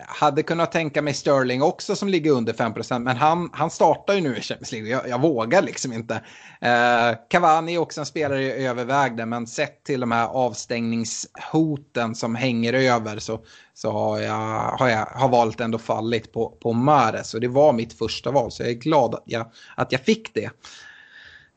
[0.07, 4.21] hade kunnat tänka mig Sterling också som ligger under 5% men han, han startar ju
[4.21, 4.89] nu i Champions League.
[4.89, 6.15] Jag, jag vågar liksom inte.
[6.61, 12.35] Eh, Cavani är också en spelare jag övervägde men sett till de här avstängningshoten som
[12.35, 13.41] hänger över så,
[13.75, 17.73] så har, jag, har jag har valet ändå fallit på, på Mares och det var
[17.73, 20.51] mitt första val så jag är glad att jag, att jag fick det.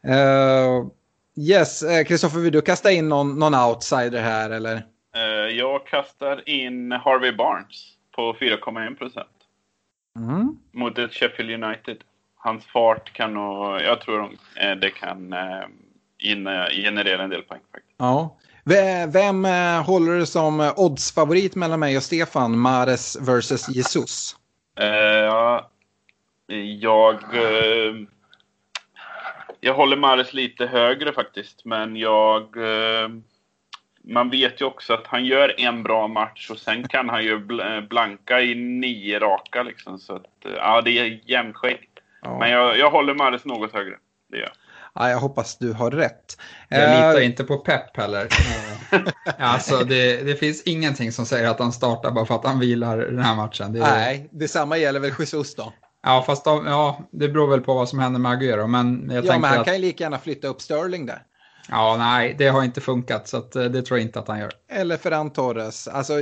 [0.07, 0.87] Uh,
[1.35, 4.75] yes, Kristoffer, uh, vill du kasta in någon, någon outsider här eller?
[5.15, 5.21] Uh,
[5.57, 9.27] jag kastar in Harvey Barnes på 4,1 procent.
[10.19, 10.57] Mm.
[10.71, 11.97] Mot ett Sheffield United.
[12.35, 15.63] Hans fart kan nog, jag tror eh, det kan eh,
[16.71, 17.95] generera en del poäng faktiskt.
[17.97, 18.37] Ja.
[19.07, 19.45] Vem
[19.85, 22.59] håller du som oddsfavorit mellan mig och Stefan?
[22.59, 24.35] Mares versus Jesus?
[24.77, 25.69] ja,
[26.79, 27.19] jag
[29.65, 32.41] jag håller Mares lite högre faktiskt, men jag...
[32.57, 33.09] Eh,
[34.07, 37.39] man vet ju också att han gör en bra match och sen kan han ju
[37.81, 39.99] blanka i nio raka liksom.
[39.99, 41.89] Så att, eh, ja, det är jämnskägg.
[42.21, 42.39] Ja.
[42.39, 43.95] Men jag, jag håller Mares något högre.
[44.31, 44.51] Det gör
[44.93, 46.37] Ja, jag hoppas du har rätt.
[46.69, 48.27] Jag litar uh, inte på Pep heller.
[49.39, 52.97] alltså, det, det, finns ingenting som säger att han startar bara för att han vilar
[52.97, 53.73] den här matchen.
[53.73, 53.95] Det är...
[53.95, 55.73] Nej, detsamma gäller väl Jesus då.
[56.05, 58.67] Ja, fast ja, det beror väl på vad som händer med Agüero.
[58.67, 59.65] Men jag ja, men han att...
[59.65, 61.23] kan ju lika gärna flytta upp Sterling där.
[61.69, 64.51] Ja, nej, det har inte funkat så eh, det tror jag inte att han gör.
[64.69, 65.87] Eller Ferran Torres.
[65.87, 66.13] Alltså,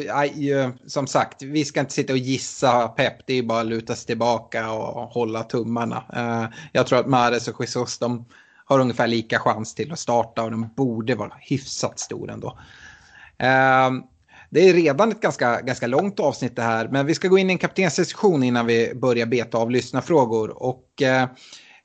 [0.88, 3.28] som sagt, vi ska inte sitta och gissa Pep.
[3.28, 6.04] Det är bara att luta sig tillbaka och hålla tummarna.
[6.14, 8.26] Eh, jag tror att Mares och Jesus, de
[8.66, 12.58] har ungefär lika chans till att starta och de borde vara hyfsat stora ändå.
[14.54, 17.50] Det är redan ett ganska, ganska långt avsnitt det här, men vi ska gå in
[17.50, 20.64] i en kaptensdiskussion innan vi börjar beta av lyssnarfrågor.
[20.64, 21.24] Och eh,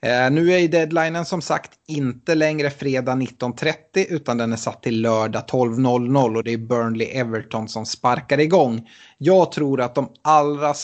[0.02, 4.82] eh nu är ju deadlinen som sagt inte längre fredag 19.30 utan den är satt
[4.82, 8.88] till lördag 12.00 och det är Burnley-Everton som sparkar igång.
[9.18, 10.74] Jag tror att de allra,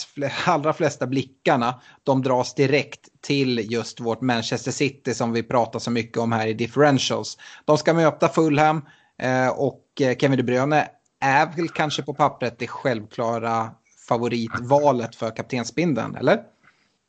[0.46, 5.90] allra flesta blickarna de dras direkt till just vårt Manchester City som vi pratar så
[5.90, 7.38] mycket om här i differentials.
[7.64, 8.82] De ska möta Fulham
[9.22, 10.88] eh, och eh, Kevin De Bruyne
[11.24, 13.70] är väl kanske på pappret det självklara
[14.08, 16.42] favoritvalet för kaptensbindeln, eller?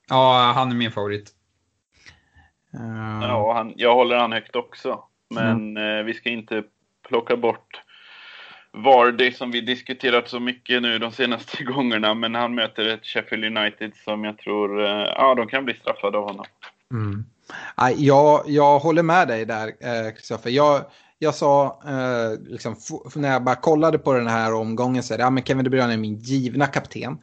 [0.10, 1.32] Ja, han är min favorit.
[2.80, 3.20] Uh...
[3.22, 5.04] Ja, han, jag håller han högt också.
[5.30, 6.00] Men mm.
[6.00, 6.64] eh, vi ska inte
[7.08, 7.82] plocka bort
[8.72, 12.14] Vardy som vi diskuterat så mycket nu de senaste gångerna.
[12.14, 16.18] Men han möter ett Sheffield United som jag tror, eh, ja de kan bli straffade
[16.18, 16.46] av honom.
[16.92, 17.26] Mm.
[17.98, 20.50] Jag, jag håller med dig där, Kristoffer.
[20.50, 20.86] Eh, jag,
[21.20, 22.76] jag sa, eh, liksom,
[23.16, 25.70] när jag bara kollade på den här omgången, så är det, ja, men Kevin De
[25.70, 27.18] Bruyne är min givna kapten.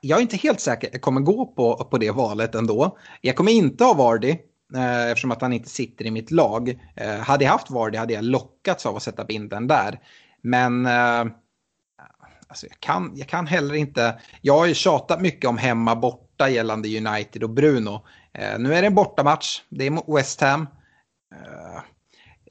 [0.00, 2.98] Jag är inte helt säker, jag kommer gå på, på det valet ändå.
[3.20, 4.30] Jag kommer inte ha Vardy,
[4.74, 6.80] eh, eftersom att han inte sitter i mitt lag.
[6.96, 10.00] Eh, hade jag haft Vardy hade jag lockats av att sätta binden där.
[10.42, 11.24] Men eh,
[12.48, 14.20] alltså jag, kan, jag kan heller inte.
[14.40, 18.06] Jag har ju tjatat mycket om hemma borta gällande United och Bruno.
[18.32, 19.62] Eh, nu är det en bortamatch.
[19.68, 20.66] Det är mot West Ham.
[21.34, 21.82] Eh,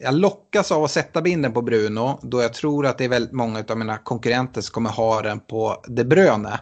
[0.01, 3.31] jag lockas av att sätta binden på Bruno då jag tror att det är väldigt
[3.31, 6.59] många av mina konkurrenter som kommer ha den på De Bruyne.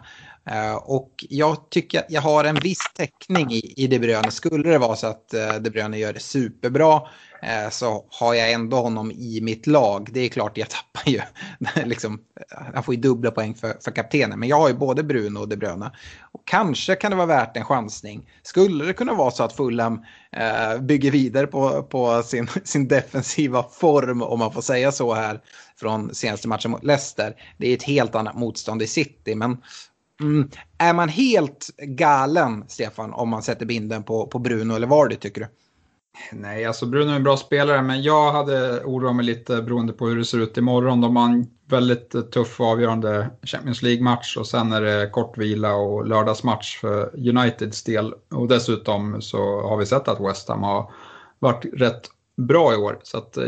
[0.50, 4.30] Eh, och jag tycker att jag har en viss täckning i, i De Bruyne.
[4.30, 7.02] Skulle det vara så att eh, De Bruyne gör det superbra
[7.42, 10.08] eh, så har jag ändå honom i mitt lag.
[10.12, 11.20] Det är klart jag tappar ju,
[11.84, 12.20] liksom,
[12.74, 14.38] han får ju dubbla poäng för, för kaptenen.
[14.38, 15.90] Men jag har ju både Bruno och De Bruyne.
[16.32, 18.30] Och kanske kan det vara värt en chansning.
[18.42, 20.04] Skulle det kunna vara så att Fulham
[20.80, 25.40] bygger vidare på, på sin, sin defensiva form, om man får säga så här,
[25.80, 27.34] från senaste matchen mot Leicester.
[27.56, 29.56] Det är ett helt annat motstånd i City, men
[30.20, 30.50] Mm.
[30.78, 35.40] Är man helt galen, Stefan, om man sätter binden på, på Bruno eller Vardy tycker
[35.40, 35.46] du?
[36.32, 40.06] Nej, alltså Bruno är en bra spelare, men jag hade oroat mig lite beroende på
[40.06, 41.00] hur det ser ut imorgon.
[41.00, 45.74] De har en väldigt tuff och avgörande Champions League-match och sen är det kort vila
[45.74, 48.14] och lördagsmatch för Uniteds del.
[48.30, 50.90] Och dessutom så har vi sett att West Ham har
[51.38, 52.98] varit rätt bra i år.
[53.02, 53.46] Så att, eh,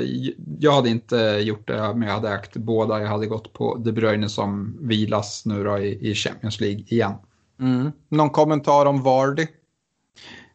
[0.59, 3.01] jag hade inte gjort det om jag hade ägt båda.
[3.01, 7.13] Jag hade gått på De Bruyne som vilas nu då i, i Champions League igen.
[7.61, 7.93] Mm.
[8.09, 9.47] Någon kommentar om Vardy?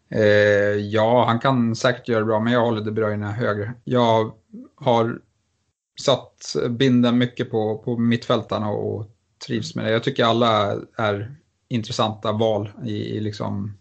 [0.09, 0.21] Eh,
[0.79, 3.73] ja, han kan säkert göra det bra, men jag håller De Bruyne högre.
[3.83, 4.33] Jag
[4.75, 5.19] har
[6.01, 9.05] satt binden mycket på, på mittfältarna och
[9.47, 9.91] trivs med det.
[9.91, 11.35] Jag tycker alla är
[11.67, 13.77] intressanta val i, i liksom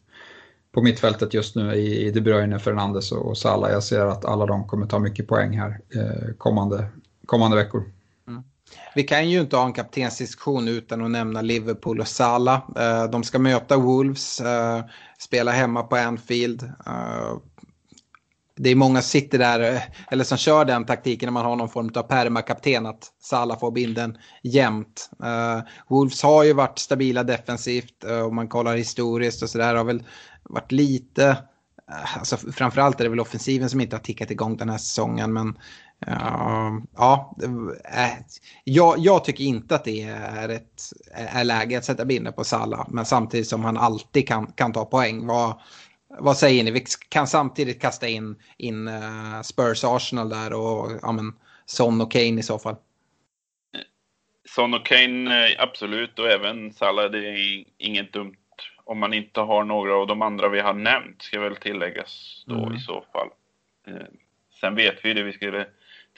[0.74, 3.70] på mittfältet just nu i, De Bruyne, Fernandes och Salah.
[3.70, 6.86] Jag ser att alla de kommer ta mycket poäng här eh, kommande,
[7.26, 7.84] kommande veckor.
[8.28, 8.42] Mm.
[8.94, 12.62] Vi kan ju inte ha en kaptensdiskussion utan att nämna Liverpool och Salah.
[12.76, 14.84] Eh, de ska möta Wolves, eh,
[15.18, 16.62] spela hemma på Anfield.
[16.62, 17.36] Eh,
[18.56, 19.80] det är många som sitter där,
[20.10, 23.70] eller som kör den taktiken när man har någon form av permakapten, att Salah får
[23.70, 25.10] binden jämnt.
[25.88, 30.02] Wolves har ju varit stabila defensivt, om man kollar historiskt och sådär, har väl
[30.44, 31.26] varit lite,
[31.90, 35.32] eh, alltså framförallt är det väl offensiven som inte har tickat igång den här säsongen.
[35.32, 35.48] Men
[36.08, 37.36] uh, ja,
[37.94, 38.10] äh,
[38.64, 42.86] jag, jag, tycker inte att det är, ett, är läge att sätta binder på Salah.
[42.88, 45.26] Men samtidigt som han alltid kan, kan ta poäng.
[45.26, 45.60] Vad,
[46.18, 46.70] vad säger ni?
[46.70, 51.32] Vi kan samtidigt kasta in, in uh, Spurs Arsenal där och ja, men,
[51.66, 52.76] Son och Kane i så fall.
[54.48, 56.18] Son och Kane, absolut.
[56.18, 58.36] Och även Salah, det är inget dumt
[58.84, 62.62] om man inte har några av de andra vi har nämnt, ska väl tilläggas då
[62.62, 62.74] mm.
[62.74, 63.28] i så fall.
[63.86, 64.06] Eh,
[64.60, 65.66] sen vet vi det, vi skulle,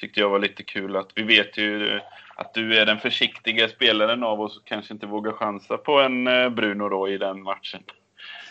[0.00, 2.00] tyckte jag var lite kul att vi vet ju
[2.36, 6.26] att du är den försiktiga spelaren av oss och kanske inte vågar chansa på en
[6.26, 7.82] eh, Bruno då i den matchen.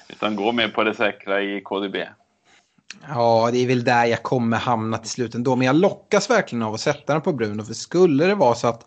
[0.10, 1.96] Utan gå med på det säkra i KDB.
[3.08, 5.56] Ja, det är väl där jag kommer hamna till slut ändå.
[5.56, 7.64] Men jag lockas verkligen av att sätta den på Bruno.
[7.64, 8.86] För skulle det vara så att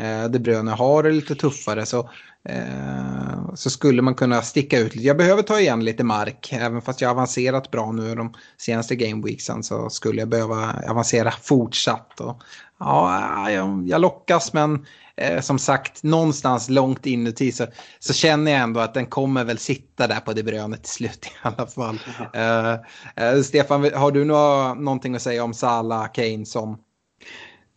[0.00, 2.10] eh, De Bruyne har det lite tuffare så
[2.48, 5.06] Eh, så skulle man kunna sticka ut lite.
[5.06, 6.52] Jag behöver ta igen lite mark.
[6.52, 11.30] Även fast jag har avancerat bra nu de senaste gameweeksen så skulle jag behöva avancera
[11.30, 12.20] fortsatt.
[12.20, 12.42] Och,
[12.78, 14.86] ja, jag, jag lockas men
[15.16, 17.66] eh, som sagt någonstans långt inuti så,
[17.98, 21.26] så känner jag ändå att den kommer väl sitta där på det brönet till slut
[21.26, 21.98] i alla fall.
[22.34, 22.72] Eh,
[23.16, 26.78] eh, Stefan, har du nå någonting att säga om Salah, Kane, som?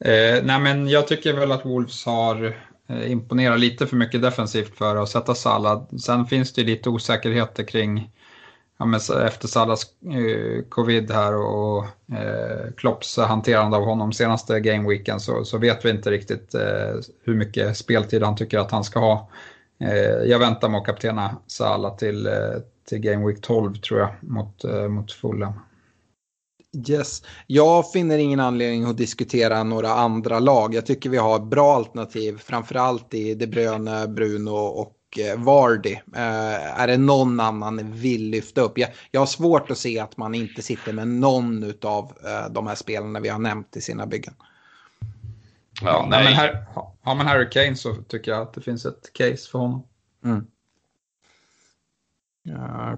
[0.05, 2.55] Eh, nej men jag tycker väl att Wolves har
[2.88, 5.84] Eh, imponerat lite för mycket defensivt för att sätta Salah.
[5.97, 8.11] Sen finns det ju lite osäkerheter kring
[8.77, 15.19] ja, men efter Salas eh, covid här och eh, Klopps hanterande av honom senaste gameweeken
[15.19, 18.99] så, så vet vi inte riktigt eh, hur mycket speltid han tycker att han ska
[18.99, 19.30] ha.
[19.80, 22.34] Eh, jag väntar med att kaptena Salah till, eh,
[22.89, 25.53] till gameweek 12 tror jag mot, eh, mot Fulham.
[26.87, 27.23] Yes.
[27.47, 30.73] Jag finner ingen anledning att diskutera några andra lag.
[30.73, 35.93] Jag tycker vi har bra alternativ, framförallt i De Bruyne, Bruno och eh, Vardy.
[35.93, 38.77] Eh, är det någon annan vill lyfta upp?
[38.77, 42.67] Jag, jag har svårt att se att man inte sitter med någon av eh, de
[42.67, 44.33] här spelarna vi har nämnt i sina byggen.
[45.81, 46.23] Ja, nej.
[46.23, 46.65] Men här,
[47.01, 49.83] har man Harry Kane så tycker jag att det finns ett case för honom.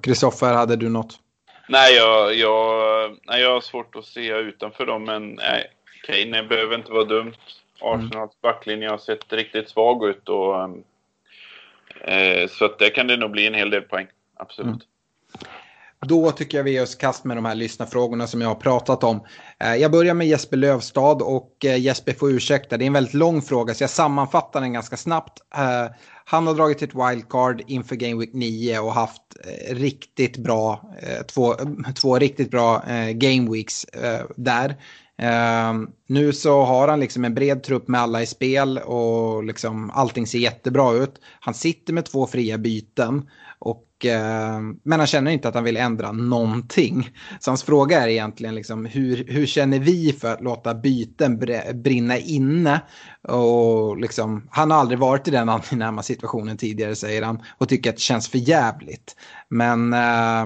[0.01, 0.57] Kristoffer, mm.
[0.57, 1.19] hade du något?
[1.67, 5.71] Nej, jag, jag, nej, jag har svårt att se utanför dem, men nej,
[6.07, 7.33] Kane behöver inte vara dumt.
[7.81, 10.63] Arsenals backlinje har sett riktigt svag ut och
[12.09, 14.07] eh, så att det kan det nog bli en hel del poäng.
[14.37, 14.67] Absolut.
[14.67, 14.79] Mm.
[16.01, 19.03] Då tycker jag vi ger oss kast med de här lyssnarfrågorna som jag har pratat
[19.03, 19.27] om.
[19.59, 23.13] Eh, jag börjar med Jesper Lövstad och eh, Jesper får ursäkta, det är en väldigt
[23.13, 25.39] lång fråga så jag sammanfattar den ganska snabbt.
[26.27, 31.25] Han har dragit ett wildcard inför Game Week 9 och haft eh, riktigt bra, eh,
[31.25, 31.55] två,
[31.95, 33.85] två riktigt bra eh, Game Weeks
[34.35, 34.75] där.
[35.17, 39.91] Ehm, nu så har han liksom en bred trupp med alla i spel och liksom
[39.93, 41.15] allting ser jättebra ut.
[41.39, 43.29] Han sitter med två fria byten.
[43.59, 47.09] Och, Eh, men han känner inte att han vill ändra någonting.
[47.39, 51.39] Så hans fråga är egentligen liksom, hur, hur känner vi för att låta byten
[51.73, 52.81] brinna inne?
[53.27, 57.89] Och liksom, han har aldrig varit i den angenäma situationen tidigare säger han och tycker
[57.89, 59.15] att det känns för jävligt.
[59.49, 60.45] Men eh,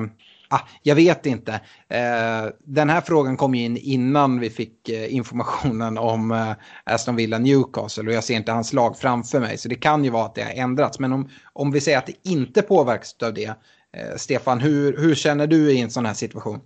[0.51, 1.53] Ah, jag vet inte.
[1.87, 6.51] Eh, den här frågan kom in innan vi fick eh, informationen om eh,
[6.83, 9.57] Aston Villa Newcastle och jag ser inte hans lag framför mig.
[9.57, 10.99] Så det kan ju vara att det har ändrats.
[10.99, 13.45] Men om, om vi säger att det inte påverkas av det.
[13.45, 16.59] Eh, Stefan, hur, hur känner du i en sån här situation?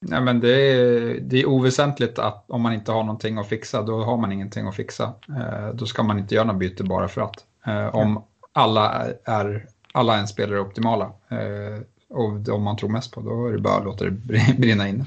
[0.00, 3.82] Nej, men det, är, det är oväsentligt att om man inte har någonting att fixa,
[3.82, 5.14] då har man ingenting att fixa.
[5.28, 7.44] Eh, då ska man inte göra något byte bara för att.
[7.66, 11.12] Eh, om alla är alla en spelare optimala
[12.10, 14.10] och de man tror mest på, då är det bara att låta det
[14.58, 15.04] brinna in.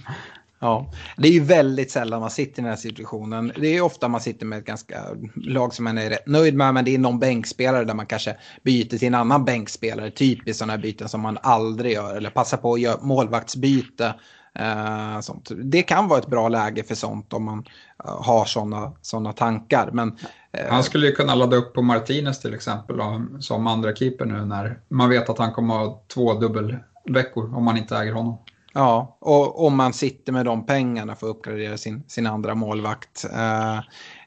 [0.62, 3.52] Ja, det är ju väldigt sällan man sitter i den här situationen.
[3.56, 5.06] Det är ofta man sitter med ett ganska
[5.36, 8.36] lag som man är rätt nöjd med, men det är någon bänkspelare där man kanske
[8.64, 12.58] byter till en annan bänkspelare, typiskt sådana här byten som man aldrig gör, eller passar
[12.58, 14.14] på att göra målvaktsbyte.
[14.60, 15.52] Uh, sånt.
[15.56, 17.60] Det kan vara ett bra läge för sånt om man
[18.06, 19.90] uh, har sådana såna tankar.
[19.94, 23.02] Men, uh, han skulle ju kunna ladda upp på Martinez till exempel
[23.40, 26.78] som andra keeper nu när man vet att han kommer ha två dubbel
[27.14, 28.38] veckor om man inte äger honom.
[28.74, 33.26] Ja, och om man sitter med de pengarna för att uppgradera sin, sin andra målvakt.
[33.34, 33.78] Eh,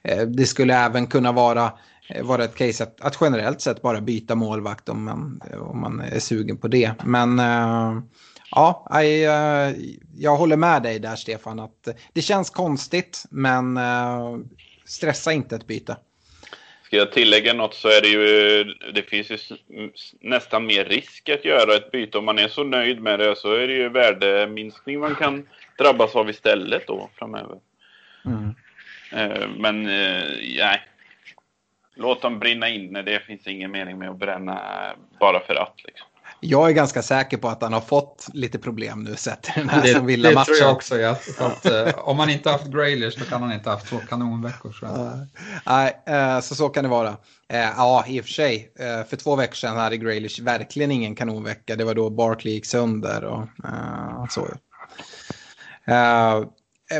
[0.02, 1.72] eh det skulle även kunna vara,
[2.09, 5.80] eh, vara ett case att, att, generellt sett bara byta målvakt om man, eh, om
[5.80, 6.92] man är sugen på det.
[7.04, 8.02] Men eh,
[8.50, 9.74] ja, jag,
[10.16, 11.60] jag håller med dig där Stefan.
[11.60, 14.36] att Det känns konstigt men eh,
[14.84, 15.96] stressa inte ett byte.
[16.93, 19.39] Ska jag tillägga något så är det ju, det finns ju
[20.20, 22.19] nästan mer risk att göra ett byte.
[22.19, 25.48] Om man är så nöjd med det så är det ju värdeminskning man kan
[25.78, 27.59] drabbas av istället då framöver.
[28.24, 28.55] Mm.
[29.12, 30.24] Eh, men eh,
[30.59, 30.82] nej,
[31.94, 33.02] låt dem brinna inne.
[33.02, 34.60] Det finns ingen mening med att bränna
[35.20, 35.74] bara för att.
[35.85, 36.09] Liksom.
[36.44, 39.82] Jag är ganska säker på att han har fått lite problem nu sett den här
[39.82, 40.98] det, som villa Det tror jag också.
[40.98, 41.16] Ja.
[41.39, 44.77] Att, uh, om man inte haft Graylish då kan han inte haft två kanonveckor.
[45.66, 47.09] Nej, uh, uh, så så kan det vara.
[47.09, 47.16] Uh,
[47.77, 48.73] ja, i och för sig.
[49.09, 51.77] för två veckor sedan hade Graylish verkligen ingen kanonvecka.
[51.77, 54.48] Det var då Barkley gick sönder och så.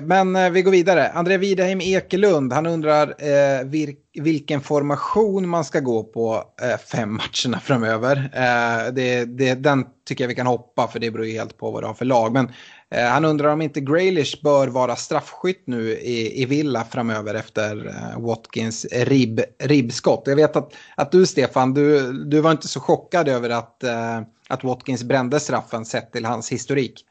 [0.01, 1.09] Men eh, vi går vidare.
[1.09, 7.12] André Widerheim Ekelund, han undrar eh, vir, vilken formation man ska gå på eh, fem
[7.44, 8.31] matcherna framöver.
[8.35, 11.70] Eh, det, det, den tycker jag vi kan hoppa för det beror ju helt på
[11.70, 12.32] vad du har för lag.
[12.32, 12.48] Men
[12.90, 17.86] eh, han undrar om inte Graylish bör vara straffskytt nu i, i Villa framöver efter
[17.86, 20.23] eh, Watkins ribb, ribbskott.
[20.27, 24.20] Jag vet att, att du Stefan, du, du var inte så chockad över att, eh,
[24.48, 27.05] att Watkins brände straffen sett till hans historik.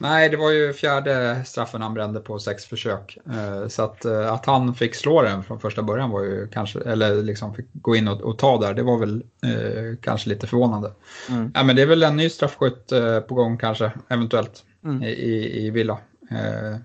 [0.00, 3.18] Nej, det var ju fjärde straffen han brände på sex försök.
[3.26, 6.80] Eh, så att, eh, att han fick slå den från första början var ju kanske,
[6.80, 10.46] eller liksom fick gå in och, och ta där, det var väl eh, kanske lite
[10.46, 10.92] förvånande.
[11.28, 11.52] Mm.
[11.54, 15.02] Ja, men det är väl en ny straffskytt eh, på gång kanske, eventuellt, mm.
[15.02, 15.98] i, i Villa.
[16.30, 16.76] Eh,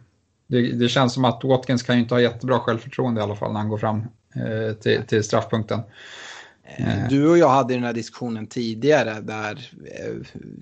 [0.48, 3.54] det, det, känns som att Watkins kan ju inte ha jättebra självförtroende i alla fall
[3.54, 4.04] när han går fram
[4.82, 5.80] till, till straffpunkten.
[6.78, 10.14] Eh, du och jag hade den här diskussionen tidigare där eh,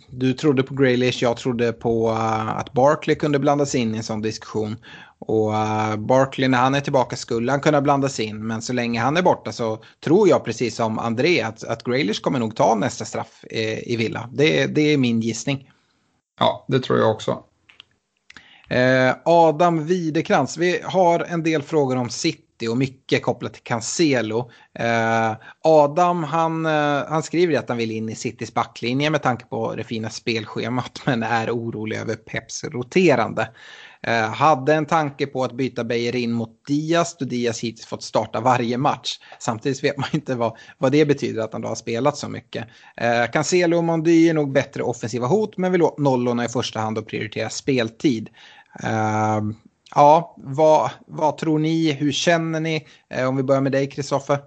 [0.10, 4.04] du trodde på Graylish, jag trodde på uh, att Barkley kunde blandas in i en
[4.04, 4.76] sån diskussion.
[5.20, 5.52] Och
[6.00, 9.22] Barkley när han är tillbaka skulle han kunna blandas in, men så länge han är
[9.22, 13.46] borta så tror jag precis som André att, att Graylish kommer nog ta nästa straff
[13.50, 14.30] i, Villa.
[14.34, 15.72] Det, det är min gissning.
[16.40, 17.44] Ja, det tror jag också.
[18.70, 24.52] Eh, Adam Widekrans, vi har en del frågor om City och mycket kopplat till Cancelo.
[24.80, 25.34] Eh,
[25.64, 29.76] Adam han, eh, han skriver att han vill in i Citys backlinje med tanke på
[29.76, 33.50] det fina spelschemat men är orolig över Peps roterande.
[34.04, 38.42] Eh, hade en tanke på att byta in mot Diaz då Diaz hittills fått starta
[38.42, 39.20] varje match.
[39.40, 42.68] Samtidigt vet man inte vad, vad det betyder att han då har spelat så mycket.
[42.98, 46.80] Eh, Cancelo och Mondy är nog bättre offensiva hot men vill åt nollorna i första
[46.80, 48.30] hand och prioritera speltid.
[48.84, 49.52] Uh,
[49.96, 51.92] ja, vad, vad tror ni?
[51.92, 52.88] Hur känner ni?
[53.10, 54.38] Eh, om vi börjar med dig, Kristoffer.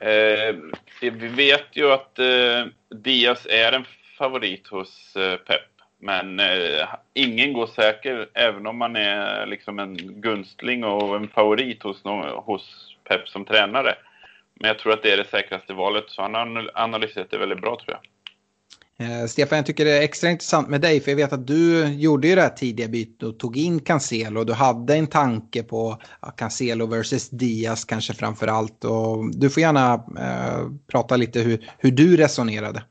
[0.00, 0.56] Eh,
[1.00, 2.64] vi vet ju att eh,
[2.98, 3.84] Diaz är en
[4.18, 5.60] favorit hos eh, Pep.
[5.98, 11.82] Men eh, ingen går säker, även om man är liksom en gunstling och en favorit
[11.82, 12.02] hos,
[12.44, 13.94] hos Pep som tränare.
[14.54, 17.60] Men jag tror att det är det säkraste valet, så han har analyserat det väldigt
[17.60, 18.00] bra tror jag.
[18.98, 21.88] Eh, Stefan, jag tycker det är extra intressant med dig, för jag vet att du
[21.94, 24.44] gjorde ju det här tidiga bytet och tog in Cancelo.
[24.44, 28.84] Du hade en tanke på ja, Cancelo versus Diaz kanske framför allt.
[28.84, 32.82] Och du får gärna eh, prata lite hur, hur du resonerade.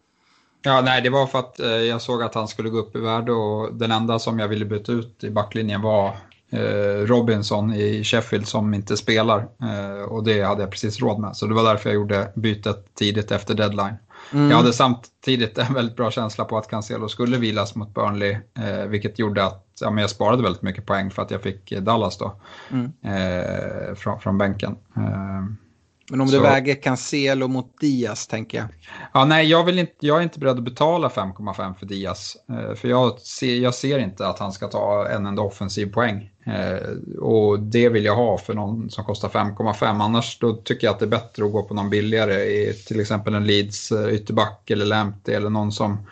[0.62, 3.00] Ja, nej, det var för att eh, jag såg att han skulle gå upp i
[3.00, 6.18] värde och den enda som jag ville byta ut i backlinjen var
[6.52, 9.40] eh, Robinson i Sheffield som inte spelar.
[9.40, 12.86] Eh, och det hade jag precis råd med, så det var därför jag gjorde bytet
[12.96, 13.96] tidigt efter deadline.
[14.34, 14.50] Mm.
[14.50, 18.86] Jag hade samtidigt en väldigt bra känsla på att Cancelo skulle vilas mot Burnley, eh,
[18.86, 22.18] vilket gjorde att ja, men jag sparade väldigt mycket poäng för att jag fick Dallas
[22.18, 22.36] då,
[22.70, 22.92] mm.
[23.02, 24.76] eh, från, från bänken.
[24.96, 25.65] Eh,
[26.10, 26.36] men om så...
[26.36, 28.68] du väger Cancelo mot Diaz tänker jag.
[29.14, 32.38] Ja, nej, jag, vill inte, jag är inte beredd att betala 5,5 för Diaz.
[32.50, 36.32] Eh, för jag ser, jag ser inte att han ska ta en enda offensiv poäng.
[36.46, 40.02] Eh, och det vill jag ha för någon som kostar 5,5.
[40.02, 42.74] Annars då tycker jag att det är bättre att gå på någon billigare.
[42.74, 46.08] Till exempel en Leeds eh, ytterback eller Lamptey eller någon som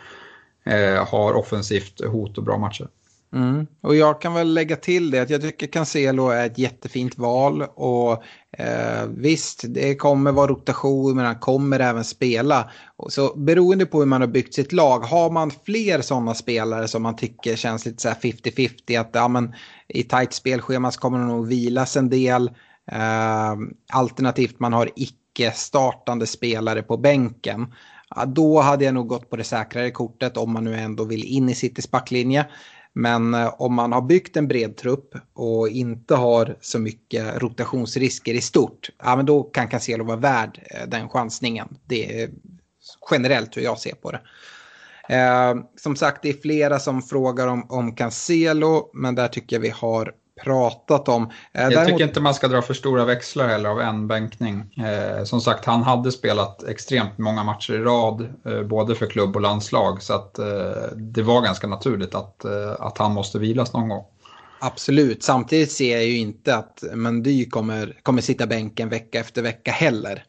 [1.07, 2.87] har offensivt hot och bra matcher.
[3.33, 3.67] Mm.
[3.81, 7.61] Och jag kan väl lägga till det att jag tycker Cancelo är ett jättefint val.
[7.61, 8.23] Och
[8.57, 12.71] eh, visst, det kommer vara rotation men han kommer även spela.
[13.09, 17.03] Så beroende på hur man har byggt sitt lag, har man fler sådana spelare som
[17.03, 19.53] man tycker känns lite så 50-50, att ja, men,
[19.87, 22.47] i tajt spelschema så kommer det nog vilas en del.
[22.91, 23.55] Eh,
[23.93, 27.73] alternativt man har icke-startande spelare på bänken.
[28.15, 31.23] Ja, då hade jag nog gått på det säkrare kortet om man nu ändå vill
[31.23, 32.45] in i Citys backlinje.
[32.93, 38.33] Men eh, om man har byggt en bred trupp och inte har så mycket rotationsrisker
[38.33, 41.77] i stort, ja, men då kan Cancelo vara värd eh, den chansningen.
[41.85, 42.29] Det är
[43.11, 44.21] generellt hur jag ser på det.
[45.15, 49.61] Eh, som sagt, det är flera som frågar om, om Cancelo, men där tycker jag
[49.61, 51.23] vi har pratat om.
[51.23, 51.87] Eh, jag Däremot...
[51.87, 54.73] tycker inte man ska dra för stora växlar heller av en bänkning.
[54.77, 59.35] Eh, som sagt, han hade spelat extremt många matcher i rad, eh, både för klubb
[59.35, 60.45] och landslag, så att eh,
[60.95, 64.05] det var ganska naturligt att, eh, att han måste vilas någon gång.
[64.59, 69.71] Absolut, samtidigt ser jag ju inte att Mendy kommer, kommer sitta bänken vecka efter vecka
[69.71, 70.23] heller.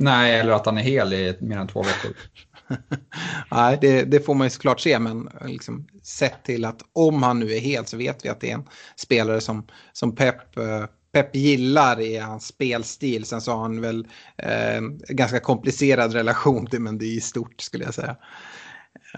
[0.00, 2.10] Nej, eller att han är hel i mer än två veckor.
[3.50, 7.22] Nej, det, det, får man ju såklart se, men eh, liksom, sett till att om
[7.22, 10.56] han nu är helt så vet vi att det är en spelare som, som Pep,
[10.58, 13.24] eh, Pep gillar i hans spelstil.
[13.24, 17.94] Sen så har han väl eh, ganska komplicerad relation till Mendy i stort skulle jag
[17.94, 18.16] säga.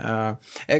[0.00, 0.34] Uh,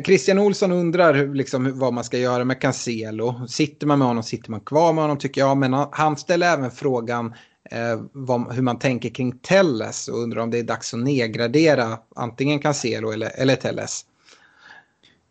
[0.05, 3.47] Christian Olsson undrar hur, liksom, vad man ska göra med Cancelo.
[3.49, 5.57] Sitter man med honom, sitter man kvar med honom tycker jag.
[5.57, 7.35] Men han ställer även frågan
[7.71, 11.99] eh, vad, hur man tänker kring Telles och undrar om det är dags att nedgradera
[12.17, 14.05] antingen Cancelo eller, eller Telles.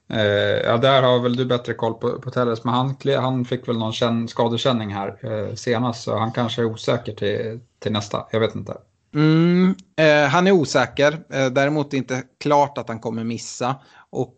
[0.09, 0.19] Eh,
[0.65, 3.77] ja, där har väl du bättre koll på, på Telles, men han, han fick väl
[3.77, 8.39] någon känn, skadekänning här eh, senast, så han kanske är osäker till, till nästa, jag
[8.39, 8.77] vet inte.
[9.13, 13.75] Mm, eh, han är osäker, eh, däremot inte klart att han kommer missa.
[14.09, 14.35] Och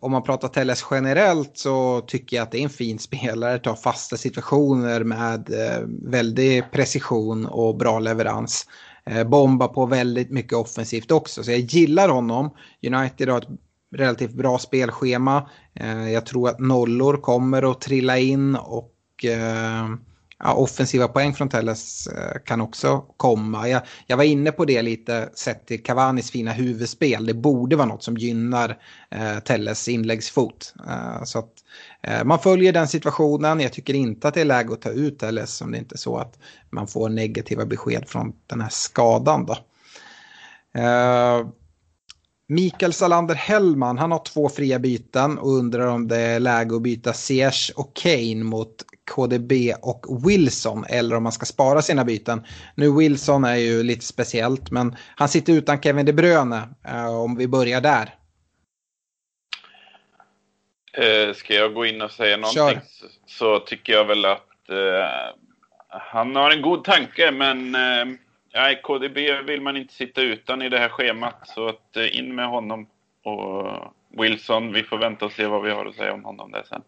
[0.00, 3.58] om man pratar Telles generellt så tycker jag att det är en fin spelare.
[3.58, 8.66] Tar fasta situationer med eh, väldig precision och bra leverans.
[9.10, 11.42] Eh, bombar på väldigt mycket offensivt också.
[11.42, 12.50] Så jag gillar honom.
[12.86, 13.48] United har ett
[13.94, 15.50] relativt bra spelschema.
[15.74, 19.88] Eh, jag tror att nollor kommer att trilla in och eh,
[20.38, 23.68] ja, offensiva poäng från Telles eh, kan också komma.
[23.68, 27.26] Jag, jag, var inne på det lite sett till Cavanis fina huvudspel.
[27.26, 28.78] Det borde vara något som gynnar
[29.10, 30.74] eh, Telles inläggsfot.
[30.88, 31.52] Eh, så att,
[32.02, 33.60] eh, man följer den situationen.
[33.60, 35.98] Jag tycker inte att det är läge att ta ut Telles om det inte är
[35.98, 36.38] så att
[36.70, 39.46] man får negativa besked från den här skadan.
[39.46, 39.56] Då.
[40.80, 41.46] Eh,
[42.48, 46.82] Mikael Salander Hellman, han har två fria byten och undrar om det är läge att
[46.82, 49.52] byta Ziyech och Kane mot KDB
[49.82, 52.46] och Wilson eller om man ska spara sina byten.
[52.74, 57.36] Nu Wilson är ju lite speciellt men han sitter utan Kevin De Bruyne eh, om
[57.36, 58.14] vi börjar där.
[60.92, 65.36] Eh, ska jag gå in och säga någonting så, så, tycker jag väl att eh,
[65.88, 68.16] han har en god tanke, men eh,
[68.56, 69.16] nej, KDB
[69.46, 71.48] vill man inte sitta utan i det här schemat.
[71.54, 72.86] Så att eh, in med honom
[73.24, 74.72] och Wilson.
[74.72, 76.82] Vi får vänta och se vad vi har att säga om honom där sen.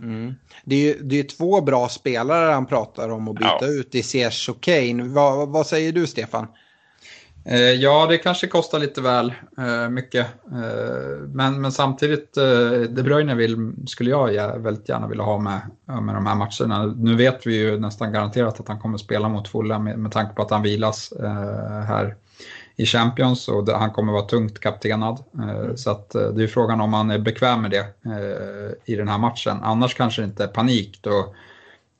[0.00, 0.34] Mm.
[0.64, 3.66] Det är det är två bra spelare han pratar om att byta ja.
[3.66, 5.02] ut i Ziyech och Kane.
[5.02, 6.46] Va, vad säger du Stefan?
[7.44, 10.26] Eh, ja, det kanske kostar lite väl eh, mycket.
[10.52, 12.34] Eh, men, men samtidigt,
[12.88, 15.60] De Bruyne vill, skulle jag väldigt gärna vilja ha med,
[16.02, 16.94] med de här matcherna.
[16.96, 20.34] Nu vet vi ju nästan garanterat att han kommer spela mot Fulham med, med tanke
[20.34, 21.12] på att han vilas
[21.88, 22.16] här
[22.76, 25.18] i Champions och han kommer vara tungt kaptenad.
[25.76, 27.86] Så att det är frågan om han är bekväm med det
[28.84, 29.58] i den här matchen.
[29.62, 30.98] Annars kanske det inte är panik.
[31.00, 31.34] Då,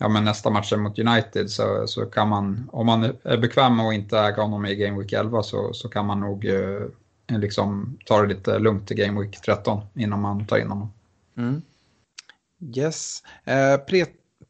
[0.02, 3.86] ja, men nästa match mot United så, så kan man, om man är bekväm med
[3.86, 6.86] att inte äga honom i Game Week 11 så, så kan man nog eh,
[7.28, 10.92] liksom ta det lite lugnt i Game Week 13 innan man tar in honom.
[11.36, 11.62] Mm.
[12.76, 13.22] Yes.
[13.44, 13.76] Eh,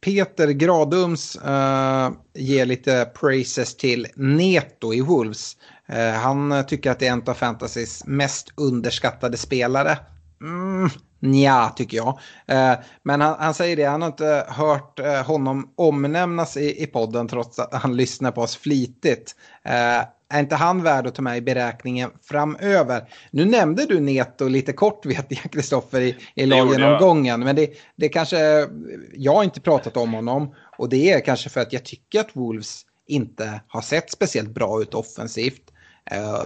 [0.01, 5.57] Peter Gradums eh, ger lite praises till Neto i Wolves.
[5.87, 9.99] Eh, han tycker att det är en av fantasys mest underskattade spelare.
[10.41, 10.91] Mm,
[11.23, 12.19] Nja, tycker jag.
[12.47, 16.86] Eh, men han, han, säger det, han har inte hört eh, honom omnämnas i, i
[16.86, 19.36] podden trots att han lyssnar på oss flitigt.
[19.65, 23.09] Eh, är inte han värd att ta med i beräkningen framöver?
[23.31, 27.40] Nu nämnde du Neto lite kort vet jag, Kristoffer, i, i laggenomgången.
[27.40, 28.69] Men det, det kanske,
[29.15, 30.55] jag har inte pratat om honom.
[30.78, 34.82] Och det är kanske för att jag tycker att Wolves inte har sett speciellt bra
[34.82, 35.62] ut offensivt.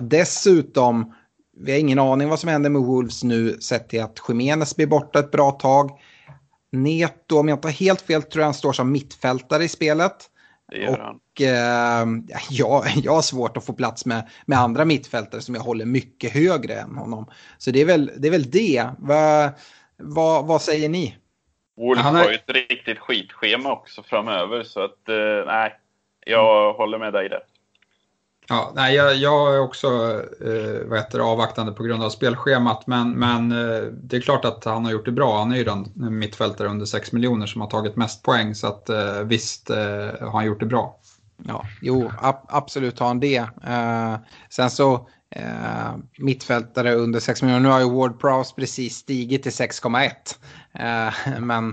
[0.01, 1.13] dessutom
[1.57, 4.87] vi har ingen aning vad som händer med Wolves nu sett till att Jiménez blir
[4.87, 5.91] borta ett bra tag.
[6.73, 10.31] Neto, om jag inte har helt fel, tror jag han står som mittfältare i spelet.
[10.71, 11.17] Det gör han.
[11.17, 12.07] Och eh,
[12.51, 16.33] jag, jag har svårt att få plats med, med andra mittfältare som jag håller mycket
[16.33, 17.31] högre än honom.
[17.59, 18.29] Så det är väl det.
[18.29, 18.87] Är väl det.
[18.99, 19.51] Va,
[19.99, 21.17] va, vad säger ni?
[21.77, 25.75] Wolf har ju ett riktigt skitschema också framöver så att eh, nej,
[26.27, 26.77] jag mm.
[26.77, 27.41] håller med dig där.
[28.49, 29.87] Ja, nej, jag, jag är också
[30.45, 34.65] eh, vad heter, avvaktande på grund av spelschemat, men, men eh, det är klart att
[34.65, 35.39] han har gjort det bra.
[35.39, 38.89] Han är ju den mittfältare under 6 miljoner som har tagit mest poäng, så att,
[38.89, 39.77] eh, visst eh,
[40.21, 41.01] har han gjort det bra.
[41.45, 43.37] Ja, jo, ab absolut har han det.
[43.67, 44.17] Eh,
[44.51, 47.63] sen så eh, mittfältare under 6 miljoner.
[47.63, 50.11] Nu har ju Ward Prowse precis stigit till 6,1.
[50.73, 51.71] Eh, men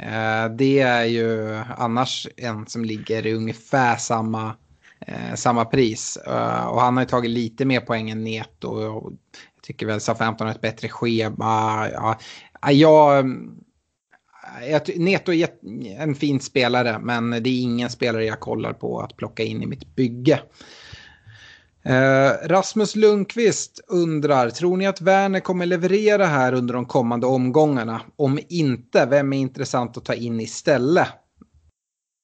[0.00, 4.54] eh, det är ju annars en som ligger i ungefär samma
[5.00, 6.18] eh, samma pris.
[6.26, 8.68] Uh, och han har ju tagit lite mer poäng än Neto.
[8.68, 9.12] Och
[9.54, 11.88] jag tycker väl Southampton har ett bättre schema.
[11.92, 12.18] Ja,
[12.70, 13.24] jag, eh,
[14.70, 15.48] jag, Neto är
[15.98, 19.66] en fin spelare men det är ingen spelare jag kollar på att plocka in i
[19.66, 20.40] mitt bygge.
[21.88, 28.00] Uh, Rasmus Lundqvist undrar, tror ni att Werner kommer leverera här under de kommande omgångarna?
[28.16, 31.08] Om inte, vem är intressant att ta in istället?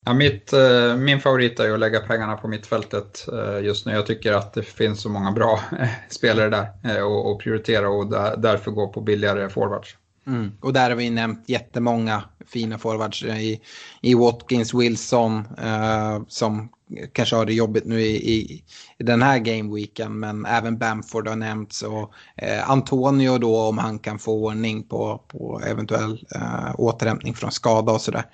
[0.05, 3.93] Ja, mitt, eh, min favorit är att lägga pengarna på mittfältet eh, just nu.
[3.93, 8.11] Jag tycker att det finns så många bra eh, spelare där och, prioritera och
[8.41, 9.97] därför gå på billigare forwards.
[10.27, 10.53] Mm.
[10.61, 13.61] Och där har vi nämnt jättemånga fina forwards i,
[14.01, 16.69] i Watkins, Wilson eh, som
[17.13, 18.65] kanske har det jobbigt nu i, i,
[18.99, 23.99] i den här gameweeken men även Bamford har nämnts och eh, Antonio då om han
[23.99, 28.25] kan få ordning på, på eventuell eh, återhämtning från skada och sådär.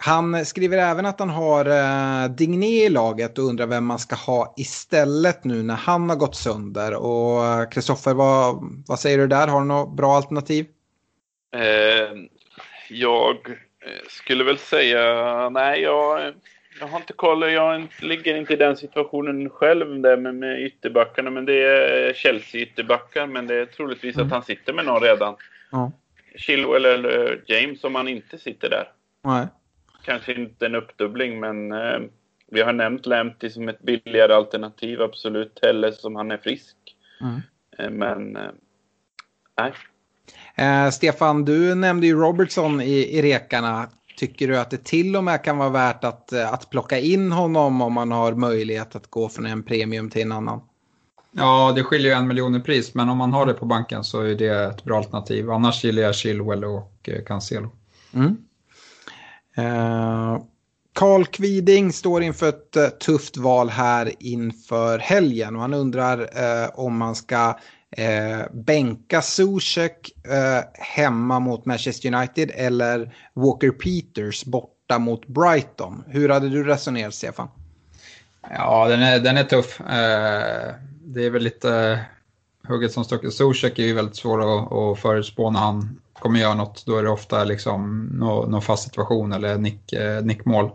[0.00, 3.98] Eh, han skriver även att han har eh, Digné i laget och undrar vem man
[3.98, 6.94] ska ha istället nu när han har gått sönder.
[6.94, 9.48] Och Kristoffer, vad, vad säger du där?
[9.48, 10.66] Har du något bra alternativ?
[11.54, 12.08] Eh,
[12.88, 13.36] jag
[13.86, 16.34] eh, skulle väl säga nej, jag,
[16.80, 17.52] jag har inte koll.
[17.52, 21.30] Jag ligger inte i den situationen själv där med, med ytterbackarna.
[21.30, 24.26] Men det är Chelsea-ytterbackar, men det är troligtvis mm.
[24.26, 25.36] att han sitter med någon redan.
[25.70, 25.92] Ja.
[26.36, 28.88] Chilwell eller James om han inte sitter där.
[29.24, 29.46] Nej.
[30.04, 32.00] Kanske inte en uppdubbling, men eh,
[32.50, 35.54] vi har nämnt Lamptey som ett billigare alternativ, absolut.
[35.54, 36.76] Telles som han är frisk.
[37.20, 37.40] Mm.
[37.78, 38.50] Eh, men, eh,
[39.58, 39.72] nej.
[40.54, 43.88] Eh, Stefan, du nämnde ju Robertson i, i rekarna.
[44.16, 47.82] Tycker du att det till och med kan vara värt att, att plocka in honom
[47.82, 50.60] om man har möjlighet att gå från en premium till en annan?
[51.32, 54.04] Ja, det skiljer ju en miljon i pris, men om man har det på banken
[54.04, 55.50] så är det ett bra alternativ.
[55.50, 57.70] Annars gillar jag Chilwell och Cancelo.
[58.14, 58.36] Mm.
[60.94, 66.18] Karl eh, Kviding står inför ett eh, tufft val här inför helgen och han undrar
[66.18, 67.58] eh, om man ska
[67.90, 76.04] eh, bänka Zuzek eh, hemma mot Manchester United eller Walker Peters borta mot Brighton.
[76.06, 77.48] Hur hade du resonerat Stefan?
[78.50, 79.80] Ja, den är, den är tuff.
[81.04, 82.00] det är väl lite
[82.68, 83.34] hugget som stucket.
[83.34, 86.86] Zuzek är ju väldigt svår att, att förutspå när han kommer göra något.
[86.86, 90.70] Då är det ofta liksom någon, någon fast situation eller nick, eh, nickmål.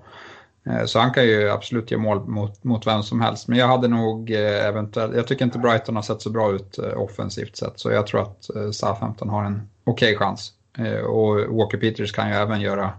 [0.70, 3.48] Eh, så han kan ju absolut göra mål mot, mot vem som helst.
[3.48, 6.78] Men jag hade nog eh, eventuellt, jag tycker inte Brighton har sett så bra ut
[6.78, 7.80] eh, offensivt sett.
[7.80, 10.54] Så jag tror att eh, Southampton har en okej okay chans.
[10.78, 12.92] Eh, och Walker Peters kan ju även göra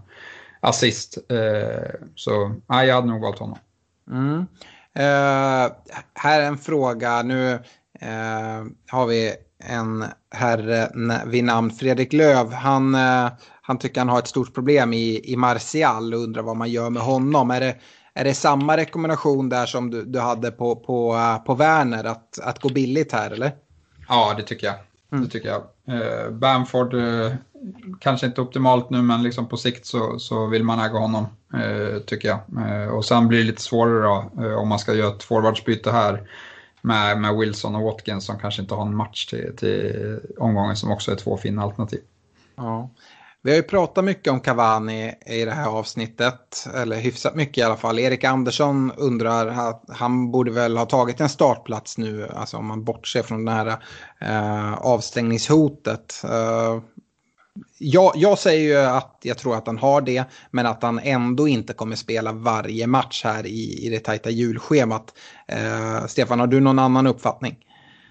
[0.59, 1.17] assist.
[1.29, 3.57] Eh, så nej, jag hade nog valt honom.
[4.11, 4.47] Mm.
[4.93, 5.71] Eh,
[6.13, 7.21] här är en fråga.
[7.21, 7.51] Nu
[7.99, 10.91] eh, har vi en herre
[11.25, 12.51] vid namn Fredrik Löv.
[12.51, 13.27] Han, eh,
[13.61, 16.89] han tycker han har ett stort problem i, i Martial och undrar vad man gör
[16.89, 17.51] med honom.
[17.51, 17.75] Är det,
[18.13, 22.39] är det samma rekommendation där som du, du hade på, på, eh, på Werner, att,
[22.39, 23.51] att gå billigt här eller?
[24.07, 24.75] Ja, det tycker jag.
[25.11, 25.23] Mm.
[25.23, 25.61] Det tycker jag.
[25.87, 27.31] Eh, Bamford, eh,
[27.99, 31.99] kanske inte optimalt nu, men liksom på sikt så, så vill man äga honom, eh,
[31.99, 32.39] tycker jag.
[32.67, 36.29] Eh, och sen blir det lite svårare då, om man ska göra ett forwardsbyte här
[36.87, 40.91] med, med Wilson och Watkins som kanske inte har en match till, till omgången som
[40.91, 42.01] också är två fina alternativ.
[42.55, 42.89] Ja.
[43.41, 47.61] Vi har ju pratat mycket om Cavani i det här avsnittet, eller hyfsat mycket i
[47.61, 47.99] alla fall.
[47.99, 53.23] Erik Andersson undrar, han borde väl ha tagit en startplats nu, alltså om man bortser
[53.23, 53.77] från det här
[54.21, 56.23] eh, avstängningshotet.
[56.23, 56.81] Eh,
[57.77, 61.47] jag, jag, säger ju att jag tror att han har det, men att han ändå
[61.47, 65.13] inte kommer spela varje match här i, i det tajta julschemat.
[65.47, 67.57] Eh, Stefan, har du någon annan uppfattning?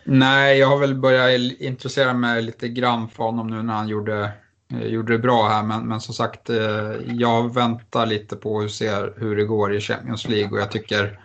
[0.04, 4.32] Nej, jag har väl börjat intressera mig lite grann för honom nu när han gjorde,
[4.72, 5.62] eh, gjorde det bra här.
[5.62, 9.80] Men, men som sagt, eh, jag väntar lite på hur, ser, hur det går i
[9.80, 11.18] Champions League och jag tycker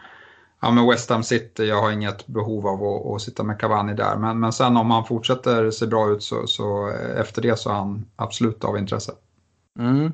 [0.61, 3.93] ja, men West Ham City, jag har inget behov av att, att sitta med Cavani
[3.93, 4.15] där.
[4.15, 7.69] Men, men sen om han fortsätter se bra ut så, så eh, efter det så
[7.69, 9.11] är han absolut av intresse.
[9.79, 10.11] Mm.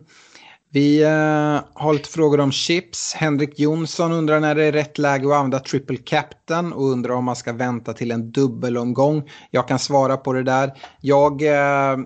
[0.70, 3.14] Vi uh, har lite frågor om chips.
[3.14, 7.26] Henrik Jonsson undrar när det är rätt läge att använda triple captain och undrar om
[7.26, 9.30] man ska vänta till en dubbelomgång.
[9.52, 10.74] Jag kan svara på det där.
[11.02, 12.06] Jag, uh,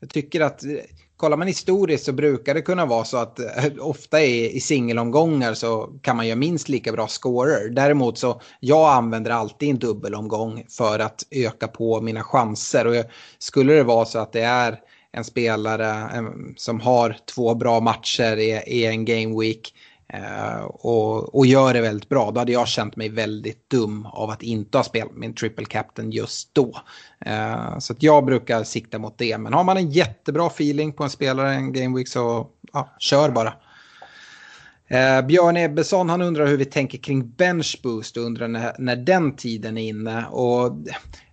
[0.00, 0.62] jag tycker att
[1.22, 5.54] kollar man historiskt så brukar det kunna vara så att eh, ofta i, i singelomgångar
[5.54, 7.68] så kan man göra minst lika bra scorer.
[7.68, 12.86] Däremot så jag använder alltid en dubbelomgång för att öka på mina chanser.
[12.86, 12.94] Och
[13.38, 14.80] skulle det vara så att det är
[15.12, 16.22] en spelare eh,
[16.56, 19.74] som har två bra matcher i, i en game week
[20.12, 22.30] Eh, och, och gör det väldigt bra.
[22.30, 26.10] Då hade jag känt mig väldigt dum av att inte ha spelat min triple captain
[26.10, 26.78] just då.
[27.26, 29.38] Eh, så att jag brukar sikta mot det.
[29.38, 33.30] Men har man en jättebra feeling på en spelare en game week så ja, kör
[33.30, 33.54] bara.
[34.88, 38.96] Eh, Björn Ebbesson han undrar hur vi tänker kring bench boost och undrar när, när
[38.96, 40.26] den tiden är inne.
[40.26, 40.72] Och,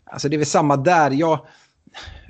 [0.03, 1.11] alltså det är väl samma där.
[1.11, 1.45] Jag,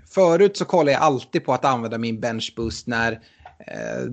[0.10, 3.20] förut så kollade jag alltid på att använda min bench boost när
[3.68, 4.04] Eh,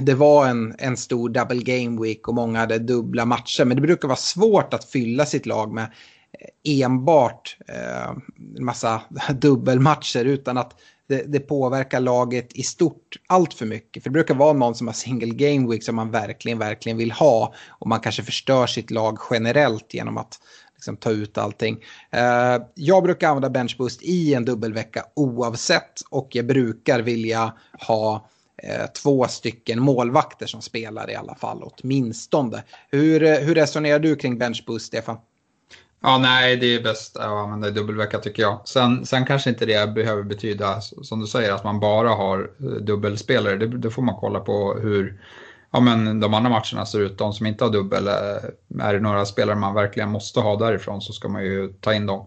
[0.00, 3.64] det var en, en stor double game week och många hade dubbla matcher.
[3.64, 8.10] Men det brukar vara svårt att fylla sitt lag med eh, enbart eh,
[8.56, 9.02] en massa
[9.34, 10.74] dubbelmatcher utan att
[11.08, 14.02] det, det, påverkar laget i stort allt för mycket.
[14.02, 17.12] För det brukar vara någon som har single game week som man verkligen, verkligen vill
[17.12, 17.54] ha.
[17.68, 20.38] Och man kanske förstör sitt lag generellt genom att
[20.74, 21.84] liksom, ta ut allting.
[22.10, 27.52] Eh, jag brukar använda benchboost i en dubbelvecka oavsett och jag brukar vilja
[27.86, 28.28] ha
[28.62, 32.62] Eh, två stycken målvakter som spelar i alla fall åtminstone.
[32.90, 35.16] Hur, eh, hur resonerar du kring benchboost, Stefan?
[36.02, 38.60] Ja, nej, det är bäst att använda i dubbelvecka tycker jag.
[38.64, 42.66] Sen, sen kanske inte det behöver betyda, som du säger, att man bara har eh,
[42.66, 43.56] dubbelspelare.
[43.56, 45.20] Det, det får man kolla på hur
[45.70, 47.18] ja, men de andra matcherna ser ut.
[47.18, 51.00] De som inte har dubbel, eh, är det några spelare man verkligen måste ha därifrån
[51.00, 52.26] så ska man ju ta in dem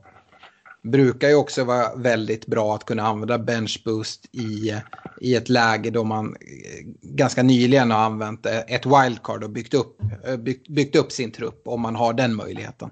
[0.91, 4.75] brukar ju också vara väldigt bra att kunna använda bench boost i,
[5.21, 10.01] i ett läge då man eh, ganska nyligen har använt ett wildcard och byggt upp,
[10.25, 12.89] eh, byggt, byggt upp sin trupp om man har den möjligheten.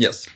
[0.00, 0.26] Yes.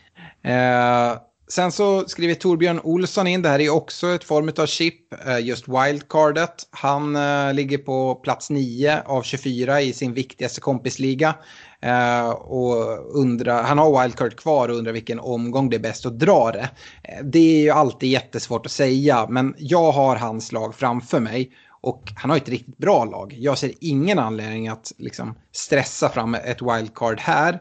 [0.43, 1.19] Eh,
[1.49, 5.39] sen så skriver Torbjörn Olsson in, det här är också ett form av chip, eh,
[5.39, 6.69] just wildcardet.
[6.71, 11.35] Han eh, ligger på plats 9 av 24 i sin viktigaste kompisliga.
[11.81, 16.19] Eh, och undrar, han har wildcard kvar och undrar vilken omgång det är bäst att
[16.19, 16.71] dra det.
[17.03, 21.53] Eh, det är ju alltid jättesvårt att säga, men jag har hans lag framför mig.
[21.81, 23.35] Och han har ett riktigt bra lag.
[23.39, 27.53] Jag ser ingen anledning att liksom, stressa fram ett wildcard här.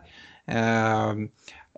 [0.51, 1.27] Uh,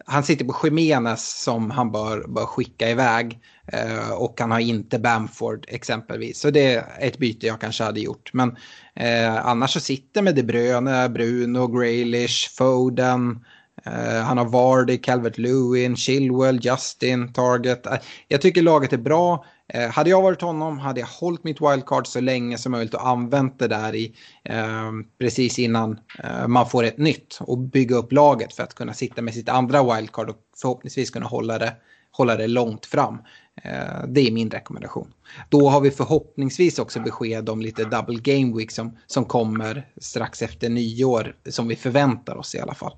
[0.05, 3.39] han sitter på Jiménez som han bör, bör skicka iväg.
[3.67, 6.39] Eh, och han har inte Bamford exempelvis.
[6.39, 8.33] Så det är ett byte jag kanske hade gjort.
[8.33, 8.57] Men
[8.95, 13.45] eh, annars så sitter med De Bruyne, Bruno, Graylish, Foden.
[13.85, 17.85] Eh, han har Vardy, Calvert Lewin, Chilwell, Justin, Target.
[17.85, 17.97] Eh,
[18.27, 19.45] jag tycker laget är bra.
[19.69, 23.07] Eh, hade jag varit honom hade jag hållit mitt wildcard så länge som möjligt och
[23.07, 28.11] använt det där i, eh, precis innan eh, man får ett nytt och bygga upp
[28.11, 31.75] laget för att kunna sitta med sitt andra wildcard och förhoppningsvis kunna hålla det,
[32.11, 33.17] hålla det långt fram.
[33.63, 35.13] Eh, det är min rekommendation.
[35.49, 40.41] Då har vi förhoppningsvis också besked om lite double game week som, som kommer strax
[40.41, 41.35] efter nyår.
[41.49, 42.93] Som vi förväntar oss i alla fall.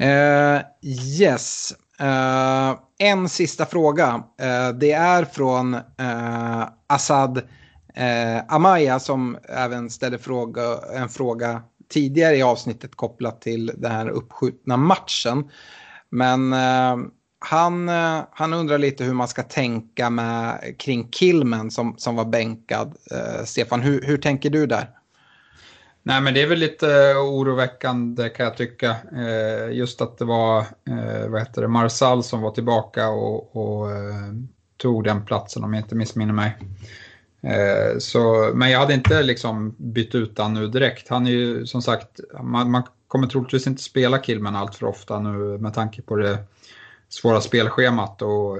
[0.00, 0.60] Uh,
[1.18, 1.74] yes.
[2.00, 4.14] Uh, en sista fråga.
[4.14, 7.42] Uh, det är från eh, Assad
[8.48, 10.62] Amaya som även ställde fråga,
[10.94, 15.50] en fråga tidigare i avsnittet kopplat till den här uppskjutna matchen.
[16.10, 16.54] Men
[17.38, 17.88] han,
[18.30, 22.88] han undrar lite hur man ska tänka med, kring Kilmen som, som var bänkad.
[22.88, 24.88] Uh, Stefan, hur, hur tänker du där?
[26.04, 28.96] Nej, men det är väl lite eh, oroväckande kan jag tycka.
[29.16, 33.88] Eh, just att det var uh, vad heter det, Marsal som var tillbaka och, och
[34.76, 36.56] tog den platsen om jag inte missminner mig.
[37.98, 41.08] Så, men jag hade inte liksom bytt ut han nu direkt.
[41.08, 45.18] Han är ju som sagt, man, man kommer troligtvis inte spela Kilman allt för ofta
[45.18, 46.38] nu med tanke på det
[47.08, 48.58] svåra spelschemat och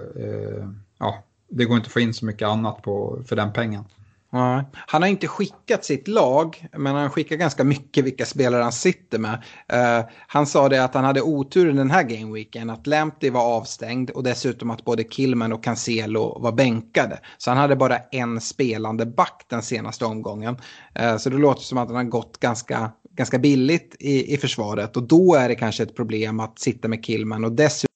[0.99, 3.85] ja, det går inte att få in så mycket annat på, för den pengen.
[4.33, 9.19] Han har inte skickat sitt lag, men han skickar ganska mycket vilka spelare han sitter
[9.19, 9.43] med.
[9.73, 14.11] Uh, han sa det att han hade otur den här gameweeken, att Lamptey var avstängd
[14.11, 17.19] och dessutom att både Kilman och Cancelo var bänkade.
[17.39, 20.57] Så han hade bara en spelande back den senaste omgången.
[21.01, 24.97] Uh, så det låter som att han har gått ganska, ganska billigt i, i försvaret
[24.97, 27.89] och då är det kanske ett problem att sitta med Kilman och dessutom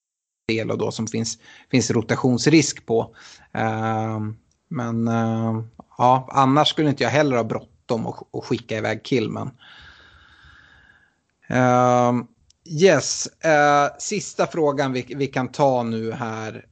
[0.47, 1.37] del och då som finns,
[1.71, 3.15] finns rotationsrisk på.
[3.57, 4.19] Uh,
[4.67, 5.63] men uh,
[5.97, 9.51] ja, annars skulle inte jag heller ha bråttom och, och skicka iväg Kilman.
[11.51, 12.13] Uh, eh,
[12.65, 16.65] yes, uh, sista frågan vi, vi, kan ta nu här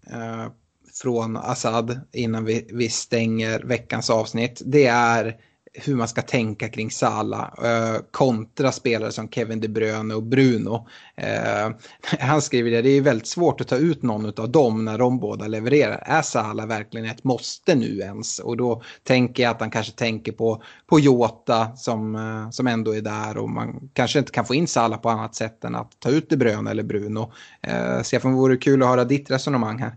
[1.01, 4.61] från Assad innan vi, vi stänger veckans avsnitt.
[4.65, 5.35] Det är
[5.77, 10.87] hur man ska tänka kring Sala eh, kontra spelare som Kevin De Bruyne och Bruno.
[11.15, 11.69] Eh,
[12.19, 15.19] han skriver det, det är väldigt svårt att ta ut någon av dem när de
[15.19, 16.03] båda levererar.
[16.05, 18.39] Är Sala verkligen ett måste nu ens?
[18.39, 22.95] Och då tänker jag att han kanske tänker på, på Jota som, eh, som ändå
[22.95, 25.99] är där och man kanske inte kan få in Sala på annat sätt än att
[25.99, 27.31] ta ut De Bruyne eller Bruno.
[27.61, 29.95] Eh, Stefan, vore kul att höra ditt resonemang här.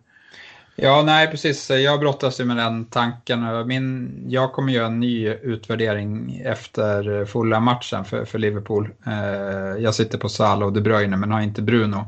[0.81, 1.71] Ja, nej precis.
[1.71, 3.67] Jag brottas ju med den tanken.
[3.67, 8.89] Min, jag kommer göra en ny utvärdering efter fulla matchen för, för Liverpool.
[9.07, 12.05] Eh, jag sitter på Salah och De Bruyne men har inte Bruno.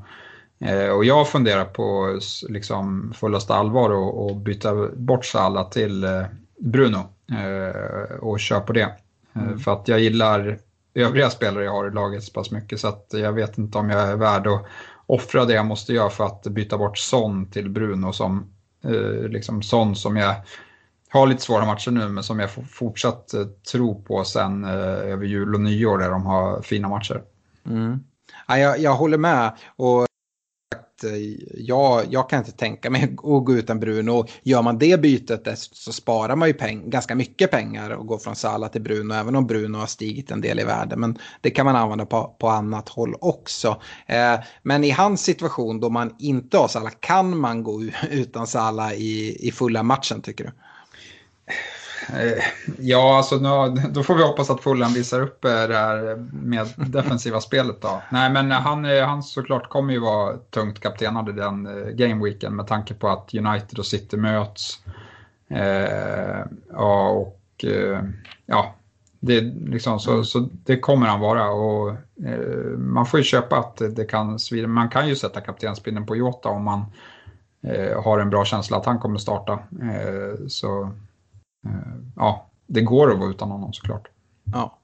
[0.60, 2.18] Eh, och jag funderar på
[2.48, 6.22] liksom fullaste allvar och, och byta bort Salah till eh,
[6.58, 8.94] Bruno eh, och köra på det.
[9.34, 9.58] Eh, mm.
[9.58, 10.58] För att jag gillar
[10.94, 13.90] övriga spelare jag har i laget så pass mycket så att jag vet inte om
[13.90, 14.66] jag är värd att
[15.06, 18.46] offra det jag måste göra för att byta bort Son till Bruno som
[18.84, 20.34] Eh, liksom sån som jag
[21.10, 25.24] har lite svåra matcher nu men som jag fortsatt eh, tro på sen eh, över
[25.26, 27.22] jul och nyår där de har fina matcher.
[27.66, 28.00] Mm.
[28.48, 29.52] Ja, jag, jag håller med.
[29.76, 30.06] Och
[31.04, 31.10] Eh,
[31.54, 34.26] jag, jag kan inte tänka mig att gå utan Bruno.
[34.42, 38.18] Gör man det bytet eh, så sparar man ju peng, ganska mycket pengar och går
[38.18, 39.14] från Sala till Bruno.
[39.14, 40.96] Även om Bruno har stigit en del i värde.
[40.96, 43.82] Men det kan man använda på, på annat håll också.
[44.06, 48.94] Eh, men i hans situation då man inte har Sala, kan man gå utan Sala
[48.94, 50.50] i, i fulla matchen tycker du?
[52.08, 52.42] Eh,
[52.78, 53.38] ja, alltså
[53.90, 58.02] då får vi hoppas att Fulham visar upp eh, det här med defensiva spelet då.
[58.10, 62.66] Nej, men han, han såklart kommer ju vara tungt kaptenad i den eh, gameweeken med
[62.66, 64.78] tanke på att United och City möts.
[65.48, 67.64] Eh, ja, och
[68.46, 68.74] ja,
[69.20, 71.90] det, liksom, så, så det kommer han vara och
[72.26, 74.68] eh, man får ju köpa att det kan svida.
[74.68, 76.84] Man kan ju sätta kaptenspinnen på Jota om man
[77.62, 79.52] eh, har en bra känsla att han kommer starta.
[79.82, 80.88] Eh, så Eh,
[81.66, 81.72] Eh,
[82.16, 84.08] ja, det går att vara utan honom såklart.
[84.52, 84.76] Ja.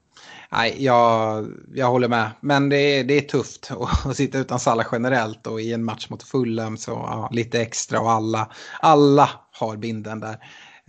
[0.51, 2.31] Nej, jag, jag håller med.
[2.39, 3.71] Men det är, det är tufft
[4.05, 8.01] att sitta utan Salla generellt och i en match mot Fulham så ja, lite extra
[8.01, 8.49] och alla,
[8.79, 10.37] alla har binden där.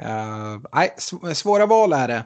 [0.02, 0.94] Uh, nej,
[1.34, 2.24] svåra val är det.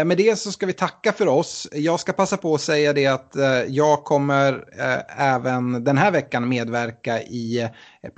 [0.00, 1.68] Uh, med det så ska vi tacka för oss.
[1.72, 4.64] Jag ska passa på att säga det att uh, jag kommer
[5.16, 7.68] även den här veckan medverka i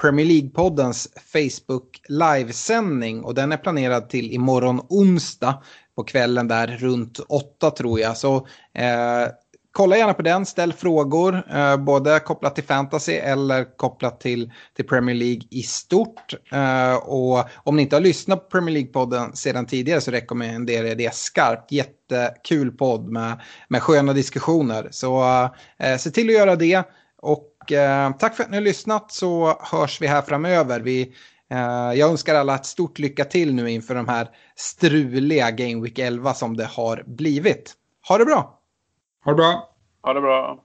[0.00, 5.62] Premier League-poddens Facebook livesändning och den är planerad till imorgon onsdag
[5.96, 8.16] på kvällen där runt åtta tror jag.
[8.16, 8.46] Så
[9.72, 14.86] kolla gärna på den, ställ frågor, eh, både kopplat till fantasy eller kopplat till, till
[14.86, 16.34] Premier League i stort.
[16.52, 20.98] Eh, och om ni inte har lyssnat på Premier League-podden sedan tidigare så rekommenderar jag
[20.98, 21.72] det skarpt.
[21.72, 24.88] Jättekul podd med, med sköna diskussioner.
[24.90, 25.22] Så
[25.78, 26.82] eh, se till att göra det.
[27.22, 30.80] Och eh, tack för att ni har lyssnat så hörs vi här framöver.
[30.80, 31.14] Vi,
[31.50, 35.98] eh, jag önskar alla ett stort lycka till nu inför de här struliga Game Week
[35.98, 37.72] 11 som det har blivit.
[38.08, 38.59] Ha det bra!
[39.24, 39.68] Ha det bra.
[40.02, 40.64] Ha det bra.